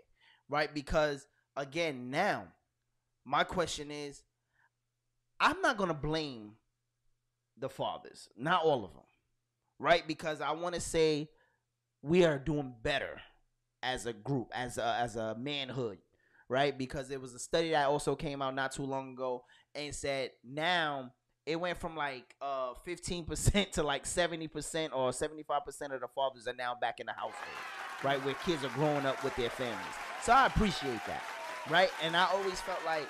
[0.49, 0.73] right?
[0.73, 1.25] Because
[1.55, 2.47] again, now
[3.25, 4.23] my question is,
[5.39, 6.53] I'm not gonna blame
[7.59, 9.03] the fathers, not all of them,
[9.79, 10.07] right?
[10.07, 11.29] Because I want to say
[12.01, 13.21] we are doing better
[13.83, 15.99] as a group, as a as a manhood,
[16.47, 16.77] right?
[16.77, 19.43] Because there was a study that also came out not too long ago
[19.75, 21.11] and said now
[21.45, 26.53] it went from like uh 15% to like 70% or 75% of the fathers are
[26.53, 27.33] now back in the household,
[28.03, 28.23] right?
[28.23, 29.95] Where kids are growing up with their families.
[30.21, 31.23] So I appreciate that,
[31.69, 31.89] right?
[32.03, 33.07] And I always felt like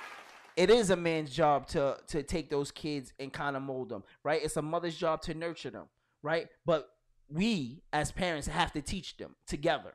[0.55, 4.03] it is a man's job to to take those kids and kind of mold them,
[4.23, 4.41] right?
[4.43, 5.85] It's a mother's job to nurture them,
[6.21, 6.47] right?
[6.65, 6.89] But
[7.30, 9.93] we as parents have to teach them together.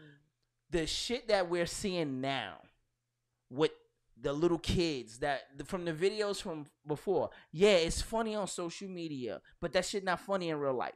[0.00, 0.12] Mm.
[0.70, 2.58] The shit that we're seeing now
[3.50, 3.72] with
[4.20, 9.40] the little kids that from the videos from before, yeah, it's funny on social media,
[9.60, 10.94] but that shit not funny in real life,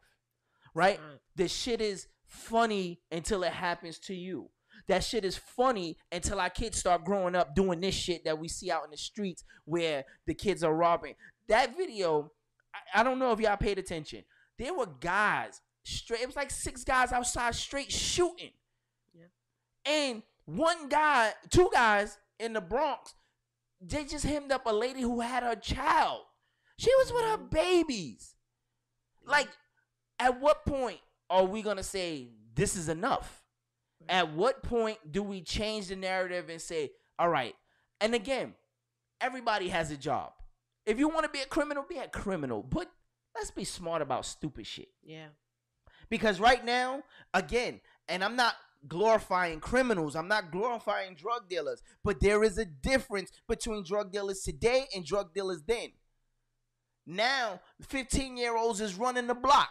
[0.75, 1.01] right?
[1.37, 4.51] The shit is funny until it happens to you.
[4.87, 8.49] That shit is funny until our kids start growing up doing this shit that we
[8.49, 11.15] see out in the streets where the kids are robbing.
[11.49, 12.33] That video,
[12.75, 14.25] I, I don't know if y'all paid attention.
[14.59, 16.21] There were guys straight.
[16.21, 18.53] It was like six guys outside straight shooting.
[19.15, 19.27] Yeah.
[19.87, 23.15] And one guy, two guys in the Bronx,
[23.81, 26.23] they just hemmed up a lady who had her child.
[26.79, 28.35] She was with her babies.
[29.27, 29.49] Like,
[30.19, 31.01] at what point
[31.31, 33.44] are we gonna say this is enough?
[34.09, 37.55] At what point do we change the narrative and say, all right?
[38.01, 38.55] And again,
[39.21, 40.33] everybody has a job.
[40.87, 42.63] If you want to be a criminal, be a criminal.
[42.63, 42.91] But
[43.35, 44.89] let's be smart about stupid shit.
[45.03, 45.29] Yeah.
[46.11, 47.03] Because right now,
[47.33, 48.55] again, and I'm not
[48.87, 54.43] glorifying criminals, I'm not glorifying drug dealers, but there is a difference between drug dealers
[54.43, 55.93] today and drug dealers then.
[57.07, 59.71] Now, 15 year olds is running the block.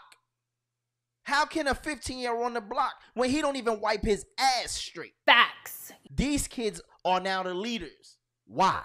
[1.24, 4.26] How can a 15 year old on the block when he don't even wipe his
[4.38, 5.14] ass straight?
[5.26, 5.94] Facts.
[6.14, 8.18] These kids are now the leaders.
[8.46, 8.84] Why?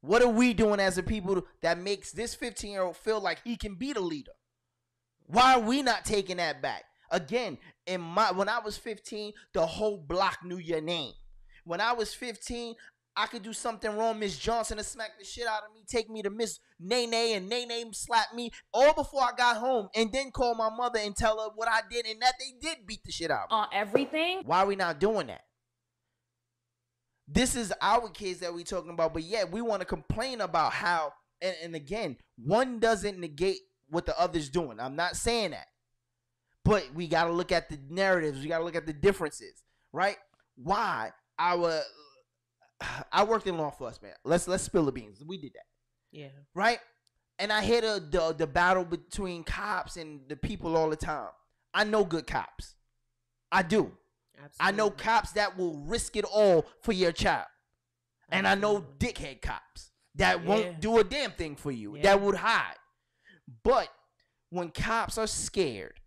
[0.00, 3.40] What are we doing as a people that makes this 15 year old feel like
[3.44, 4.32] he can be the leader?
[5.26, 6.84] Why are we not taking that back?
[7.10, 11.14] Again, in my when I was 15, the whole block knew your name.
[11.64, 12.74] When I was 15,
[13.18, 16.08] I could do something wrong, Miss Johnson to smack the shit out of me, take
[16.08, 20.30] me to Miss Nene, and Nene slap me all before I got home, and then
[20.30, 23.10] call my mother and tell her what I did, and that they did beat the
[23.10, 23.56] shit out of me.
[23.56, 24.42] On everything.
[24.46, 25.40] Why are we not doing that?
[27.26, 30.72] This is our kids that we talking about, but yet we want to complain about
[30.72, 31.12] how,
[31.42, 33.58] and, and again, one doesn't negate
[33.88, 34.78] what the other's doing.
[34.78, 35.66] I'm not saying that.
[36.64, 38.40] But we got to look at the narratives.
[38.40, 40.16] We got to look at the differences, right?
[40.54, 41.82] Why our
[43.12, 44.14] I worked in law enforcement.
[44.24, 45.22] Let's let's spill the beans.
[45.24, 45.66] We did that,
[46.12, 46.28] Yeah.
[46.54, 46.78] right?
[47.40, 51.30] And I hear the, the the battle between cops and the people all the time.
[51.74, 52.74] I know good cops.
[53.50, 53.92] I do.
[54.60, 57.46] I know cops that will risk it all for your child.
[58.30, 60.46] And I know dickhead cops that Yeah.
[60.48, 62.02] won't do a damn thing for you, Yeah.
[62.02, 62.76] that would hide.
[63.64, 63.88] But
[64.50, 65.98] when cops are scared,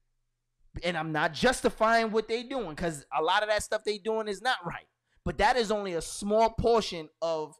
[0.83, 4.27] and I'm not justifying what they're doing, because a lot of that stuff they're doing
[4.29, 4.87] is not right.
[5.23, 7.55] But that is only a small portion of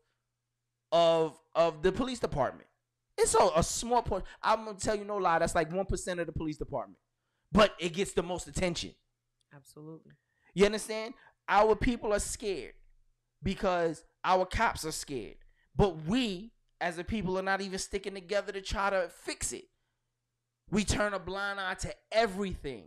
[0.92, 2.68] of of the police department.
[3.18, 4.28] It's a, a small portion.
[4.42, 5.40] I'm gonna tell you no lie.
[5.40, 6.98] That's like one percent of the police department,
[7.52, 8.96] but it gets the most attention.
[9.56, 10.14] Absolutely.
[10.54, 11.14] You understand?
[11.48, 12.74] Our people are scared
[13.44, 15.36] because our cops are scared.
[15.76, 19.66] But we, as a people, are not even sticking together to try to fix it.
[20.70, 22.86] We turn a blind eye to everything.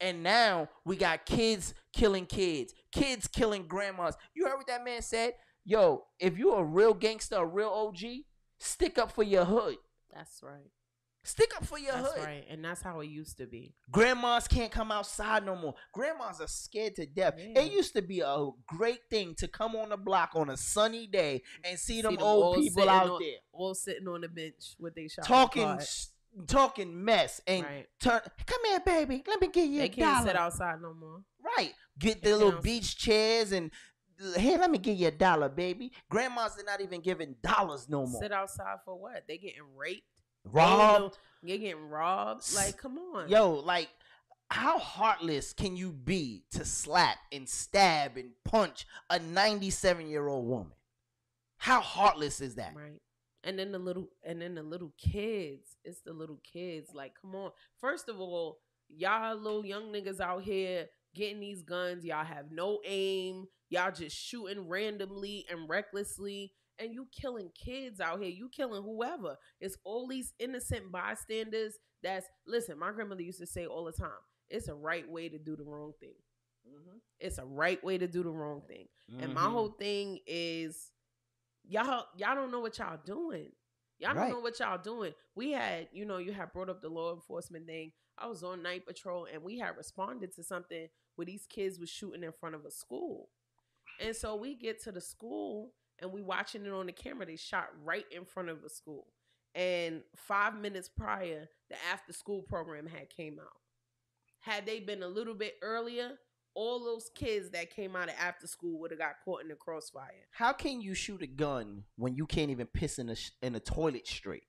[0.00, 4.16] And now we got kids killing kids, kids killing grandmas.
[4.34, 5.34] You heard what that man said?
[5.64, 8.00] Yo, if you're a real gangster, a real OG,
[8.58, 9.76] stick up for your hood.
[10.14, 10.70] That's right.
[11.26, 12.04] Stick up for your hood.
[12.04, 12.24] That's hood.
[12.26, 12.44] right.
[12.50, 13.74] And that's how it used to be.
[13.90, 15.74] Grandmas can't come outside no more.
[15.94, 17.34] Grandmas are scared to death.
[17.38, 21.06] It used to be a great thing to come on the block on a sunny
[21.06, 24.76] day and see, them, them old people out on- there All sitting on the bench
[24.78, 25.78] with they shopping talking.
[26.46, 27.88] Talking mess and Right.
[28.00, 28.20] turn.
[28.46, 29.22] Come here, baby.
[29.26, 30.26] Let me give you They a can't dollar.
[30.26, 31.22] sit outside no more.
[31.56, 31.74] Right.
[31.98, 33.70] Get They the little beach chairs and
[34.36, 34.58] here.
[34.58, 35.92] Let me give you a dollar, baby.
[36.10, 38.20] Grandmas are not even giving dollars no more.
[38.20, 39.26] Sit outside for what?
[39.28, 40.06] They getting raped,
[40.44, 41.18] Robbed.
[41.42, 42.52] They getting robbed.
[42.54, 43.28] Like, come on.
[43.28, 43.88] Yo, like,
[44.50, 50.46] how heartless can you be to slap and stab and punch a 97 year old
[50.46, 50.72] woman?
[51.58, 52.74] How heartless is that?
[52.74, 53.00] Right.
[53.44, 55.76] And then the little and then the little kids.
[55.84, 56.90] It's the little kids.
[56.94, 57.50] Like, come on.
[57.80, 58.58] First of all,
[58.88, 62.04] y'all little young niggas out here getting these guns.
[62.04, 63.46] Y'all have no aim.
[63.68, 66.52] Y'all just shooting randomly and recklessly.
[66.78, 68.30] And you killing kids out here.
[68.30, 69.36] You killing whoever.
[69.60, 71.74] It's all these innocent bystanders.
[72.02, 74.10] That's listen, my grandmother used to say all the time,
[74.50, 76.14] it's a right way to do the wrong thing.
[77.20, 78.88] It's a right way to do the wrong thing.
[79.20, 79.50] And my Mhm.
[79.52, 80.90] whole thing is
[81.66, 83.50] y'all y'all don't know what y'all doing.
[83.98, 84.28] Y'all Right.
[84.28, 85.14] don't know what y'all doing.
[85.34, 87.92] We had, you know, you had brought up the law enforcement thing.
[88.18, 91.90] I was on night patrol and we had responded to something where these kids was
[91.90, 93.30] shooting in front of a school.
[94.00, 97.26] And so we get to the school and we watching it on the camera.
[97.26, 99.06] They shot right in front of a school.
[99.54, 103.60] And five minutes prior, the after school program had came out.
[104.40, 106.18] Had they been a little bit earlier,
[106.54, 109.54] all those kids that came out of after school would have got caught in the
[109.54, 110.26] crossfire.
[110.30, 113.54] How can you shoot a gun when you can't even piss in a sh- in
[113.54, 114.44] a toilet straight?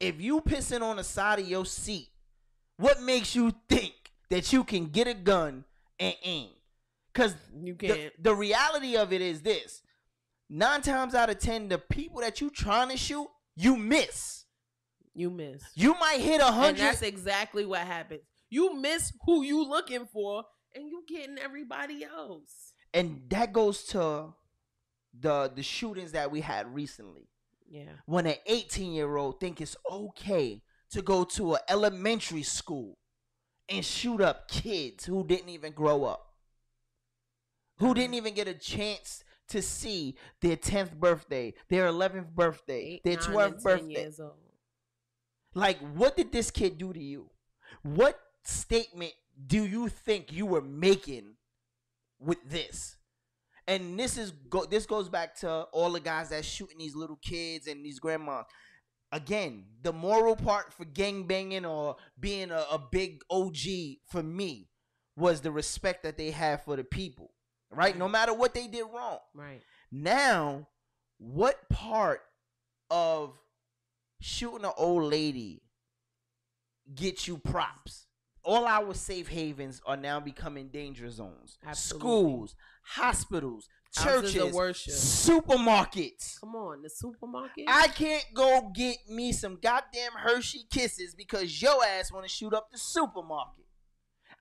[0.00, 2.08] If you pissing on the side of your seat,
[2.76, 3.94] what makes you think
[4.30, 5.64] that you can get a gun
[5.98, 6.50] and aim?
[7.12, 8.22] Because you The, can't.
[8.22, 9.82] the reality of it is this:
[10.48, 13.26] nine times out of ten, the people that you trying to shoot,
[13.56, 14.44] you miss.
[15.14, 15.62] You miss.
[15.74, 16.78] You might hit a hundred.
[16.78, 18.20] that's exactly what happens.
[18.50, 20.44] You miss who you looking for,
[20.78, 22.72] and you getting everybody else.
[22.94, 24.32] and that goes to
[25.18, 27.28] the the shootings that we had recently.
[27.70, 27.92] Yeah.
[28.06, 32.96] when an 18 year old think it's okay to go to an elementary school
[33.68, 36.32] and shoot up kids who didn't even grow up
[37.78, 43.18] who didn't even get a chance to see their 10th birthday their 11th birthday their
[43.18, 44.32] 12th and 10 birthday years old.
[45.54, 47.28] like what did this kid do to you
[47.82, 49.12] what statement
[49.46, 51.34] do you think you were making
[52.18, 52.96] with this
[53.66, 57.18] and this is go this goes back to all the guys that shooting these little
[57.22, 58.44] kids and these grandmas
[59.12, 63.56] again, the moral part for gang banging or being a, a big OG
[64.10, 64.68] for me
[65.16, 67.32] was the respect that they have for the people,
[67.70, 67.96] right?
[67.96, 69.18] No matter what they did wrong.
[69.34, 69.62] Right.
[69.90, 70.68] Now,
[71.18, 72.20] what part
[72.90, 73.38] of
[74.20, 75.62] shooting an old lady
[76.94, 78.06] get you props?
[78.48, 81.58] All our safe havens are now becoming danger zones.
[81.66, 82.00] Absolutely.
[82.00, 84.94] Schools, hospitals, churches, worship.
[84.94, 86.40] supermarkets.
[86.40, 87.66] Come on, the supermarket.
[87.68, 92.54] I can't go get me some goddamn Hershey kisses because your ass want to shoot
[92.54, 93.66] up the supermarket.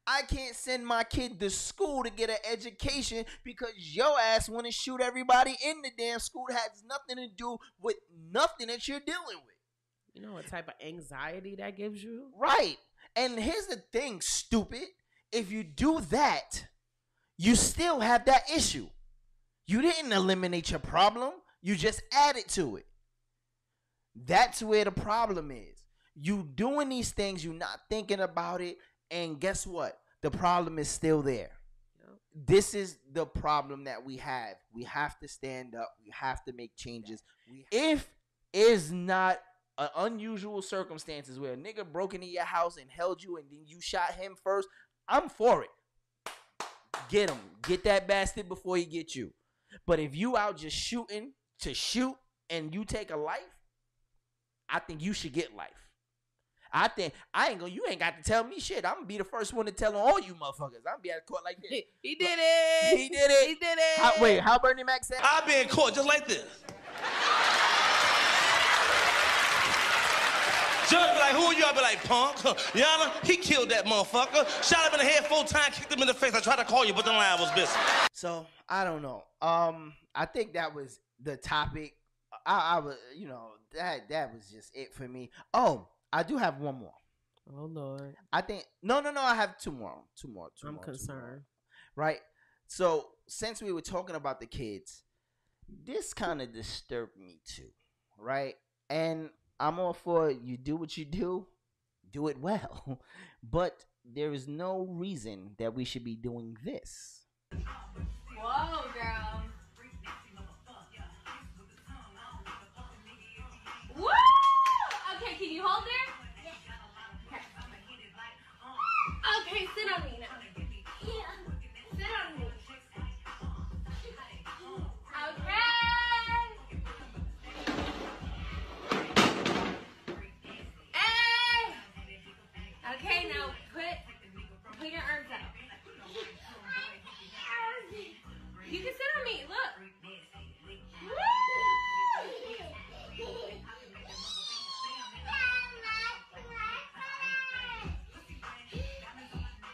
[0.07, 4.67] I can't send my kid to school to get an education because your ass want
[4.67, 7.97] to shoot everybody in the damn school that has nothing to do with
[8.31, 9.57] nothing that you're dealing with.
[10.13, 12.29] You know what type of anxiety that gives you?
[12.39, 12.77] Right.
[13.18, 14.84] And here's the thing, stupid.
[15.31, 16.68] If you do that,
[17.38, 18.88] you still have that issue.
[19.65, 22.85] You didn't eliminate your problem, you just added to it.
[24.15, 25.84] That's where the problem is.
[26.15, 28.77] You doing these things, you're not thinking about it,
[29.11, 29.99] and guess what?
[30.22, 31.52] The problem is still there.
[32.45, 34.57] This is the problem that we have.
[34.72, 35.91] We have to stand up.
[36.03, 37.23] We have to make changes.
[37.72, 38.07] If
[38.53, 39.39] is not
[39.78, 43.62] an unusual circumstances where a nigga broke into your house and held you and then
[43.66, 44.68] you shot him first,
[45.08, 45.70] I'm for it.
[47.10, 47.40] Get him.
[47.62, 49.34] Get that bastard before he get you.
[49.86, 52.16] But if you out just shooting to shoot
[52.49, 53.40] and you take a life,
[54.70, 55.70] I think you should get life.
[56.72, 57.72] I think I ain't gonna.
[57.72, 58.86] You ain't got to tell me shit.
[58.86, 60.84] I'm gonna be the first one to tell on all you motherfuckers.
[60.86, 61.72] I'm gonna be at court like this.
[62.02, 62.98] He did it.
[62.98, 63.48] He did it.
[63.48, 63.99] He did it.
[63.99, 65.20] How, wait, how Bernie Mac said?
[65.22, 66.45] I'll be in court just like this.
[70.89, 71.65] Judge be like, who are you?
[71.65, 72.38] I be like, punk.
[72.38, 74.47] Yana, he killed that motherfucker.
[74.64, 76.34] Shot him in the head four times, kicked him in the face.
[76.34, 77.72] I tried to call you, but the line was busy.
[78.14, 79.23] So I don't know.
[79.41, 81.93] Um, I think that was the topic.
[82.45, 85.30] I, I was, you know, that that was just it for me.
[85.53, 86.93] Oh, I do have one more.
[87.55, 88.15] Oh Lord.
[88.31, 89.22] I think no, no, no.
[89.22, 89.99] I have two more.
[90.19, 90.49] Two more.
[90.59, 90.95] Two I'm more, two more.
[90.95, 91.41] concerned.
[91.95, 92.19] Right.
[92.68, 95.03] So since we were talking about the kids,
[95.85, 97.69] this kind of disturbed me too.
[98.18, 98.55] Right.
[98.89, 101.47] And I'm all for you do what you do,
[102.11, 102.99] do it well.
[103.43, 107.25] But there is no reason that we should be doing this.
[107.53, 109.16] Whoa, girl.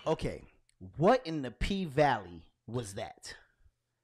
[0.06, 0.42] Okay,
[0.98, 3.34] what in the P Valley was that?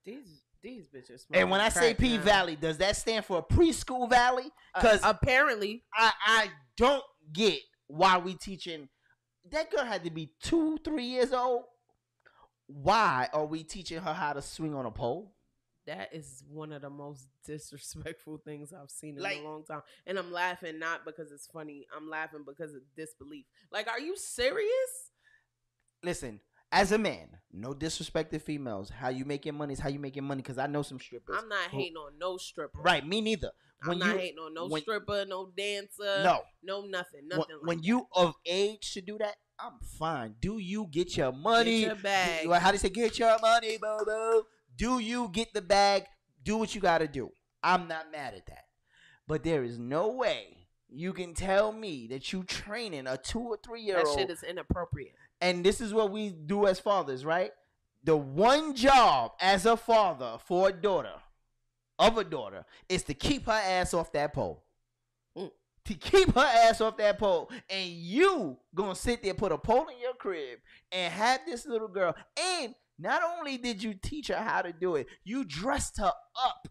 [0.05, 1.25] These these bitches.
[1.31, 4.51] And when I say P Valley, does that stand for a preschool valley?
[4.73, 6.47] Uh, because apparently, I I
[6.77, 7.03] don't
[7.33, 8.89] get why we teaching.
[9.51, 11.63] That girl had to be two, three years old.
[12.67, 15.33] Why are we teaching her how to swing on a pole?
[15.89, 19.81] that is one of the most disrespectful things I've seen in Like- a long time.
[20.05, 21.87] And I'm laughing not because it's funny.
[21.95, 23.47] I'm laughing because of disbelief.
[23.71, 25.11] Like, are you serious?
[26.03, 26.39] Listen,
[26.71, 28.89] as a man, no disrespect to females.
[28.89, 30.41] How you making money is how you making money.
[30.41, 31.35] Because I know some strippers.
[31.37, 32.79] I'm not who- hating on no stripper.
[32.79, 33.51] Right, me neither.
[33.85, 36.41] When I'm not hating on no when- stripper, no dancer, No.
[36.61, 37.55] no nothing, when, nothing.
[37.63, 40.35] when you of age to do that, I'm fine.
[40.39, 41.83] Do you get your money?
[41.85, 42.43] your bag.
[42.43, 44.45] Do- How do you say get your money, boo boo?
[44.75, 46.05] Do you get the bag?
[46.43, 47.31] Do what you got to do.
[47.63, 48.65] I'm not mad at that.
[49.27, 53.57] But there is no way you can tell me that you training a two or
[53.57, 54.07] three year old.
[54.07, 55.13] that shit is inappropriate.
[55.41, 57.51] And this is what we do as fathers, right?
[58.03, 61.15] The one job as a father for a daughter
[61.97, 64.63] of a daughter is to keep her ass off that pole.
[65.37, 65.51] Mm.
[65.85, 67.51] To keep her ass off that pole.
[67.69, 70.59] And you gonna sit there, put a pole in your crib,
[70.91, 72.15] and have this little girl.
[72.37, 76.11] And not only did you teach her how to do it, you dressed her
[76.43, 76.67] up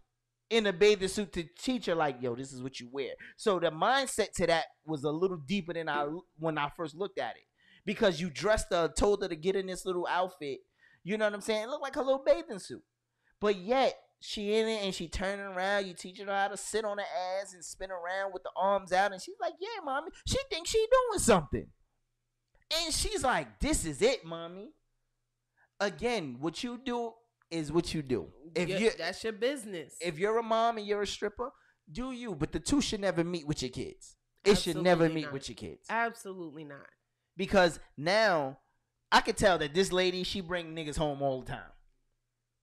[0.49, 3.11] in a bathing suit to teach her like, yo, this is what you wear.
[3.35, 7.19] So the mindset to that was a little deeper than I when I first looked
[7.19, 7.43] at it.
[7.89, 10.59] Because you dressed her, told her to get in this little outfit.
[11.03, 11.63] You know what I'm saying?
[11.63, 12.83] It looked like a little bathing suit.
[13.41, 15.87] But yet, she in it and she turning around.
[15.87, 17.03] You teaching her how to sit on her
[17.41, 19.11] ass and spin around with the arms out.
[19.11, 20.11] And she's like, yeah, mommy.
[20.27, 21.65] She thinks she doing something.
[22.83, 24.69] And she's like, this is it, mommy.
[25.79, 27.13] Again, what you do
[27.49, 28.27] is what you do.
[28.53, 29.95] If you that's your business.
[29.99, 31.49] if you're a mom and you're a stripper,
[31.91, 32.35] do you?
[32.35, 34.15] But the two should never meet with your kids.
[34.45, 35.33] It should never Absolutely meet not.
[35.33, 36.87] with your kids Absolutely not.
[37.39, 38.59] Because now
[39.11, 41.71] I could tell that this lady she bring niggas home all the time.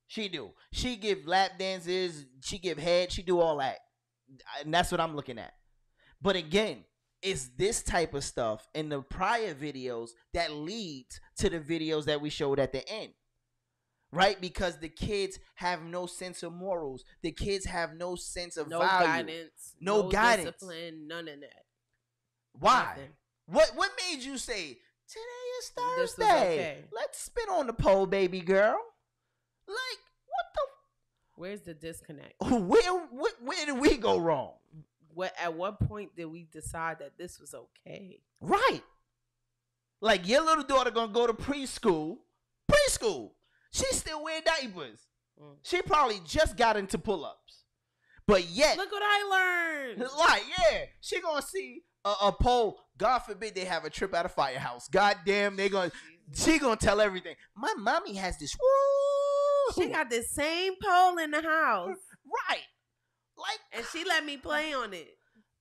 [0.06, 0.50] She do.
[0.70, 2.26] She give lap dances.
[2.44, 3.10] She give head.
[3.10, 3.78] She do all that,
[4.62, 5.54] and that's what I'm looking at.
[6.22, 6.84] But again,
[7.22, 12.20] it's this type of stuff in the prior videos that leads to the videos that
[12.20, 13.12] we showed at the end.
[14.12, 14.40] Right?
[14.40, 17.02] Because the kids have no sense of morals.
[17.22, 19.06] The kids have no sense of No value.
[19.06, 19.74] guidance.
[19.80, 20.52] No, guidance.
[20.52, 21.08] Discipline.
[21.08, 21.64] None of that.
[22.52, 22.84] Why?
[22.90, 23.12] Nothing.
[23.46, 24.78] What what made you say
[25.08, 26.24] today is Thursday?
[26.24, 26.84] okay.
[26.92, 28.78] Let's spin on the pole, baby girl.
[29.68, 30.60] Like what the?
[31.36, 32.34] Where's the disconnect?
[32.40, 34.52] where where, where did we go wrong?
[35.14, 38.20] What at what point did we decide that this was okay?
[38.40, 38.82] Right.
[40.00, 42.18] Like your little daughter gonna go to preschool.
[42.70, 43.30] Preschool.
[43.70, 45.06] She still wear diapers.
[45.40, 45.56] Mm.
[45.62, 47.64] She probably just got into pull-ups.
[48.26, 50.10] But yet Look what I learned.
[50.18, 52.80] Like, yeah, she gonna see a, a pole.
[52.98, 54.88] God forbid they have a trip out of firehouse.
[54.88, 55.90] God damn, they gonna
[56.34, 57.36] she gonna tell everything.
[57.56, 58.56] My mommy has this.
[58.56, 59.82] Woo!
[59.82, 61.96] She got the same pole in the house.
[62.48, 62.64] Right.
[63.36, 65.08] Like and she let me play on it.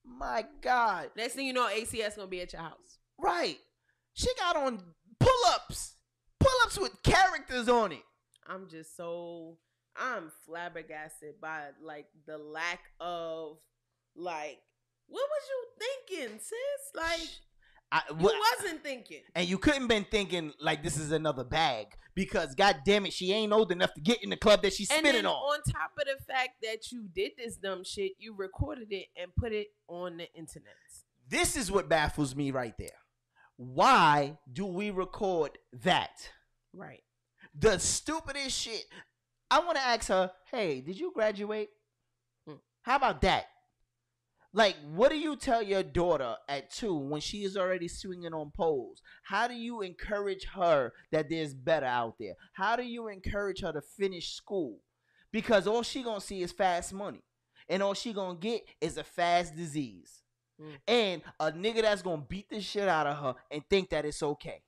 [0.04, 1.10] My God.
[1.16, 2.98] Next thing you know, ACS gonna be at your house.
[3.18, 3.58] Right.
[4.14, 4.82] She got on
[5.20, 5.94] pull-ups.
[6.40, 8.02] Pull-ups with characters on it.
[8.48, 9.58] I'm just so
[9.96, 13.58] I'm flabbergasted by like the lack of
[14.14, 14.58] like
[15.08, 15.86] what was you
[16.18, 16.94] thinking, sis?
[16.94, 17.28] Like
[17.92, 19.20] I, you wasn't thinking.
[19.34, 23.32] and you couldn't been thinking like this is another bag because god damn it, she
[23.32, 25.34] ain't old enough to get in the club that she's And spinning then on.
[25.34, 29.30] on top of the fact that you did this dumb shit, you recorded it and
[29.36, 30.74] put it on the internet.
[31.28, 32.90] This is what baffles me right there.
[33.56, 35.52] Why do we record
[35.82, 36.30] that?
[36.72, 37.02] Right.
[37.58, 38.84] The stupidest shit.
[39.50, 41.70] I want to ask her, hey, did you graduate?
[42.46, 42.56] Hmm.
[42.82, 43.46] How about that?
[44.56, 48.50] Like, what do you tell your daughter at two when she is already swinging on
[48.56, 49.02] poles?
[49.22, 52.36] How do you encourage her that there's better out there?
[52.54, 54.78] How do you encourage her to finish school?
[55.30, 57.22] Because all she gonna see is fast money,
[57.68, 60.22] and all she gonna get is a fast disease,
[60.58, 60.72] mm.
[60.88, 64.22] and a nigga that's gonna beat the shit out of her and think that it's
[64.22, 64.62] okay.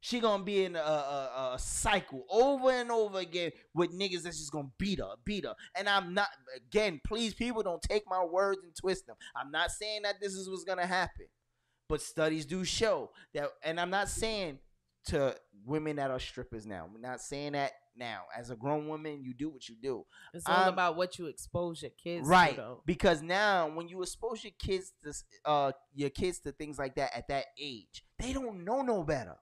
[0.00, 4.38] She gonna be in a, a, a cycle over and over again with niggas that's
[4.38, 5.54] just gonna beat her, beat her.
[5.76, 9.16] And I'm not again, please, people don't take my words and twist them.
[9.34, 11.26] I'm not saying that this is what's gonna happen,
[11.88, 13.50] but studies do show that.
[13.64, 14.58] And I'm not saying
[15.06, 15.34] to
[15.64, 16.86] women that are strippers now.
[16.92, 18.22] We're not saying that now.
[18.36, 20.04] As a grown woman, you do what you do.
[20.32, 22.82] It's all I'm- about what you expose your kids right to though.
[22.86, 25.12] because now when you expose your kids to
[25.44, 29.34] uh your kids to things like that at that age they don't know no better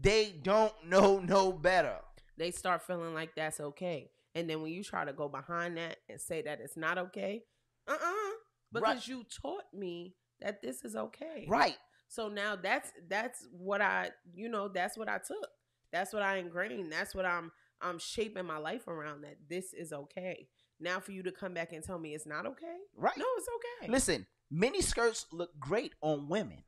[0.00, 1.96] they don't know no better
[2.36, 4.10] They start feeling like that's okay.
[4.34, 7.42] And then when you try to go behind that and say that it's not okay,
[7.88, 8.32] uh-uh.
[8.72, 11.46] Because you taught me that this is okay.
[11.48, 11.76] Right.
[12.08, 15.48] So now that's that's what I you know, that's what I took.
[15.92, 16.92] That's what I ingrained.
[16.92, 17.50] That's what I'm
[17.80, 20.48] I'm shaping my life around that this is okay.
[20.78, 22.76] Now for you to come back and tell me it's not okay?
[22.96, 23.16] Right.
[23.16, 23.48] No, it's
[23.82, 23.90] okay.
[23.90, 26.62] listen mini skirts look great on women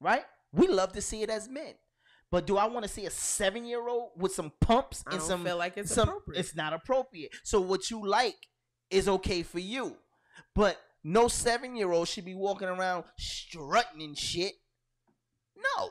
[0.00, 1.74] right we love to see it as men
[2.30, 5.20] but do I want to see a seven year old with some pumps I and
[5.20, 6.40] don't some feel like it's some, appropriate.
[6.40, 7.32] It's not appropriate.
[7.42, 8.36] So what you like
[8.90, 9.96] is okay for you,
[10.54, 14.54] but no seven year old should be walking around strutting and shit.
[15.56, 15.90] No,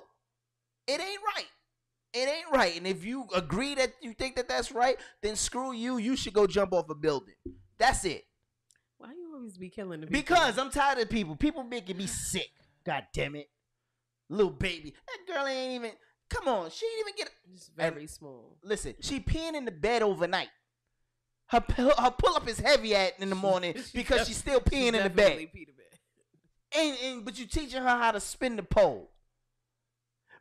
[0.87, 1.47] it ain't right.
[2.13, 2.75] It ain't right.
[2.77, 5.97] And if you agree that you think that that's right, then screw you.
[5.97, 7.35] You should go jump off a building.
[7.77, 8.23] That's it.
[8.97, 10.21] Why you always be killing the people?
[10.21, 11.35] Because I'm tired of people.
[11.35, 12.49] People making me sick.
[12.85, 13.49] God damn it.
[14.29, 14.93] Little baby.
[15.07, 15.91] That girl ain't even.
[16.29, 16.69] Come on.
[16.69, 17.29] She didn't even get.
[17.53, 18.57] It's very small.
[18.63, 20.49] Listen, she peeing in the bed overnight.
[21.47, 25.03] Her, her pull up is heavy at in the morning because she's still peeing in
[25.03, 25.47] the bed.
[25.53, 25.99] Peter bed.
[26.77, 29.11] And, and but you teaching her how to spin the pole.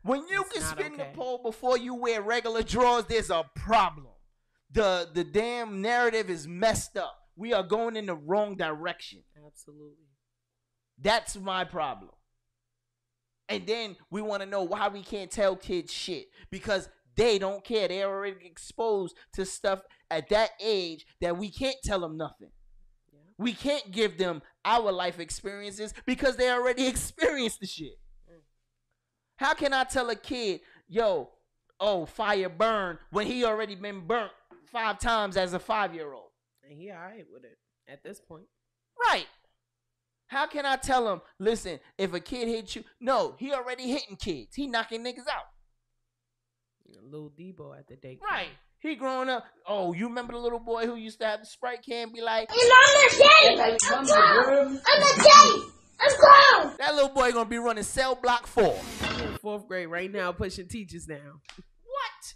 [0.03, 1.09] When you It's can spin okay.
[1.11, 4.07] the pole before you wear regular drawers, there's a problem.
[4.71, 7.17] The the damn narrative is messed up.
[7.35, 9.23] We are going in the wrong direction.
[9.45, 10.07] Absolutely.
[10.99, 12.11] That's my problem.
[13.49, 17.63] And then we want to know why we can't tell kids shit because they don't
[17.63, 17.87] care.
[17.87, 22.51] They're already exposed to stuff at that age that we can't tell them nothing.
[23.39, 27.99] We can't give them our life experiences because they already experienced the shit.
[28.29, 28.41] Mm.
[29.37, 31.29] How can I tell a kid, yo,
[31.79, 34.31] oh, fire burn when he already been burnt
[34.71, 36.31] five times as a five year old?
[36.63, 37.57] And he alright with it
[37.87, 38.45] at this point.
[39.09, 39.27] Right.
[40.27, 44.17] How can I tell him, listen, if a kid hits you, no, he already hitting
[44.17, 44.55] kids.
[44.55, 45.45] He knocking niggas out.
[47.03, 48.21] Little Deebo at the daycare.
[48.21, 48.49] Right.
[48.79, 49.45] He growing up.
[49.67, 52.49] Oh, you remember the little boy who used to have the Sprite can be like,
[52.49, 54.67] And I'm the I'm grown.
[54.67, 56.75] I'm the I'm grown.
[56.77, 58.75] that little boy gonna be running cell block four.
[59.41, 61.41] Fourth grade right now, pushing teachers now.
[61.55, 62.35] What?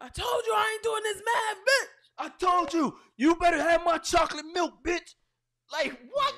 [0.00, 1.88] I told you I ain't doing this math, bitch.
[2.20, 5.14] I told you, you better have my chocolate milk, bitch.
[5.72, 6.34] Like what?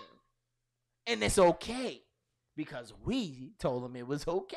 [1.11, 2.03] And it's okay
[2.57, 4.57] because we told him it was okay.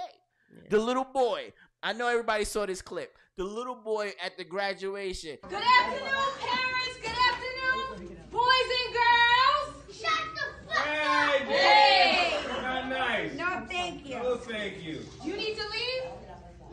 [0.69, 1.51] The little boy.
[1.81, 3.17] I know everybody saw this clip.
[3.37, 5.39] The little boy at the graduation.
[5.49, 6.97] Good afternoon, parents.
[7.01, 9.97] Good afternoon, boys and girls.
[9.99, 11.47] Shut the fuck up.
[11.47, 12.37] Hey.
[12.61, 13.33] Not nice.
[13.33, 14.15] No, thank you.
[14.17, 15.03] No, thank you.
[15.23, 16.03] Do you need to leave?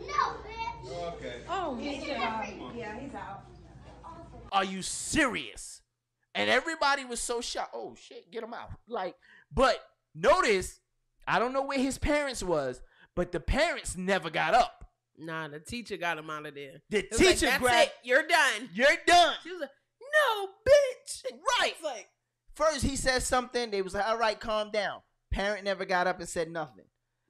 [0.06, 0.90] No, bitch.
[0.90, 1.36] Oh, okay.
[1.48, 2.44] Oh, he's out.
[2.76, 3.44] Yeah, he's out.
[4.52, 5.80] Are you serious?
[6.34, 7.74] And everybody was so shocked.
[7.74, 8.70] Oh shit, get him out.
[8.86, 9.16] Like,
[9.52, 9.78] but
[10.14, 10.80] notice,
[11.26, 12.82] I don't know where his parents was,
[13.14, 14.84] but the parents never got up.
[15.18, 16.80] Nah, the teacher got him out of there.
[16.88, 17.92] The was like, teacher That's grabbed- it.
[18.04, 18.70] You're done.
[18.72, 19.34] You're done.
[19.42, 19.70] She was like,
[20.00, 21.24] no, bitch.
[21.60, 21.74] Right.
[21.84, 22.08] Like,
[22.54, 25.00] First he said something, they was like, all right, calm down.
[25.30, 26.84] Parent never got up and said nothing.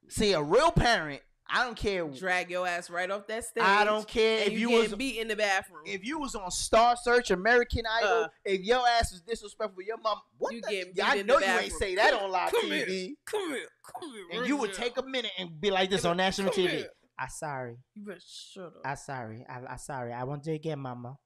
[0.09, 1.21] See, a real parent,
[1.53, 2.05] I don't care.
[2.09, 3.65] drag your ass right off that stage.
[3.65, 5.83] I don't care if you, you was- beat in the bathroom.
[5.87, 8.29] If you was on Star Search, American Idol, Uh.
[8.45, 10.71] if your ass was disrespectful, your mom, what You the?
[10.71, 12.63] getting Yeah, I beat in know the you ain't say that Come- on live come
[12.71, 12.87] TV.
[12.87, 13.69] Here, come here,
[14.01, 14.27] come here.
[14.39, 16.69] And you would take a minute and be like this on national TV.
[16.71, 16.91] here.
[17.19, 17.77] I sorry.
[17.95, 18.73] You better shut up.
[18.85, 19.45] I sorry.
[19.49, 20.13] I, I sorry.
[20.13, 21.17] I won't do it again, mama.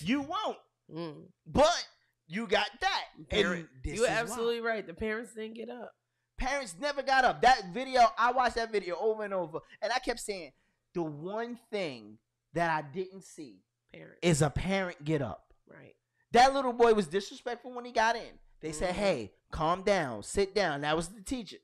[0.00, 0.56] You won't.
[0.94, 1.24] Mm.
[1.46, 1.86] But
[2.28, 3.04] you got that.
[3.28, 4.16] Parent, and this you're is why.
[4.16, 4.86] absolutely right.
[4.86, 5.92] The parents didn't get up.
[6.38, 7.42] Parents never got up.
[7.42, 10.52] That video, I watched that video over and over, and I kept saying,
[10.94, 12.18] the one thing
[12.54, 13.60] that I didn't see
[13.92, 14.18] Parents.
[14.22, 15.52] is a parent get up.
[15.66, 15.94] Right.
[16.32, 18.38] That little boy was disrespectful when he got in.
[18.60, 18.98] They said, Mhm.
[18.98, 21.58] "Hey, calm down, sit down." That was the teacher.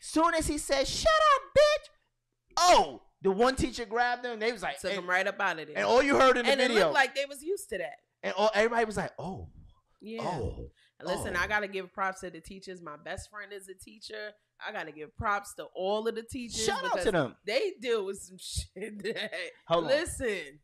[0.00, 1.88] Soon as he said, "Shut up, bitch,"
[2.58, 4.38] oh, the one teacher grabbed him.
[4.40, 5.76] They was like, Took him right up out of there.
[5.76, 7.78] and all you heard in the and it video, looked like they was used to
[7.78, 8.00] that.
[8.22, 9.48] and all, everybody was like, "Oh,
[10.00, 10.22] Yeah.
[10.22, 10.70] oh."
[11.04, 11.40] Listen, oh.
[11.40, 12.80] I gotta give props to the teachers.
[12.82, 14.30] My best friend is a teacher.
[14.66, 16.64] I gotta give props to all of the teachers.
[16.64, 17.36] Shout out to them.
[17.46, 19.02] They deal with some shit.
[19.02, 19.32] That,
[19.68, 19.90] Hold on.
[19.90, 20.60] listen,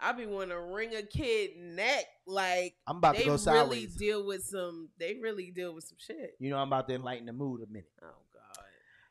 [0.00, 2.04] I be want to wring a kid neck.
[2.26, 3.96] Like I'm about to they go really sideways.
[3.96, 4.90] deal with some.
[4.98, 6.32] They really deal with some shit.
[6.38, 7.90] You know, I'm about to enlighten the mood a minute.
[8.02, 8.64] Oh God.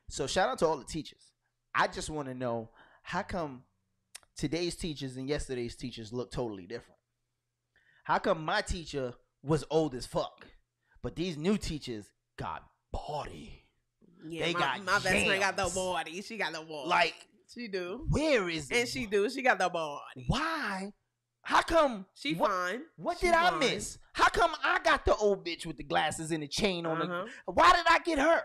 [0.10, 1.32] So shout out to all the teachers.
[1.74, 2.70] I just want to know
[3.04, 3.64] how come
[4.36, 7.00] today's teachers and yesterday's teachers look totally different.
[8.04, 9.14] How come my teacher
[9.44, 10.48] was old as fuck,
[11.08, 13.64] but these new teachers got body?
[14.28, 16.22] Yeah, They my, got my best friend got the body.
[16.22, 16.90] She got the body.
[16.90, 17.16] Like,
[17.48, 19.30] she do, where is and she do.
[19.30, 20.26] She got the body.
[20.28, 20.92] Why?
[21.44, 22.06] How come?
[22.14, 22.82] She what, fine.
[22.98, 24.00] What She did I miss?
[24.12, 27.24] How come I got the old bitch with the glasses and the chain on Uh-huh.
[27.46, 27.54] the?
[27.54, 28.42] Why did I get her?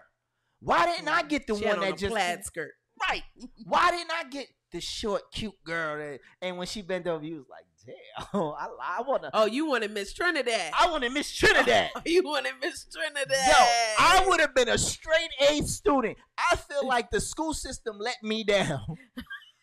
[0.61, 2.75] Why didn't I get the She one that just plaid skirt.
[3.11, 3.25] Right.
[3.65, 5.99] Why didn't I get the short, cute girl?
[5.99, 7.95] That, and when she bent over, you was like, "Damn,
[8.35, 8.69] I,
[8.99, 10.73] I wanna." Oh, you wanted Miss Trinidad.
[10.79, 11.91] I wanted Miss Trinidad.
[12.07, 13.29] you wanted Miss Trinidad.
[13.29, 13.55] Yo,
[13.99, 16.19] I would have been a straight A student.
[16.39, 18.81] I feel like the school system let me down.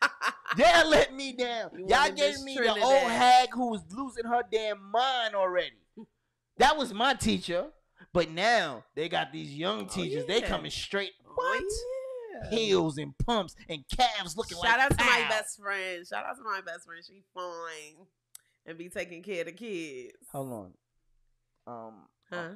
[0.58, 1.72] they let me down.
[1.74, 5.78] You Y'all gave me the old hag who was losing her damn mind already.
[6.58, 7.68] That was my teacher.
[8.12, 10.26] But now they got these young oh, teachers.
[10.26, 10.48] They yeah.
[10.48, 11.12] coming straight.
[11.28, 11.64] Oh, what?
[12.50, 16.06] Heels and pumps and calves looking like Shout out to my best friend.
[16.08, 17.04] Shout out to my best friend.
[17.06, 18.06] She fine
[18.66, 20.14] and be taking care of the kids.
[20.32, 20.74] Hold on.
[21.68, 21.94] Um,
[22.32, 22.50] Huh?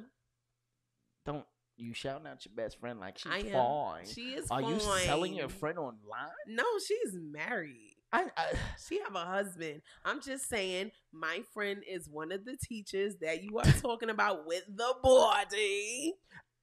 [1.26, 1.44] don't
[1.76, 3.52] you shouting out your best friend like she's I am.
[3.52, 4.06] fine?
[4.06, 6.30] She is Are you selling your friend online?
[6.46, 7.96] No, she's married.
[8.12, 8.52] I, I
[8.86, 9.82] she have a husband.
[10.04, 14.46] I'm just saying, my friend is one of the teachers that you are talking about
[14.46, 16.14] with the body.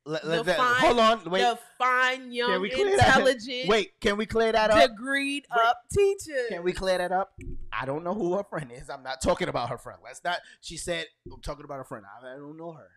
[0.04, 1.42] Let- let that- fine- hold on, wait.
[1.42, 3.08] The fine, young, Can we clear that?
[3.18, 4.90] intelligent, Wait, can we clear that up?
[4.90, 6.46] degreed up teacher.
[6.50, 7.34] Can we clear that up?
[7.72, 8.90] I don't know who her friend is.
[8.90, 10.00] I'm not talking about her friend.
[10.04, 10.40] Let's not.
[10.62, 12.04] She said I'm talking about her friend.
[12.24, 12.88] I, I don't know her.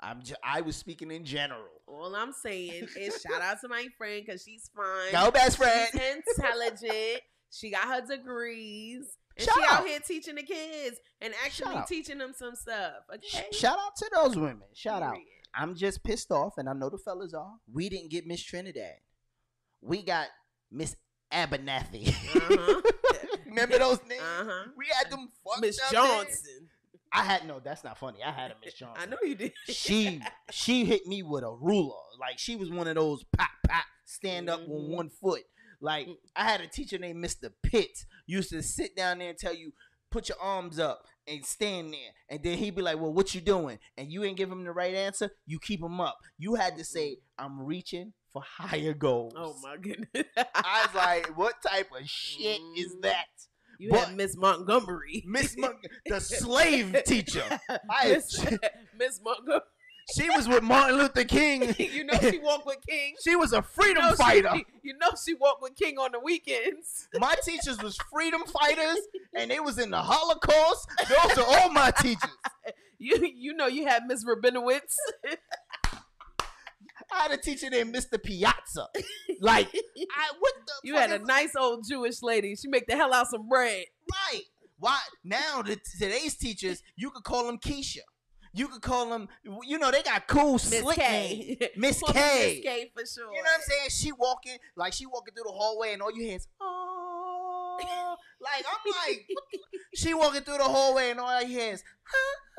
[0.00, 0.22] I'm.
[0.22, 1.68] J- I was speaking in general.
[1.86, 5.12] All I'm saying is shout out to my friend because she's fine.
[5.12, 5.88] Go, best friend.
[5.92, 6.00] She's
[6.38, 7.22] intelligent.
[7.50, 9.16] she got her degrees.
[9.36, 9.86] And Shout she out out.
[9.86, 12.94] here teaching the kids and actually teaching them some stuff.
[13.14, 13.44] Okay.
[13.52, 14.64] Shout out to those women.
[14.74, 15.16] Shout out.
[15.54, 17.54] I'm just pissed off, and I know the fellas are.
[17.72, 18.96] We didn't get Miss Trinidad.
[19.80, 20.28] We got
[20.70, 20.96] Miss
[21.32, 22.14] Abernathy.
[23.46, 24.22] Remember those names?
[24.22, 24.64] Uh-huh.
[24.76, 26.26] We had them fucked Miss Johnson.
[26.26, 26.70] names.
[27.12, 27.60] I had no.
[27.64, 28.18] That's not funny.
[28.24, 29.02] I had a Miss Johnson.
[29.02, 29.52] I know you did.
[29.68, 30.20] she
[30.50, 31.94] she hit me with a ruler.
[32.20, 34.72] Like she was one of those pop pop stand up Mm-hmm.
[34.72, 35.42] on one foot.
[35.80, 37.50] Like I had a teacher named Mr.
[37.62, 39.72] Pitts used to sit down there and tell you
[40.10, 43.40] put your arms up and stand there, and then he'd be like, "Well, what you
[43.40, 45.30] doing?" And you ain't give him the right answer.
[45.46, 46.18] You keep him up.
[46.38, 50.24] You had to say, "I'm reaching for higher goals." Oh my goodness.
[50.54, 53.00] I was like, "What type of shit is Mm-hmm.
[53.02, 53.26] that?"
[53.80, 55.22] You but had Miss Montgomery.
[55.26, 55.76] Miss Mon-
[56.06, 57.44] the slave teacher.
[58.98, 59.60] Miss Montgomery.
[60.14, 61.74] She was with Martin Luther King.
[61.78, 63.14] you know she walked with King.
[63.22, 64.54] She was a freedom you know she- fighter.
[64.82, 67.08] you know she walked with King on the weekends.
[67.18, 68.98] My teachers was freedom fighters,
[69.34, 70.88] and they was in the Holocaust.
[71.08, 72.30] Those are all my teachers.
[73.00, 74.96] You you know you had Miss Rabinowitz.
[77.12, 78.20] I had a teacher named Mr.
[78.22, 78.88] Piazza.
[79.40, 82.56] Like, I what the You had a nice old Jewish lady.
[82.56, 83.84] She make the hell out some bread.
[84.32, 84.42] Right.
[84.80, 87.98] Why now the today's teachers, you could call them Keisha.
[88.58, 89.28] You could call them,
[89.62, 91.56] you know, they got cool Miss slick K.
[91.60, 91.70] names.
[91.76, 92.12] Miss K.
[92.12, 93.32] Miss K for sure.
[93.32, 93.90] You know what I'm saying?
[93.90, 98.64] She walking like she walking through the hallway, and all you hear is oh, like
[98.66, 99.26] I'm like,
[99.94, 101.84] she walking through the hallway, and all you hear is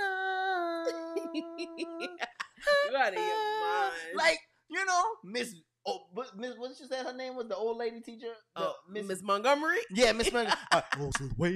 [2.89, 3.93] you out of your mind.
[4.15, 4.39] like
[4.69, 5.53] you know, Miss.
[5.85, 6.01] Oh,
[6.37, 8.33] Miss, what did she said her name was the old lady teacher.
[8.55, 9.77] The- Oh, Miss Montgomery.
[9.91, 10.59] Yeah, Miss Montgomery.
[10.71, 11.51] uh, "Roses way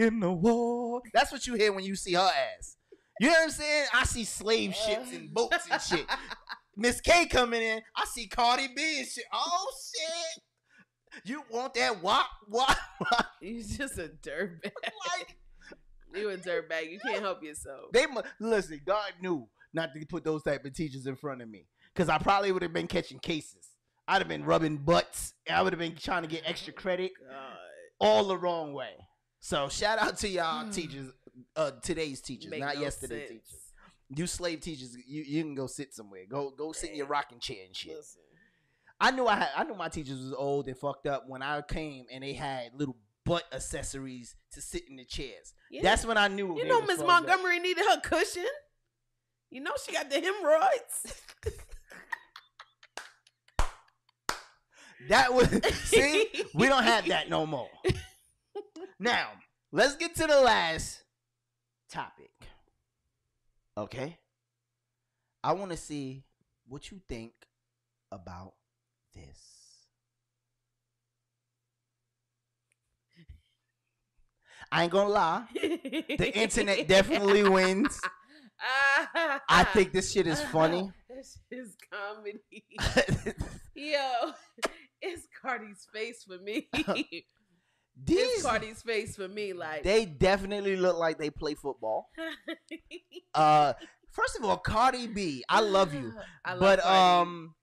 [0.00, 1.02] in the wall.
[1.12, 2.20] That's what you hear when you see her
[2.58, 2.76] ass.
[3.20, 3.86] You know what I'm saying?
[3.92, 6.06] I see slave ships and boats and shit.
[6.76, 7.80] Miss K coming in.
[7.96, 9.24] I see Cardi B and shit.
[9.32, 10.42] Oh shit.
[11.24, 12.76] You want that wop wop?
[13.00, 13.26] wop.
[13.40, 14.72] He's just a dirtbag.
[15.08, 15.36] Like
[16.14, 16.90] you a dirtbag.
[16.90, 17.92] You can't help yourself.
[17.92, 18.80] They mu- listen.
[18.84, 22.18] God knew not to put those type of teachers in front of me because I
[22.18, 23.68] probably would have been catching cases.
[24.06, 25.34] I'd have been rubbing butts.
[25.48, 27.54] I would have been trying to get extra credit oh,
[28.00, 28.94] all the wrong way.
[29.40, 30.70] So shout out to y'all hmm.
[30.70, 31.10] teachers,
[31.56, 33.40] uh, today's teachers, Make not no yesterday's sense.
[33.42, 33.60] teachers.
[34.10, 36.22] You slave teachers, you, you can go sit somewhere.
[36.28, 37.96] Go go sit in your rocking chair and shit.
[39.00, 41.62] I knew I had I knew my teachers was old and fucked up when I
[41.62, 45.54] came and they had little butt accessories to sit in the chairs.
[45.70, 45.82] Yeah.
[45.82, 46.56] That's when I knew.
[46.56, 47.26] You know Miss fucked up.
[47.26, 48.46] Montgomery needed her cushion.
[49.50, 51.22] You know she got the hemorrhoids.
[55.08, 55.48] That was
[55.84, 57.68] see, we don't have that no more.
[58.98, 59.28] Now,
[59.70, 61.02] let's get to the last
[61.94, 62.32] topic.
[63.78, 64.18] Okay?
[65.44, 66.24] I want to see
[66.66, 67.32] what you think
[68.10, 68.54] about
[69.14, 69.38] this.
[74.72, 75.44] I ain't gonna lie.
[75.52, 78.00] The internet definitely wins.
[79.48, 80.90] I think this shit is funny.
[81.14, 82.40] This is comedy.
[83.76, 84.32] Yo,
[85.00, 86.68] it's Cardi's face for me.
[88.02, 89.52] These- it's Cardi's face for me.
[89.52, 92.08] Like They definitely look like they play football.
[93.34, 93.72] Uh,
[94.12, 96.12] first of all, Cardi B, I love you,
[96.44, 97.28] I love but Cardi.
[97.30, 97.54] um,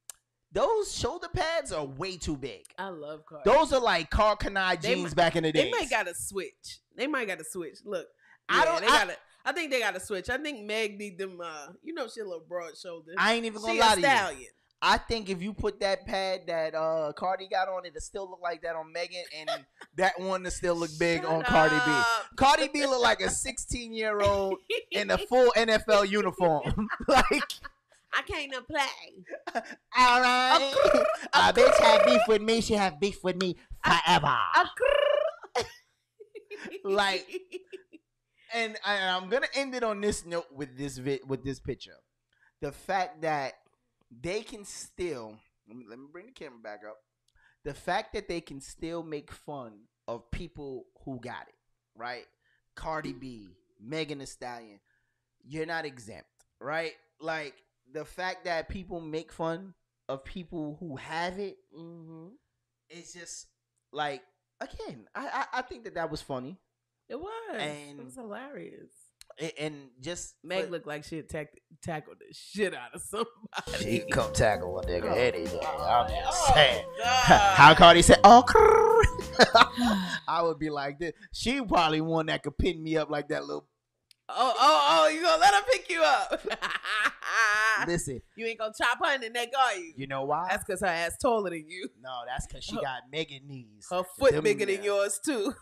[0.52, 2.66] those shoulder pads are way too big.
[2.78, 3.49] I love Cardi.
[3.49, 5.64] Those are like Karl Kani jeans might- back in the day.
[5.64, 6.80] They might got to switch.
[6.98, 7.78] They might got to switch.
[7.86, 8.08] Look,
[8.49, 10.30] I don't- They I- gotta, I think they got to switch.
[10.30, 11.40] I think Meg need them.
[11.41, 13.14] Uh, you know, she a little broad shoulder.
[13.18, 14.48] I ain't even gonna she lie a to you.
[14.84, 18.41] I think if you put that pad that uh Cardi got on, it'll still look
[18.41, 19.49] like that on Megan, and
[19.98, 22.02] that one will still look big on Cardi B.
[22.36, 24.58] Cardi B look like a 16 year old
[24.91, 26.90] in a full NFL uniform.
[27.08, 27.44] like,
[28.14, 29.62] I can't play.
[29.98, 30.74] all right,
[31.34, 33.56] a bitch had beef with me, she have beef with me
[33.86, 34.36] forever.
[36.84, 37.28] like,
[38.52, 41.98] and I, I'm gonna end it on this note with this vi- with this picture.
[42.62, 43.53] The fact that
[44.19, 46.97] they can still let me, let me bring the camera back up.
[47.63, 49.73] The fact that they can still make fun
[50.07, 51.55] of people who got it
[51.95, 52.25] right.
[52.75, 54.79] Cardi B, Megan Thee Stallion,
[55.45, 56.27] you're not exempt,
[56.59, 56.93] right?
[57.19, 57.53] Like
[57.93, 59.73] the fact that people make fun
[60.09, 62.27] of people who have it, Mm-hmm.
[62.89, 63.47] it's just
[63.93, 64.21] like
[64.59, 66.57] again, I, I I think that that was funny.
[67.09, 67.57] It was.
[67.57, 68.91] And- it was hilarious.
[69.60, 73.84] And just Meg looked like she had tack- tackled the shit out of somebody.
[73.84, 75.60] She come tackle a nigga Oh, any day.
[75.80, 76.86] I'm just Oh, saying.
[76.99, 77.56] God.
[77.56, 78.44] How Cardi said, "Oh,"
[80.28, 81.14] I would be like this.
[81.34, 83.68] She probably one that could pin me up like that little.
[84.34, 85.08] Oh, oh, oh!
[85.10, 86.41] You gonna let her pick you up?
[87.88, 89.94] Listen, you ain't gonna chop her in the neck, are you?
[89.98, 90.48] you know why?
[90.49, 91.90] That's because her ass taller than you.
[92.02, 93.88] no, that's because she got Megan knees.
[93.90, 95.53] Her foot Them- bigger than yours too.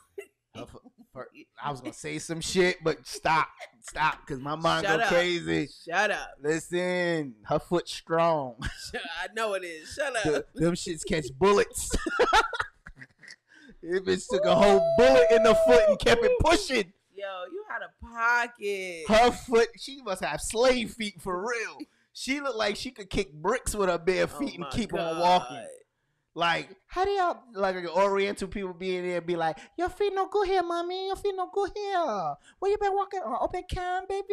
[0.55, 0.65] Her
[1.13, 1.27] fo- her-
[1.63, 3.47] I was gonna say some shit, but stop,
[3.81, 5.09] stop, because my mind Shut go up.
[5.11, 5.67] crazy.
[5.87, 6.29] Shut up.
[6.41, 8.55] Listen, her foot strong.
[8.93, 9.89] I know it is.
[9.93, 10.53] Shut The- up.
[10.53, 11.89] them shits catch bullets.
[13.81, 16.91] It bitch took a whole bullet in the foot and kept it pushing.
[17.13, 19.05] Yo, you had a pocket.
[19.07, 21.77] Her foot, she must have slave feet for real.
[22.11, 24.77] She looked like she could kick bricks with her bare oh feet and Oh my
[24.77, 25.65] keep on walking.
[26.39, 30.13] Like, how do y'all like Oriental people be in there and be like, your feet
[30.15, 31.07] no good here, mommy.
[31.07, 32.33] Your feet no good here.
[32.59, 33.19] Where you been walking?
[33.25, 34.23] Oh, on open cam, baby.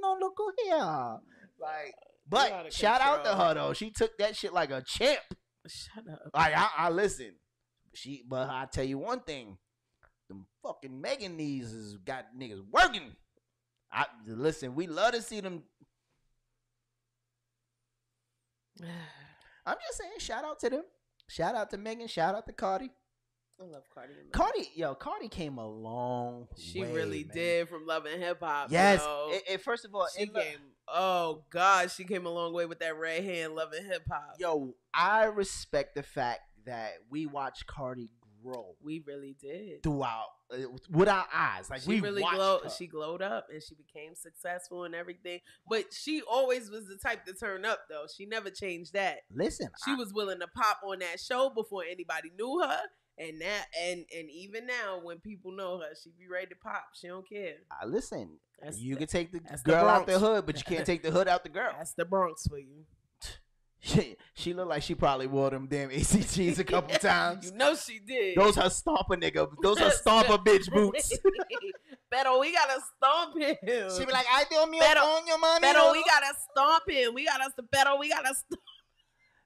[0.00, 1.20] No look good here.
[1.60, 1.94] Like,
[2.28, 3.72] but shout out to her though.
[3.74, 5.20] She took that shit like a champ.
[5.68, 6.32] Shut up.
[6.34, 7.30] Like I, I listen.
[7.94, 9.56] She, but I tell you one thing:
[10.28, 13.12] them fucking Megan knees has got niggas working.
[13.92, 14.74] I listen.
[14.74, 15.62] We love to see them.
[19.64, 20.10] I'm just saying.
[20.18, 20.82] Shout out to them.
[21.28, 22.06] Shout out to Megan.
[22.08, 22.90] Shout out to Cardi.
[23.60, 24.14] I love Cardi.
[24.32, 27.34] Cardi, yo, Cardi came a long She way, really man.
[27.36, 28.72] did from Love and Hip Hop.
[28.72, 29.00] Yes.
[29.06, 30.42] It- it- first of all, she in Lo-
[30.88, 34.34] Oh God, she came a long way with that red hand Love and Hip Hop.
[34.40, 38.10] Yo, I respect the fact that we watch Cardi
[38.42, 39.82] grow We really did.
[39.82, 40.56] throughout uh,
[40.90, 41.70] with our eyes.
[41.70, 42.64] Like she we really glowed.
[42.64, 42.70] her.
[42.70, 45.40] She glowed up and she became successful and everything.
[45.68, 48.04] But she always was the type to turn up, though.
[48.14, 49.18] She never changed that.
[49.34, 52.80] Listen, She was willing to pop on that show before anybody knew her,
[53.18, 56.84] and that and and even now when people know her, she be ready to pop.
[56.94, 57.54] She don't care.
[57.70, 58.38] I listen.
[58.62, 60.86] That's you the- can take the that's the girl out the hood, but you can't
[60.86, 61.72] take the hood out the girl.
[61.76, 62.84] That's the Bronx for you.
[63.84, 67.46] She, she looked like she probably wore them damn ACGs a couple times.
[67.46, 68.36] You know she did.
[68.36, 69.48] Those her stomper nigga.
[69.60, 71.12] Those her stomper bitch boots.
[72.10, 73.56] Pero we gotta stomp him.
[73.98, 75.66] She be like, I do me Pero, on your money.
[75.66, 77.14] pero we gotta stomp him.
[77.14, 78.60] We gotta pero we gotta stomp.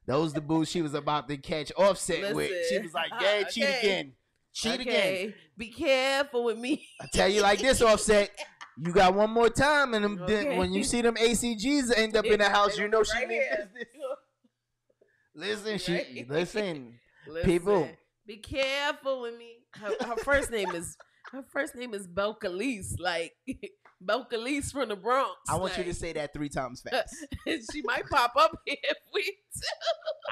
[0.07, 2.51] Those the boots she was about to catch Offset with.
[2.69, 3.79] She was like, yeah, cheat Okay.
[3.79, 4.13] again.
[4.53, 5.35] Cheat again.
[5.57, 6.87] Be careful with me.
[7.01, 8.31] I tell you like this, Offset.
[8.79, 10.59] You got one more time, and them, then Okay.
[10.59, 13.41] when you see them ACGs end up in the house, you know she Right mean
[13.41, 13.71] here.
[13.73, 13.95] business.
[15.37, 16.95] Listen, she listen,
[17.29, 17.89] Listen, people.
[18.27, 19.59] be careful with me.
[19.73, 20.97] Her, her first name is
[21.33, 23.35] her first name is Belcalis, like
[24.05, 25.37] Belcalis from the Bronx.
[25.49, 27.15] I want you to say that three times fast.
[27.47, 29.61] she might pop up here if we do.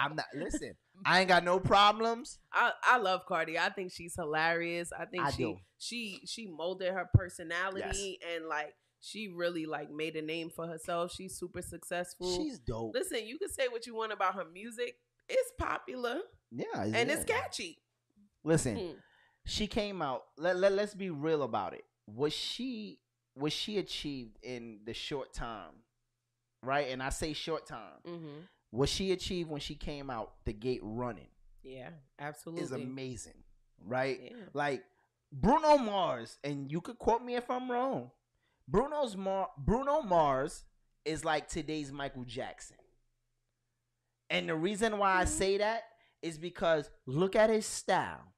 [0.01, 0.27] I'm not.
[0.35, 0.75] Listen,
[1.05, 2.39] I ain't got no problems.
[2.53, 3.59] I, I love Cardi.
[3.59, 4.91] I think she's hilarious.
[4.99, 5.57] I think I she do.
[5.79, 8.75] she she molded her personality and like
[9.05, 11.13] she really like made a name for herself.
[11.13, 12.35] She's super successful.
[12.37, 12.95] She's dope.
[12.95, 14.97] Listen, you can say what you want about her music.
[15.29, 16.21] It's popular
[16.51, 17.79] Yeah, and it's catchy.
[18.45, 18.93] Listen, Hmm.
[19.47, 20.23] she came out.
[20.39, 21.85] Let, let let's be real about it.
[22.07, 23.01] Was she
[23.37, 25.73] was she achieved in the short time,
[26.63, 26.89] right?
[26.91, 28.01] And I say short time.
[28.07, 28.41] Mm-hmm.
[28.71, 31.29] What she achieved when she came out the gate running
[31.63, 32.65] Yeah, absolutely.
[32.65, 33.43] is amazing,
[33.85, 34.21] right?
[34.23, 34.37] Yeah.
[34.53, 34.85] Like
[35.33, 38.11] Bruno Mars, and you could quote me if I'm wrong.
[38.69, 40.65] Bruno's Mar- Bruno Mars
[41.05, 42.77] is like today's Michael Jackson.
[44.31, 45.83] And the reason why I say that
[46.23, 48.33] is because look at his style.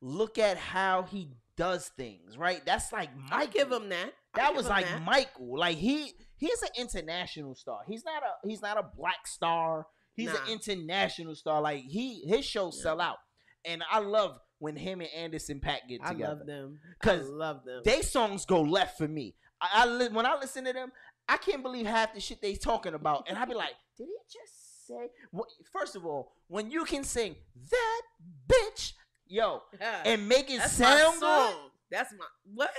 [0.00, 2.62] Look at how he does things, right?
[2.66, 3.36] That's like Michael.
[3.38, 4.12] I give him that.
[4.34, 5.02] That was like that.
[5.02, 5.58] Michael.
[5.58, 7.80] Like he he's an international star.
[7.86, 9.86] He's not a he's not a black star.
[10.14, 10.42] He's Nah.
[10.44, 11.60] an international star.
[11.60, 13.18] Like he his shows sell out.
[13.64, 16.24] And I love when him and Anderson .Paak get together.
[16.24, 16.78] I love them.
[17.02, 17.82] I Cause love them.
[17.84, 19.36] they songs go left for me.
[19.60, 20.90] I, I when I listen to them,
[21.28, 24.16] I can't believe half the shit they talking about, and I be like, did he
[24.26, 25.10] just say?
[25.30, 25.48] What?
[25.72, 27.36] First of all, when you can sing
[27.70, 28.00] that
[28.48, 28.92] bitch,
[29.26, 30.02] yo, Yeah.
[30.04, 31.70] and make it That's sound my good, song.
[31.90, 32.70] That's my what?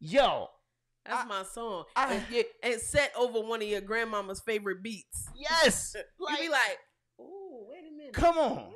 [0.00, 0.48] yo,
[1.04, 1.84] That's my song.
[1.94, 5.28] I- and, yeah, and set over one of your grandmama's favorite beats.
[5.36, 6.78] yes, you be like,
[7.20, 8.12] oh, wait a minute.
[8.14, 8.70] come on,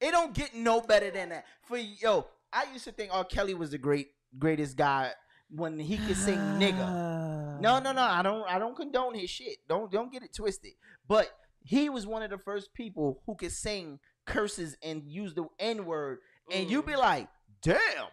[0.00, 1.44] it don't get no better than that.
[1.64, 3.24] For yo, I used to think R.
[3.24, 4.08] Kelly was the great
[4.38, 5.12] greatest guy
[5.50, 7.60] when he could sing nigga.
[7.60, 8.02] No, no, no.
[8.02, 8.48] I don't.
[8.48, 9.58] I don't condone his shit.
[9.68, 10.72] Don't don't get it twisted.
[11.08, 11.30] But
[11.62, 15.86] he was one of the first people who could sing curses and use the N
[15.86, 16.18] word,
[16.52, 17.28] and you be like,
[17.62, 18.08] "Damn,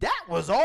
[0.00, 0.56] that was all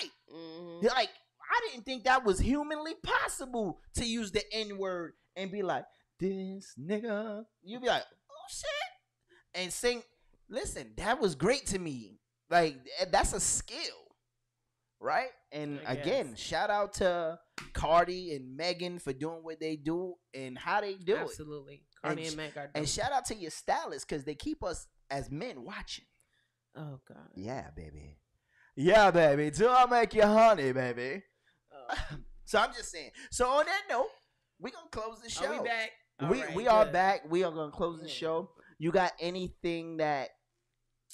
[0.00, 0.86] right." Mm-hmm.
[0.86, 1.10] Like
[1.40, 5.84] I didn't think that was humanly possible to use the N word and be like,
[6.18, 10.02] "This nigga." You'd be like, "Oh shit," and sing.
[10.48, 12.18] Listen, that was great to me.
[12.50, 14.04] Like eh, that's a skill
[15.04, 15.28] right?
[15.54, 16.40] And I again, guess.
[16.40, 17.38] shout out to
[17.72, 21.20] Cardi and Megan for doing what they do and how they do it.
[21.20, 21.84] Absolutely.
[22.02, 24.88] Cardi and, sh- Meg are And shout out to your stylists because they keep us
[25.10, 26.06] as men watching.
[26.76, 27.28] Oh God.
[27.36, 28.18] Yeah, baby.
[28.74, 29.52] Yeah, baby.
[29.52, 31.22] Till I make you honey, baby.
[31.72, 31.94] Oh.
[32.44, 33.10] so I'm just saying.
[33.30, 34.08] So on that note,
[34.58, 35.46] we're gonna close the show.
[35.46, 35.90] Are we back?
[36.20, 37.30] All we right, we are back.
[37.30, 38.50] We are gonna close the show.
[38.78, 40.30] You got anything that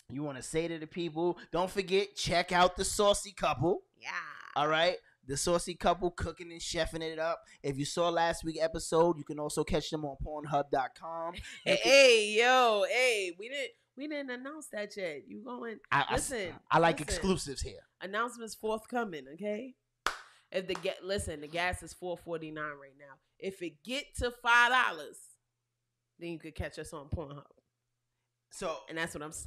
[0.09, 1.39] you want to say to the people?
[1.53, 3.83] Don't forget, check out the saucy couple.
[4.01, 4.11] Yeah.
[4.57, 4.97] All right.
[5.27, 7.43] The saucy couple cooking and chefing it up.
[7.63, 11.35] If you saw last week episode, you can also catch them on Pornhub.com.
[11.65, 15.23] Hey, hey, yo, hey, we didn't we didn't announce that yet.
[15.29, 15.79] You going?
[15.93, 16.53] I, I- listen.
[16.71, 17.15] I like listen.
[17.15, 17.81] exclusives here.
[18.01, 19.27] Announcements forthcoming.
[19.35, 19.75] Okay.
[20.51, 23.15] If the get listen, the gas is four forty nine right now.
[23.39, 25.19] If it get to five dollars,
[26.19, 27.45] then you could catch us on Pornhub.
[28.51, 29.47] So and that's what I'm saying.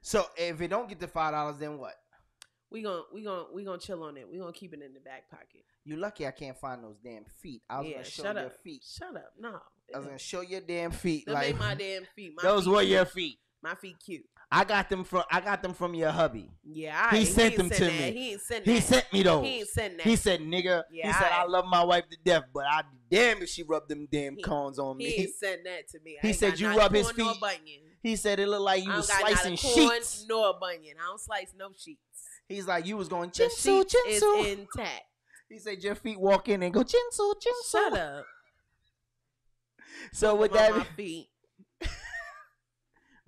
[0.00, 1.96] So if it don't get to five dollars, then what?
[2.70, 4.28] We gon' we gon' we gonna chill on it.
[4.30, 5.64] We gonna keep it in the back pocket.
[5.84, 7.62] You lucky I can't find those damn feet.
[7.70, 8.62] I was yeah, gonna show shut your up.
[8.62, 8.84] feet.
[8.84, 9.32] Shut up.
[9.38, 9.60] No.
[9.94, 11.26] I was gonna show your damn feet.
[11.26, 12.32] Them like ain't my damn feet.
[12.36, 13.38] My those feet were your feet.
[13.62, 14.24] My feet cute.
[14.50, 16.50] I got them from I got them from your hubby.
[16.64, 17.92] Yeah, he alright, sent ain't them to that.
[17.92, 18.12] me.
[18.12, 18.82] He ain't send He that.
[18.82, 19.44] sent me those.
[19.44, 20.06] He ain't send that.
[20.06, 23.42] He said, "Nigga." Yeah, he said, "I love my wife to death, but I damn
[23.42, 26.16] if she rubbed them damn cones on me." He me." ain't send that to me.
[26.18, 27.36] I He ain't said you neither rub his feet.
[28.02, 30.26] He said it looked like you I was slicing sheets.
[30.28, 30.96] nor a bunion.
[31.02, 32.00] I don't slice no sheets.
[32.48, 34.52] He's like you was going The chinsu sheet is chinsu.
[34.52, 35.02] intact.
[35.48, 37.70] He said your feet walk in and go chinsu chinsu.
[37.70, 38.26] Shut up.
[40.12, 41.28] So with that my feet.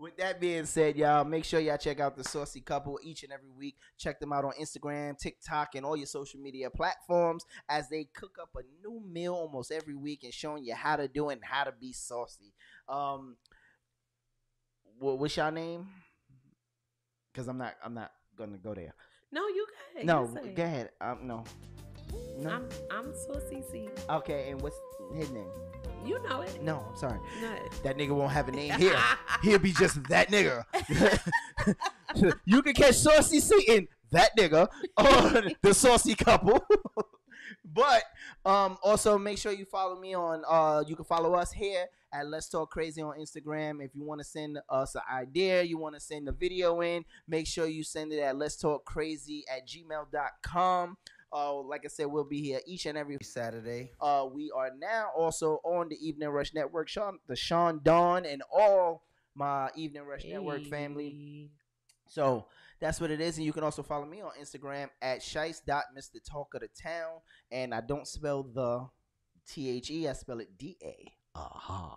[0.00, 3.32] With that being said, y'all, make sure y'all check out the Saucy Couple each and
[3.32, 3.74] every week.
[3.96, 8.36] Check them out on Instagram, TikTok, and all your social media platforms as they cook
[8.40, 11.44] up a new meal almost every week and showing you how to do it and
[11.44, 12.52] how to be saucy.
[12.88, 13.38] Um,
[15.00, 15.88] what, what's your name?
[17.32, 18.94] Because I'm not, I'm not gonna go there.
[19.30, 20.06] No, you go ahead.
[20.06, 20.90] no, You go ahead.
[21.00, 21.44] Um, no.
[22.38, 22.50] No.
[22.50, 23.88] I'm I'm Saucy C.
[24.08, 24.76] okay, and what's
[25.14, 25.48] his name?
[26.06, 26.62] You know it.
[26.62, 27.18] No, I'm sorry.
[27.82, 28.96] That nigga won't have a name here.
[29.42, 30.64] He'll be just that nigga.
[32.46, 36.64] you can catch Saucy C in that nigga or the Saucy couple.
[37.64, 38.02] But
[38.44, 40.42] um, also make sure you follow me on.
[40.48, 43.84] Uh, you can follow us here at Let's Talk Crazy on Instagram.
[43.84, 47.04] If you want to send us an idea, you want to send a video in,
[47.26, 50.96] make sure you send it at Let's Talk Crazy at gmail.com.
[51.30, 53.92] Uh, like I said, we'll be here each and every Saturday.
[54.00, 56.88] Uh, we are now also on the Evening Rush Network.
[56.88, 59.02] Sean, the Sean Dawn, and all
[59.34, 61.50] my Evening Rush Network family.
[62.08, 62.46] So
[62.80, 63.36] that's what it is.
[63.36, 67.20] And you can also follow me on Instagram at shice.mr talk of the town.
[67.50, 68.86] And I don't spell the
[69.48, 71.12] T H E, I spell it D A.
[71.34, 71.96] Aha.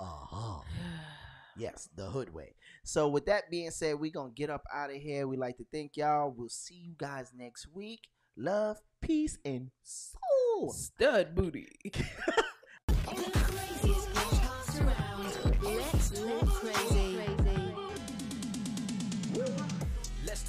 [0.00, 0.62] Aha.
[1.54, 2.54] Yes, the hood way.
[2.82, 5.28] So with that being said, we're gonna get up out of here.
[5.28, 6.32] We like to thank y'all.
[6.34, 8.08] We'll see you guys next week.
[8.38, 10.72] Love, peace, and soul.
[10.72, 11.68] Stud booty.
[15.62, 16.91] Let's live crazy.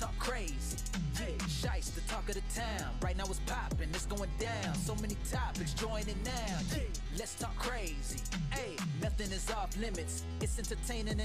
[0.04, 0.78] Talk crazy.
[1.16, 2.90] Yeah, Shice, the talk of the town.
[3.02, 4.76] Right now it's popping, it's going down.
[4.76, 6.58] So many topics, join it now.
[6.76, 6.84] Yeah,
[7.18, 8.20] let's talk crazy.
[8.52, 10.24] Hey, nothing is off limits.
[10.42, 11.22] It's entertaining and